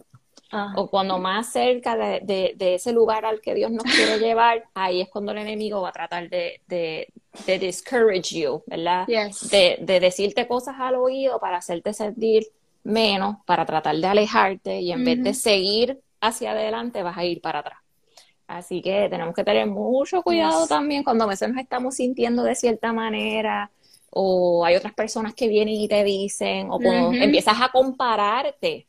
o 0.76 0.88
cuando 0.88 1.18
más 1.18 1.51
cerca 1.51 1.95
de, 1.95 2.56
ese 2.60 2.91
lugar 2.91 3.26
al 3.26 3.41
que 3.41 3.56
Dios 3.56 3.72
nos 3.72 3.84
quiere 3.84 4.20
llevar, 4.20 4.64
ahí 4.74 5.01
es 5.01 5.10
cuando 5.10 5.32
el 5.32 5.39
enemigo 5.39 5.82
va 5.82 5.89
a 5.89 5.93
tratar 5.93 6.30
de, 6.30 6.62
de, 6.68 7.60
discourage 7.60 8.39
you, 8.39 8.64
¿verdad? 8.68 9.08
De, 9.08 9.99
decirte 9.99 10.47
cosas 10.47 10.76
al 10.80 10.95
oído 10.95 11.39
para 11.39 11.58
hacerte 11.58 11.93
sentir 11.93 12.47
menos, 12.84 13.38
para 13.45 13.66
tratar 13.66 13.95
de 13.95 14.08
alejarte 14.08 14.82
y 14.82 14.91
en 14.91 15.04
vez 15.06 15.24
de 15.24 15.34
seguir 15.34 15.99
hacia 16.22 16.51
adelante 16.51 17.01
vas 17.04 17.18
a 17.18 17.26
ir 17.26 17.41
para 17.41 17.60
atrás. 17.60 17.80
Así 18.47 18.81
que 18.81 19.07
tenemos 19.09 19.33
que 19.33 19.43
tener 19.43 19.67
mucho 19.67 20.21
cuidado 20.21 20.67
también 20.67 21.03
cuando 21.03 21.23
a 21.23 21.27
veces 21.27 21.49
nos 21.49 21.61
estamos 21.61 21.95
sintiendo 21.95 22.43
de 22.43 22.55
cierta 22.55 22.93
manera 22.93 23.71
o 24.15 24.63
hay 24.63 24.75
otras 24.75 24.93
personas 24.93 25.33
que 25.33 25.47
vienen 25.47 25.73
y 25.73 25.87
te 25.87 26.03
dicen 26.03 26.67
o 26.69 26.79
empiezas 27.13 27.59
a 27.59 27.69
compararte. 27.69 28.87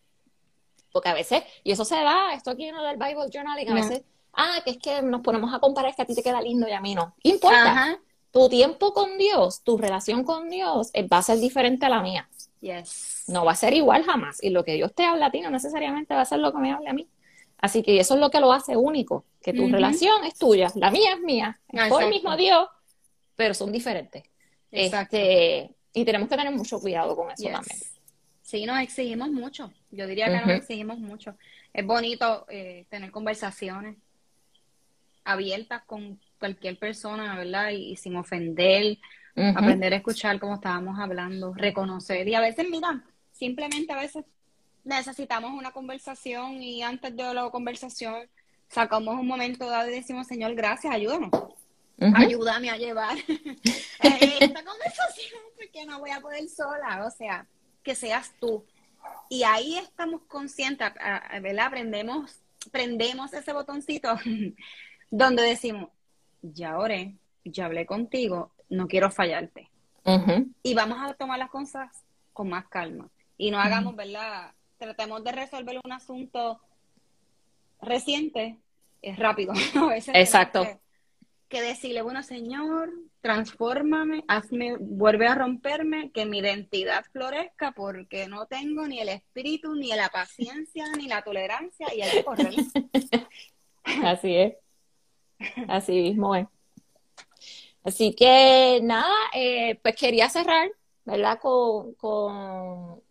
Porque 0.93 1.09
a 1.09 1.15
veces, 1.15 1.43
y 1.65 1.73
eso 1.73 1.85
se 1.85 1.97
da, 1.97 2.35
esto 2.35 2.51
aquí 2.51 2.67
en 2.67 2.77
el 2.77 2.97
Bible 2.97 3.29
Journaling, 3.33 3.71
a 3.71 3.75
veces, 3.75 4.03
ah, 4.33 4.61
que 4.65 4.73
es 4.73 4.79
que 4.79 5.03
nos 5.03 5.23
ponemos 5.23 5.53
a 5.53 5.59
comparar, 5.59 5.91
es 5.91 5.97
que 5.97 6.03
a 6.03 6.05
ti 6.05 6.15
te 6.15 6.23
queda 6.23 6.41
lindo 6.41 6.69
y 6.69 6.73
a 6.73 6.81
mí 6.81 6.95
no. 6.95 7.15
importa? 7.23 7.99
Tu 8.31 8.49
tiempo 8.49 8.93
con 8.93 9.17
Dios, 9.17 9.63
tu 9.63 9.79
relación 9.79 10.25
con 10.25 10.51
Dios 10.51 10.91
eh, 10.93 11.07
va 11.07 11.19
a 11.19 11.23
ser 11.23 11.39
diferente 11.39 11.87
a 11.87 11.89
la 11.89 12.03
mía. 12.03 12.29
Yes. 12.61 13.25
No 13.29 13.45
va 13.45 13.53
a 13.53 13.57
ser 13.57 13.75
igual 13.75 14.05
jamás. 14.05 14.43
Y 14.43 14.51
lo 14.51 14.65
que 14.65 14.75
Dios 14.75 14.93
te 14.95 15.05
habla 15.05 15.27
a 15.27 15.31
ti 15.31 15.41
no 15.41 15.51
necesariamente 15.51 16.15
va 16.15 16.23
a 16.23 16.27
ser 16.27 16.41
lo 16.41 16.53
que 16.53 16.59
me 16.59 16.73
hable 16.73 16.89
a 16.89 16.93
mí. 16.93 17.09
Así 17.59 17.83
que 17.83 17.99
eso 17.99 18.15
es 18.15 18.21
lo 18.21 18.31
que 18.31 18.41
lo 18.41 18.53
hace 18.53 18.77
único, 18.77 19.25
que 19.41 19.53
tu 19.53 19.69
relación 19.69 20.25
es 20.25 20.35
tuya, 20.35 20.71
la 20.75 20.91
mía 20.91 21.15
es 21.15 21.21
mía, 21.21 21.61
es 21.73 21.89
por 21.89 22.03
el 22.03 22.11
mismo 22.11 22.37
Dios, 22.37 22.69
pero 23.37 23.55
son 23.55 23.73
diferentes. 23.73 24.25
Este, 24.71 25.71
y 25.93 26.05
tenemos 26.05 26.29
que 26.29 26.37
tener 26.37 26.53
mucho 26.53 26.81
cuidado 26.81 27.15
con 27.17 27.31
eso 27.31 27.45
también. 27.45 27.79
Sí, 28.43 28.67
nos 28.67 28.81
exigimos 28.81 29.31
mucho. 29.31 29.73
Yo 29.91 30.07
diría 30.07 30.27
que 30.27 30.47
nos 30.47 30.57
exigimos 30.59 30.99
mucho. 30.99 31.37
Es 31.73 31.87
bonito 31.87 32.45
eh, 32.51 32.85
tener 32.91 33.11
conversaciones 33.11 33.97
abiertas 35.25 35.83
con 35.87 36.21
cualquier 36.39 36.79
persona, 36.79 37.37
¿verdad? 37.37 37.71
Y, 37.71 37.97
sin 37.97 38.17
ofender, 38.17 38.99
aprender 39.35 39.95
a 39.95 39.97
escuchar 39.97 40.39
como 40.39 40.57
estábamos 40.57 40.99
hablando, 40.99 41.55
reconocer. 41.55 42.29
Y 42.29 42.35
a 42.35 42.41
veces, 42.41 42.67
mira, 42.71 43.03
simplemente 43.33 43.93
a 43.93 43.97
veces 43.97 44.25
necesitamos 44.85 45.53
una 45.53 45.73
conversación 45.73 46.63
y 46.63 46.83
antes 46.83 47.17
de 47.17 47.35
la 47.35 47.51
conversación 47.51 48.29
sacamos 48.69 49.15
un 49.15 49.27
momento 49.27 49.69
dado 49.69 49.89
y 49.89 49.95
decimos, 49.95 50.27
Señor, 50.27 50.55
gracias, 50.55 50.95
ayúdanos. 50.95 51.31
Ayúdame 51.99 52.71
a 52.71 52.77
llevar 52.77 53.17
esta 54.01 54.65
conversación 54.65 55.41
porque 55.57 55.87
no 55.87 56.01
voy 56.01 56.11
a 56.11 56.21
poder 56.21 56.49
sola. 56.49 57.07
O 57.07 57.11
sea, 57.11 57.47
que 57.83 57.95
seas 57.95 58.35
tú 58.41 58.65
Y 59.31 59.45
ahí 59.45 59.79
estamos 59.79 60.23
conscientes, 60.27 60.93
¿verdad? 61.41 61.67
Aprendemos, 61.67 62.41
prendemos 62.73 63.33
ese 63.33 63.53
botoncito 63.53 64.19
donde 65.11 65.43
decimos, 65.43 65.91
ya 66.43 66.79
oré, 66.79 67.15
ya 67.45 67.67
hablé 67.67 67.87
contigo, 67.87 68.53
no 68.69 68.87
quiero 68.89 69.11
fallarte. 69.11 69.71
Y 70.63 70.75
vamos 70.75 70.99
a 71.01 71.15
tomar 71.15 71.39
las 71.39 71.49
cosas 71.49 71.91
con 72.33 72.49
más 72.49 72.67
calma. 72.67 73.09
Y 73.39 73.51
no 73.51 73.59
hagamos, 73.59 73.97
¿verdad? 73.97 74.53
Tratemos 74.85 75.25
de 75.25 75.33
resolver 75.33 75.81
un 75.83 75.93
asunto 75.93 76.61
reciente, 77.81 78.59
es 79.01 79.19
rápido. 79.19 79.55
Exacto. 80.15 80.67
Que, 81.49 81.63
decirle, 81.63 82.03
bueno, 82.03 82.23
Señor, 82.23 82.91
transfórmame, 83.23 84.25
hazme, 84.29 84.77
vuelve 84.79 85.27
a 85.27 85.35
romperme, 85.35 86.11
que 86.11 86.27
mi 86.27 86.39
identidad 86.39 87.05
florezca, 87.13 87.73
porque 87.73 88.29
no 88.29 88.47
tengo 88.47 88.87
ni 88.87 89.01
el 89.01 89.09
espíritu, 89.09 89.75
ni 89.75 89.89
la 89.89 90.11
paciencia, 90.11 90.85
ni 90.99 91.07
la 91.07 91.23
tolerancia, 91.23 91.87
y 91.95 92.03
hay 92.03 92.11
que 92.11 92.25
correr. 92.25 92.55
Así 94.05 94.37
es. 94.37 94.55
Así 95.67 95.93
mismo 95.93 96.35
es. 96.35 96.47
Así 97.85 98.15
que 98.15 98.81
nada, 98.83 99.15
eh, 99.35 99.79
pues 99.83 99.97
quería 99.97 100.29
cerrar, 100.29 100.71
¿verdad? 101.05 101.39
Con, 101.41 101.95
con 101.95 103.04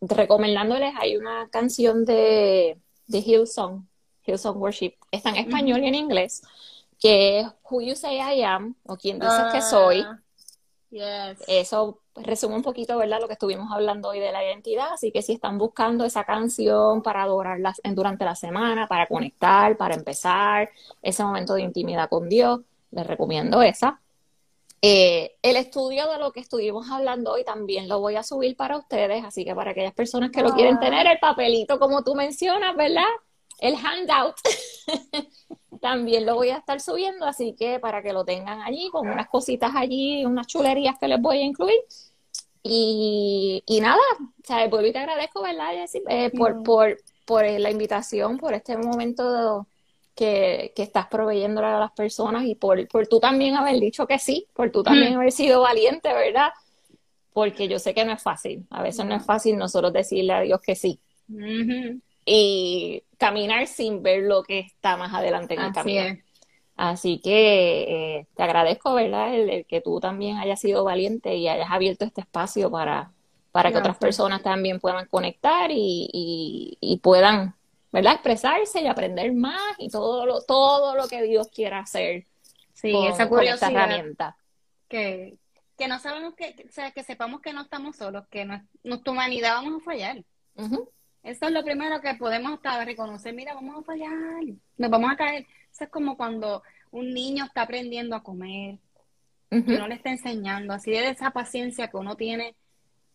recomendándoles, 0.00 0.94
hay 0.98 1.16
una 1.16 1.48
canción 1.50 2.04
de, 2.04 2.78
de 3.06 3.18
Hillsong, 3.18 3.86
Hillsong 4.24 4.56
Worship, 4.58 4.94
está 5.10 5.30
en 5.30 5.36
español 5.36 5.82
y 5.82 5.88
en 5.88 5.94
inglés, 5.94 6.42
que 7.00 7.40
es 7.40 7.46
Who 7.70 7.80
You 7.82 7.94
Say 7.94 8.16
I 8.16 8.42
Am, 8.42 8.74
o 8.84 8.96
quien 8.96 9.18
dices 9.18 9.52
que 9.52 9.62
soy. 9.62 10.00
Ah, 10.00 10.20
yes. 10.90 11.44
Eso 11.46 12.00
resume 12.14 12.56
un 12.56 12.62
poquito, 12.62 12.96
¿verdad?, 12.98 13.20
lo 13.20 13.26
que 13.26 13.34
estuvimos 13.34 13.70
hablando 13.72 14.08
hoy 14.08 14.20
de 14.20 14.32
la 14.32 14.44
identidad. 14.44 14.92
Así 14.92 15.12
que 15.12 15.22
si 15.22 15.34
están 15.34 15.58
buscando 15.58 16.04
esa 16.04 16.24
canción 16.24 17.02
para 17.02 17.22
adorarla 17.22 17.74
durante 17.92 18.24
la 18.24 18.34
semana, 18.34 18.88
para 18.88 19.06
conectar, 19.06 19.76
para 19.76 19.94
empezar 19.94 20.70
ese 21.02 21.22
momento 21.22 21.54
de 21.54 21.62
intimidad 21.62 22.08
con 22.08 22.28
Dios, 22.28 22.60
les 22.90 23.06
recomiendo 23.06 23.62
esa. 23.62 24.00
Eh, 24.80 25.36
el 25.42 25.56
estudio 25.56 26.08
de 26.08 26.18
lo 26.18 26.30
que 26.30 26.38
estuvimos 26.40 26.88
hablando 26.90 27.32
hoy 27.32 27.44
también 27.44 27.88
lo 27.88 27.98
voy 27.98 28.14
a 28.14 28.22
subir 28.22 28.56
para 28.56 28.76
ustedes, 28.76 29.24
así 29.24 29.44
que 29.44 29.54
para 29.54 29.72
aquellas 29.72 29.94
personas 29.94 30.30
que 30.30 30.42
lo 30.42 30.52
quieren 30.52 30.76
ah. 30.76 30.80
tener, 30.80 31.06
el 31.06 31.18
papelito 31.18 31.80
como 31.80 32.04
tú 32.04 32.14
mencionas, 32.14 32.76
¿verdad? 32.76 33.02
El 33.58 33.74
handout 33.74 34.36
también 35.80 36.26
lo 36.26 36.36
voy 36.36 36.50
a 36.50 36.58
estar 36.58 36.80
subiendo, 36.80 37.26
así 37.26 37.56
que 37.58 37.80
para 37.80 38.02
que 38.02 38.12
lo 38.12 38.24
tengan 38.24 38.62
allí, 38.62 38.88
con 38.90 39.08
unas 39.08 39.28
cositas 39.28 39.72
allí, 39.74 40.24
unas 40.24 40.46
chulerías 40.46 40.96
que 40.98 41.08
les 41.08 41.20
voy 41.20 41.38
a 41.38 41.44
incluir. 41.44 41.78
Y, 42.62 43.62
nada, 43.80 43.98
o 44.20 44.46
sea, 44.46 44.68
vuelvo 44.68 44.88
y 44.88 44.92
te 44.92 44.98
agradezco, 44.98 45.42
¿verdad, 45.42 45.72
eh, 46.08 46.30
por, 46.36 46.62
por, 46.62 46.98
por 47.24 47.48
la 47.48 47.70
invitación, 47.70 48.36
por 48.36 48.52
este 48.52 48.76
momento 48.76 49.32
de 49.32 49.66
que, 50.18 50.72
estás 50.76 51.06
proveyendo 51.06 51.64
a 51.64 51.78
las 51.78 51.92
personas 51.92 52.44
y 52.44 52.56
por, 52.56 52.88
por 52.88 53.06
tú 53.06 53.20
también 53.20 53.54
haber 53.54 53.78
dicho 53.78 54.04
que 54.06 54.18
sí, 54.18 54.48
por 54.52 54.70
tú 54.72 54.82
también 54.82 55.14
haber 55.14 55.30
sido 55.30 55.62
valiente, 55.62 56.12
¿verdad? 56.12 56.50
Porque 57.32 57.68
yo 57.68 57.78
sé 57.78 57.94
que 57.94 58.04
no 58.04 58.12
es 58.12 58.22
fácil, 58.22 58.66
a 58.70 58.82
veces 58.82 59.06
no 59.06 59.14
es 59.14 59.24
fácil 59.24 59.56
nosotros 59.56 59.92
decirle 59.92 60.32
a 60.32 60.40
Dios 60.40 60.60
que 60.60 60.74
sí. 60.74 61.00
Y 62.24 63.04
caminar 63.16 63.68
sin 63.68 64.02
ver 64.02 64.24
lo 64.24 64.42
que 64.42 64.58
está 64.58 64.96
más 64.96 65.14
adelante 65.14 65.54
en 65.54 65.60
el 65.60 65.72
camino. 65.72 66.18
Así 66.76 67.20
que 67.20 67.82
eh, 68.18 68.26
te 68.34 68.42
agradezco, 68.42 68.94
¿verdad? 68.94 69.34
El, 69.34 69.66
que 69.66 69.80
tú 69.80 70.00
también 70.00 70.38
hayas 70.38 70.60
sido 70.60 70.82
valiente 70.82 71.36
y 71.36 71.48
hayas 71.48 71.70
abierto 71.70 72.04
este 72.04 72.22
espacio 72.22 72.70
para, 72.72 73.12
para 73.52 73.70
que 73.70 73.78
otras 73.78 73.98
personas 73.98 74.42
también 74.42 74.80
puedan 74.80 75.06
conectar 75.06 75.70
y, 75.72 76.76
y 76.80 76.96
puedan 76.98 77.57
¿verdad? 77.92 78.14
Expresarse 78.14 78.82
y 78.82 78.86
aprender 78.86 79.32
más 79.32 79.60
y 79.78 79.88
todo 79.88 80.26
lo, 80.26 80.42
todo 80.42 80.94
lo 80.94 81.08
que 81.08 81.22
Dios 81.22 81.48
quiera 81.48 81.80
hacer. 81.80 82.26
Sí, 82.74 82.94
esa 83.06 83.28
curiosidad. 83.28 83.72
herramienta. 83.72 84.36
Que, 84.88 85.36
que 85.76 85.88
no 85.88 85.98
sabemos 85.98 86.34
que, 86.34 86.54
o 86.68 86.72
sea, 86.72 86.90
que 86.92 87.02
sepamos 87.02 87.40
que 87.40 87.52
no 87.52 87.62
estamos 87.62 87.96
solos, 87.96 88.26
que 88.28 88.44
nuestra 88.82 89.12
humanidad 89.12 89.54
vamos 89.54 89.82
a 89.82 89.84
fallar. 89.84 90.24
Eso 91.22 91.46
es 91.46 91.52
lo 91.52 91.64
primero 91.64 92.00
que 92.00 92.14
podemos 92.14 92.52
hasta 92.52 92.84
reconocer, 92.84 93.34
mira, 93.34 93.54
vamos 93.54 93.78
a 93.78 93.82
fallar, 93.82 94.12
nos 94.76 94.90
vamos 94.90 95.12
a 95.12 95.16
caer. 95.16 95.46
Eso 95.72 95.84
es 95.84 95.90
como 95.90 96.16
cuando 96.16 96.62
un 96.90 97.12
niño 97.12 97.44
está 97.44 97.62
aprendiendo 97.62 98.16
a 98.16 98.22
comer, 98.22 98.78
que 99.50 99.74
uno 99.74 99.88
le 99.88 99.94
está 99.94 100.10
enseñando, 100.10 100.74
así 100.74 100.90
de 100.90 101.08
esa 101.10 101.30
paciencia 101.30 101.88
que 101.88 101.96
uno 101.96 102.16
tiene 102.16 102.54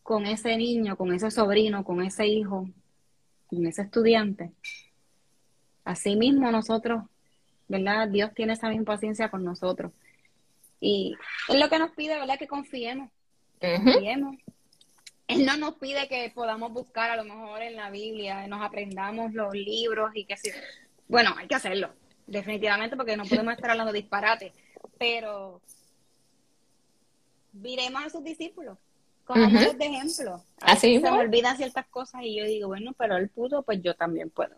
con 0.02 0.26
ese 0.26 0.58
niño, 0.58 0.98
con 0.98 1.14
ese 1.14 1.32
sobrino, 1.32 1.84
con 1.84 2.02
ese 2.02 2.28
hijo, 2.28 2.68
en 3.52 3.68
ese 3.68 3.84
estudiante. 3.84 4.52
Asimismo 5.84 6.52
nosotros, 6.52 7.04
¿verdad? 7.68 8.08
Dios 8.08 8.32
tiene 8.34 8.54
esa 8.54 8.70
misma 8.70 8.86
paciencia 8.86 9.30
con 9.30 9.44
nosotros. 9.44 9.92
Y 10.80 11.16
es 11.48 11.60
lo 11.60 11.70
que 11.70 11.80
nos 11.80 11.92
pide, 11.92 12.20
¿verdad? 12.20 12.38
Que 12.38 12.48
confiemos. 12.48 13.10
Confiemos. 13.60 14.38
Él 15.28 15.46
no 15.46 15.58
nos 15.58 15.76
pide 15.76 16.08
que 16.10 16.32
podamos 16.36 16.74
buscar 16.74 17.10
a 17.10 17.16
lo 17.16 17.24
mejor 17.24 17.62
en 17.62 17.76
la 17.76 17.90
Biblia, 17.90 18.46
nos 18.48 18.62
aprendamos 18.62 19.34
los 19.34 19.54
libros 19.54 20.12
y 20.16 20.26
que 20.26 20.36
sí. 20.36 20.52
Bueno, 21.08 21.34
hay 21.38 21.48
que 21.48 21.56
hacerlo, 21.56 21.94
definitivamente, 22.28 22.98
porque 22.98 23.16
no 23.16 23.24
podemos 23.24 23.54
estar 23.54 23.72
hablando 23.72 23.94
disparate. 23.94 24.54
Pero 25.00 25.62
viremos 27.54 28.04
a 28.04 28.10
sus 28.10 28.24
discípulos 28.24 28.78
con 29.26 29.42
uh 29.42 29.50
de 29.50 29.86
ejemplo. 29.86 30.44
Así 30.62 31.00
se 31.00 31.12
me 31.12 31.20
olvidan 31.20 31.58
ciertas 31.58 31.86
cosas 31.88 32.22
y 32.24 32.36
yo 32.38 32.46
digo, 32.46 32.68
bueno, 32.68 32.94
pero 32.98 33.18
él 33.18 33.30
pudo, 33.30 33.64
pues 33.64 33.82
yo 33.82 33.96
también 33.96 34.30
puedo. 34.30 34.56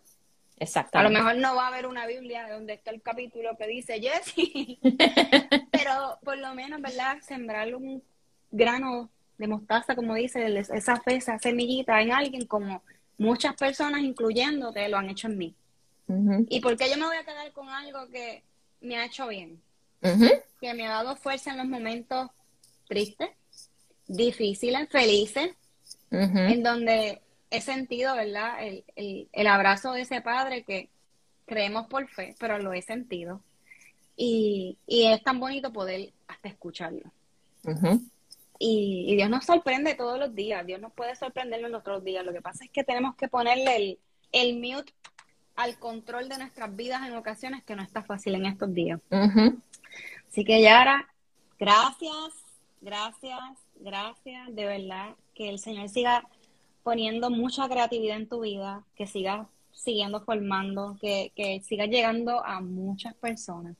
Exacto. 0.58 0.98
A 0.98 1.02
lo 1.02 1.10
mejor 1.10 1.36
no 1.36 1.54
va 1.54 1.64
a 1.64 1.68
haber 1.68 1.86
una 1.86 2.06
Biblia 2.06 2.48
donde 2.50 2.74
está 2.74 2.90
el 2.90 3.02
capítulo 3.02 3.56
que 3.58 3.66
dice 3.66 4.00
Jesse, 4.00 4.78
pero 5.70 6.18
por 6.24 6.38
lo 6.38 6.54
menos, 6.54 6.80
¿verdad? 6.80 7.18
Sembrar 7.20 7.74
un 7.74 8.02
grano 8.50 9.10
de 9.36 9.48
mostaza, 9.48 9.94
como 9.94 10.14
dice, 10.14 10.58
esa 10.58 10.96
fe, 11.00 11.16
esa 11.16 11.38
semillita 11.38 12.00
en 12.00 12.12
alguien, 12.12 12.46
como 12.46 12.82
muchas 13.18 13.54
personas, 13.54 14.00
incluyéndote, 14.00 14.88
lo 14.88 14.96
han 14.96 15.10
hecho 15.10 15.28
en 15.28 15.38
mí. 15.38 15.54
¿Y 16.48 16.60
por 16.60 16.76
qué 16.76 16.88
yo 16.88 16.96
me 16.96 17.06
voy 17.06 17.16
a 17.16 17.24
quedar 17.24 17.52
con 17.52 17.68
algo 17.68 18.08
que 18.08 18.42
me 18.80 18.96
ha 18.96 19.04
hecho 19.04 19.28
bien? 19.28 19.60
Que 20.60 20.72
me 20.72 20.86
ha 20.86 20.90
dado 20.90 21.16
fuerza 21.16 21.50
en 21.50 21.58
los 21.58 21.66
momentos 21.66 22.30
tristes, 22.88 23.28
difíciles, 24.08 24.88
felices, 24.88 25.50
en 26.10 26.62
donde 26.62 27.20
he 27.50 27.60
sentido, 27.60 28.14
¿verdad? 28.14 28.64
El, 28.64 29.28
el, 29.32 29.46
abrazo 29.46 29.92
de 29.92 30.02
ese 30.02 30.20
padre 30.20 30.62
que 30.62 30.88
creemos 31.46 31.86
por 31.88 32.08
fe, 32.08 32.34
pero 32.38 32.58
lo 32.58 32.72
he 32.72 32.82
sentido. 32.82 33.40
Y, 34.16 34.78
y 34.86 35.06
es 35.06 35.22
tan 35.22 35.40
bonito 35.40 35.72
poder 35.72 36.12
hasta 36.28 36.48
escucharlo. 36.48 37.10
y, 38.58 39.14
Dios 39.16 39.28
nos 39.28 39.44
sorprende 39.44 39.94
todos 39.94 40.18
los 40.18 40.34
días, 40.34 40.66
Dios 40.66 40.80
nos 40.80 40.92
puede 40.92 41.14
sorprender 41.16 41.64
en 41.64 41.72
los 41.72 41.80
otros 41.80 42.04
días. 42.04 42.24
Lo 42.24 42.32
que 42.32 42.40
pasa 42.40 42.64
es 42.64 42.70
que 42.70 42.84
tenemos 42.84 43.16
que 43.16 43.28
ponerle 43.28 43.76
el, 43.76 43.98
el 44.32 44.58
mute 44.58 44.92
al 45.56 45.78
control 45.78 46.28
de 46.28 46.38
nuestras 46.38 46.74
vidas 46.74 47.06
en 47.06 47.16
ocasiones 47.16 47.64
que 47.64 47.76
no 47.76 47.82
está 47.82 48.02
fácil 48.02 48.34
en 48.34 48.46
estos 48.46 48.72
días. 48.72 49.00
Así 49.10 50.44
que 50.44 50.60
Yara, 50.60 51.08
gracias, 51.58 52.34
gracias 52.80 53.65
gracias, 53.80 54.54
de 54.54 54.64
verdad, 54.64 55.14
que 55.34 55.48
el 55.48 55.58
Señor 55.58 55.88
siga 55.88 56.28
poniendo 56.82 57.30
mucha 57.30 57.68
creatividad 57.68 58.16
en 58.16 58.28
tu 58.28 58.40
vida, 58.40 58.84
que 58.94 59.06
sigas 59.06 59.46
siguiendo 59.72 60.24
formando, 60.24 60.96
que, 61.00 61.32
que 61.34 61.60
sigas 61.60 61.88
llegando 61.88 62.44
a 62.44 62.60
muchas 62.60 63.14
personas. 63.14 63.76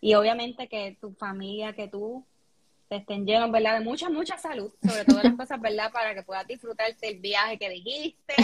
Y 0.00 0.14
obviamente 0.14 0.68
que 0.68 0.96
tu 1.00 1.12
familia, 1.14 1.72
que 1.72 1.88
tú 1.88 2.24
te 2.88 2.96
estén 2.96 3.26
llenos, 3.26 3.50
¿verdad? 3.50 3.78
De 3.78 3.84
mucha, 3.84 4.10
mucha 4.10 4.38
salud, 4.38 4.72
sobre 4.82 5.04
todo 5.04 5.22
las 5.22 5.34
cosas, 5.34 5.60
¿verdad? 5.60 5.90
Para 5.92 6.14
que 6.14 6.22
puedas 6.22 6.46
disfrutarte 6.46 7.08
el 7.08 7.20
viaje 7.20 7.58
que 7.58 7.70
dijiste, 7.70 8.34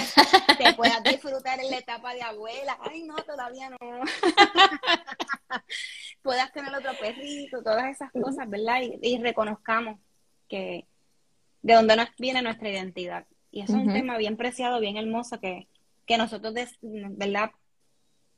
que 0.58 0.72
puedas 0.74 1.02
disfrutar 1.02 1.60
en 1.60 1.70
la 1.70 1.78
etapa 1.78 2.14
de 2.14 2.22
abuela. 2.22 2.78
Ay, 2.80 3.02
no, 3.02 3.16
todavía 3.16 3.70
no. 3.70 3.76
puedas 6.22 6.52
tener 6.52 6.74
otro 6.74 6.92
perrito, 6.98 7.62
todas 7.62 7.90
esas 7.90 8.10
cosas, 8.12 8.48
¿verdad? 8.48 8.80
y 9.02 9.18
reconozcamos 9.18 9.98
que, 10.48 10.86
de 11.62 11.74
dónde 11.74 11.96
nos 11.96 12.08
viene 12.18 12.42
nuestra 12.42 12.68
identidad. 12.68 13.26
Y 13.52 13.62
eso 13.62 13.76
es 13.76 13.86
un 13.86 13.92
tema 13.92 14.16
bien 14.16 14.36
preciado, 14.36 14.80
bien 14.80 14.96
hermoso 14.96 15.40
que, 15.40 15.66
que 16.06 16.16
nosotros, 16.16 16.54
¿verdad? 16.82 17.50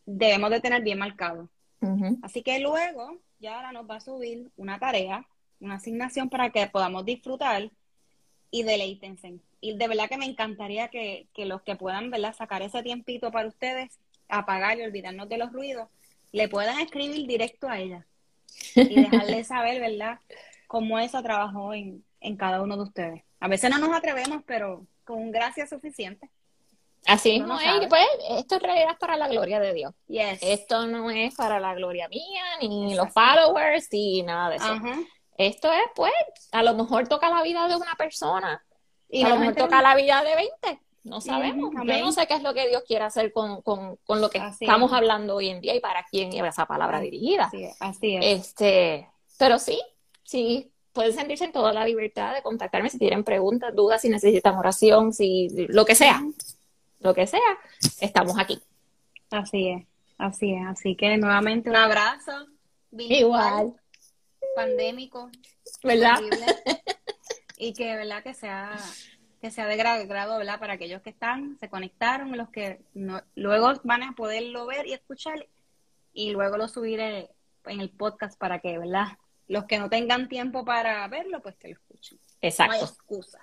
Debemos 0.07 0.51
de 0.51 0.61
tener 0.61 0.83
bien 0.83 0.99
marcado. 0.99 1.49
Así 2.23 2.43
que 2.43 2.61
luego, 2.61 3.19
ya 3.41 3.57
ahora 3.57 3.73
nos 3.73 3.89
va 3.91 3.97
a 3.97 4.01
subir 4.01 4.51
una 4.57 4.79
tarea, 4.79 5.27
una 5.61 5.75
asignación 5.75 6.29
para 6.29 6.51
que 6.51 6.67
podamos 6.69 7.05
disfrutar 7.05 7.71
y 8.51 8.63
deleítense. 8.63 9.41
Y 9.61 9.77
de 9.77 9.89
verdad 9.89 10.09
que 10.09 10.17
me 10.17 10.27
encantaría 10.27 10.89
que, 10.89 11.27
que 11.35 11.45
los 11.45 11.63
que 11.63 11.77
puedan, 11.77 12.11
¿verdad? 12.11 12.35
Sacar 12.35 12.63
ese 12.63 12.83
tiempito 12.83 13.31
para 13.31 13.49
ustedes, 13.49 13.99
apagar 14.29 14.79
y 14.79 14.83
olvidarnos 14.83 15.29
de 15.29 15.39
los 15.39 15.53
ruidos, 15.53 15.89
le 16.31 16.49
puedan 16.49 16.79
escribir 16.81 17.27
directo 17.27 17.69
a 17.69 17.79
ella 17.79 18.07
y 18.75 19.03
dejarle 19.03 19.45
saber, 19.45 19.81
¿verdad? 19.81 20.19
Cómo 20.67 20.99
eso 20.99 21.23
trabajó 21.23 21.75
en, 21.75 22.05
en 22.23 22.37
cada 22.37 22.63
uno 22.63 22.77
de 22.77 22.83
ustedes. 22.83 23.23
A 23.41 23.49
veces 23.49 23.71
no 23.71 23.79
nos 23.79 23.93
atrevemos, 23.97 24.43
pero 24.47 24.87
con 25.05 25.31
gracia 25.31 25.67
suficiente. 25.67 26.31
Así 27.07 27.33
mismo 27.33 27.59
es, 27.59 27.89
pues 27.89 28.07
esto 28.31 28.55
en 28.57 28.61
realidad 28.61 28.93
es 28.93 28.99
para 28.99 29.17
la 29.17 29.27
gloria 29.27 29.59
de 29.59 29.75
Dios. 29.75 29.93
Yes. 30.07 30.39
Esto 30.41 30.87
no 30.87 31.11
es 31.11 31.35
para 31.35 31.59
la 31.59 31.75
gloria 31.75 32.09
mía, 32.09 32.45
ni 32.61 32.95
los 32.95 33.09
followers, 33.13 33.89
ni 33.91 34.23
nada 34.23 34.51
de 34.51 34.57
eso. 34.57 34.81
Esto 35.37 35.73
es, 35.73 35.83
pues, 35.97 36.13
a 36.53 36.63
lo 36.63 36.75
mejor 36.75 37.09
toca 37.09 37.29
la 37.29 37.43
vida 37.43 37.67
de 37.67 37.75
una 37.75 37.95
persona, 37.97 38.65
Y 39.09 39.25
a 39.25 39.31
lo 39.31 39.37
mejor 39.39 39.57
toca 39.57 39.83
la 39.83 39.97
vida 39.97 40.23
de 40.23 40.37
20, 40.37 40.81
no 41.05 41.21
sabemos. 41.21 41.73
Yo 41.75 41.99
no 41.99 42.13
sé 42.13 42.27
qué 42.29 42.35
es 42.35 42.43
lo 42.43 42.55
que 42.55 42.69
Dios 42.69 42.85
quiere 42.87 43.05
hacer 43.05 43.33
con, 43.33 43.63
con, 43.63 43.97
con 44.05 44.21
lo 44.21 44.31
que 44.31 44.39
Así 44.39 44.65
estamos 44.65 44.93
es. 44.93 44.97
hablando 44.97 45.35
hoy 45.35 45.49
en 45.49 45.61
día 45.61 45.75
y 45.75 45.81
para 45.81 46.05
quién 46.09 46.33
iba 46.33 46.49
esa 46.49 46.67
palabra 46.67 47.01
dirigida. 47.01 47.47
Así 47.47 47.65
es. 47.65 47.77
Así 47.81 48.17
es. 48.17 48.25
Este, 48.25 49.09
pero 49.39 49.59
sí, 49.59 49.83
sí, 50.23 50.72
pueden 50.93 51.13
sentirse 51.13 51.45
en 51.45 51.53
toda 51.53 51.73
la 51.73 51.85
libertad 51.87 52.35
de 52.35 52.43
contactarme 52.43 52.91
si 52.91 52.99
tienen 52.99 53.25
preguntas, 53.25 53.75
dudas, 53.75 54.03
si 54.03 54.09
necesitan 54.09 54.57
oración, 54.57 55.13
si 55.13 55.49
lo 55.69 55.85
que 55.85 55.95
sea, 55.95 56.23
lo 57.01 57.15
que 57.15 57.27
sea, 57.27 57.41
estamos 58.01 58.39
aquí. 58.39 58.61
Así 59.31 59.69
es. 59.69 59.87
Así 60.19 60.53
es. 60.55 60.67
Así 60.67 60.95
que 60.97 61.17
nuevamente 61.17 61.71
un 61.71 61.77
abrazo. 61.77 62.47
Igual, 62.93 63.75
Pandémico. 64.55 65.31
¿verdad? 65.83 66.21
y 67.57 67.73
que 67.73 67.97
verdad 67.97 68.23
que 68.23 68.35
sea 68.35 68.77
que 69.41 69.51
sea 69.51 69.67
de 69.67 69.77
gra- 69.77 70.07
grado 70.07 70.39
verdad 70.39 70.61
para 70.61 70.75
aquellos 70.75 71.03
que 71.03 71.11
están 71.11 71.57
se 71.59 71.69
conectaron 71.69 72.37
los 72.37 72.49
que 72.51 72.81
no, 72.95 73.21
luego 73.35 73.73
van 73.83 74.03
a 74.05 74.13
poderlo 74.13 74.67
ver 74.67 74.87
y 74.87 74.93
escuchar 74.93 75.49
y 76.13 76.31
luego 76.31 76.57
lo 76.59 76.69
subiré 76.69 77.31
en 77.65 77.81
el 77.81 77.91
podcast 77.91 78.39
para 78.39 78.61
que 78.61 78.79
verdad 78.79 79.19
los 79.49 79.65
que 79.65 79.79
no 79.79 79.89
tengan 79.91 80.29
tiempo 80.29 80.65
para 80.65 81.07
verlo 81.09 81.41
pues 81.43 81.57
que 81.57 81.69
lo 81.69 81.75
escuchen 81.75 82.19
no 82.19 82.25
hay 82.41 82.49
Exacto. 82.49 82.85
excusa 82.85 83.41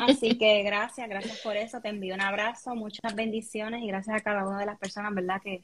así 0.00 0.38
que 0.38 0.62
gracias 0.62 1.08
gracias 1.08 1.38
por 1.40 1.56
eso 1.56 1.80
te 1.80 1.88
envío 1.88 2.14
un 2.14 2.20
abrazo 2.20 2.74
muchas 2.74 3.14
bendiciones 3.14 3.82
y 3.82 3.86
gracias 3.86 4.16
a 4.16 4.20
cada 4.20 4.46
una 4.46 4.60
de 4.60 4.66
las 4.66 4.78
personas 4.78 5.14
verdad 5.14 5.40
que 5.42 5.62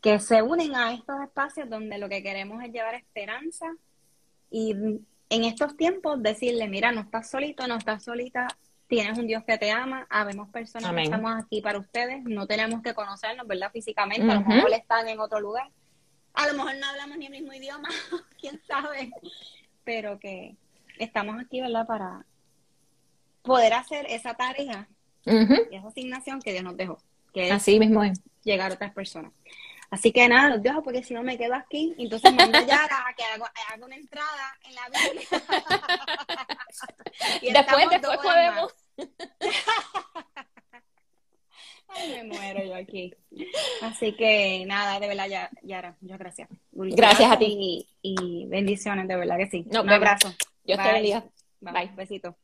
que 0.00 0.18
se 0.20 0.42
unen 0.42 0.74
a 0.76 0.92
estos 0.92 1.20
espacios 1.22 1.68
donde 1.68 1.98
lo 1.98 2.08
que 2.08 2.22
queremos 2.22 2.62
es 2.62 2.72
llevar 2.72 2.94
esperanza 2.94 3.66
y 4.50 4.74
en 5.30 5.44
estos 5.44 5.76
tiempos 5.76 6.22
decirle, 6.22 6.68
mira, 6.68 6.92
no 6.92 7.02
estás 7.02 7.30
solito, 7.30 7.66
no 7.66 7.76
estás 7.76 8.04
solita, 8.04 8.48
tienes 8.86 9.18
un 9.18 9.26
Dios 9.26 9.44
que 9.44 9.58
te 9.58 9.70
ama, 9.70 10.06
habemos 10.08 10.48
personas 10.48 10.88
Amén. 10.88 11.04
que 11.04 11.14
estamos 11.14 11.44
aquí 11.44 11.60
para 11.60 11.78
ustedes, 11.78 12.22
no 12.24 12.46
tenemos 12.46 12.82
que 12.82 12.94
conocernos, 12.94 13.46
¿verdad? 13.46 13.70
Físicamente, 13.72 14.30
a 14.30 14.36
lo 14.36 14.40
mejor 14.40 14.72
están 14.72 15.08
en 15.08 15.20
otro 15.20 15.40
lugar, 15.40 15.68
a 16.34 16.46
lo 16.46 16.54
mejor 16.54 16.76
no 16.76 16.86
hablamos 16.88 17.18
ni 17.18 17.26
el 17.26 17.32
mismo 17.32 17.52
idioma, 17.52 17.88
quién 18.40 18.60
sabe, 18.66 19.10
pero 19.84 20.18
que 20.18 20.56
estamos 20.98 21.36
aquí, 21.40 21.60
¿verdad? 21.60 21.86
Para 21.86 22.24
poder 23.42 23.74
hacer 23.74 24.06
esa 24.08 24.34
tarea 24.34 24.88
y 25.24 25.74
esa 25.76 25.88
asignación 25.88 26.40
que 26.40 26.52
Dios 26.52 26.64
nos 26.64 26.76
dejó, 26.76 26.98
que 27.34 27.46
es 27.48 27.52
Así 27.52 27.78
mismo 27.78 28.02
es. 28.04 28.20
llegar 28.44 28.70
a 28.70 28.74
otras 28.74 28.92
personas. 28.92 29.32
Así 29.90 30.12
que 30.12 30.28
nada, 30.28 30.50
los 30.50 30.62
dejo 30.62 30.82
porque 30.82 31.02
si 31.02 31.14
no 31.14 31.22
me 31.22 31.38
quedo 31.38 31.54
aquí. 31.54 31.94
Entonces 31.98 32.30
mando 32.34 32.58
a 32.58 32.62
Yara 32.62 33.06
a 33.08 33.14
que 33.14 33.24
haga, 33.24 33.50
haga 33.72 33.86
una 33.86 33.96
entrada 33.96 34.58
en 34.64 34.74
la 34.74 34.82
Biblia. 34.90 35.26
Y 37.42 37.52
Después, 37.52 37.88
después 37.90 38.18
podemos. 38.18 38.74
Ay, 41.88 42.10
me 42.10 42.24
muero 42.24 42.64
yo 42.64 42.74
aquí. 42.74 43.14
Así 43.82 44.14
que 44.14 44.64
nada, 44.66 45.00
de 45.00 45.08
verdad, 45.08 45.28
Ya- 45.28 45.50
Yara, 45.62 45.96
muchas 46.00 46.18
gracias. 46.18 46.48
Gracias 46.72 47.30
a 47.30 47.38
ti. 47.38 47.46
Y, 47.48 47.88
y 48.02 48.46
bendiciones, 48.46 49.08
de 49.08 49.16
verdad 49.16 49.36
que 49.38 49.48
sí. 49.48 49.66
Un 49.68 49.90
abrazo. 49.90 50.28
Dios 50.64 50.78
te 50.78 50.84
Bye. 50.84 50.92
bendiga. 50.92 51.24
Bye. 51.60 51.72
Bye. 51.72 51.90
Besito. 51.96 52.36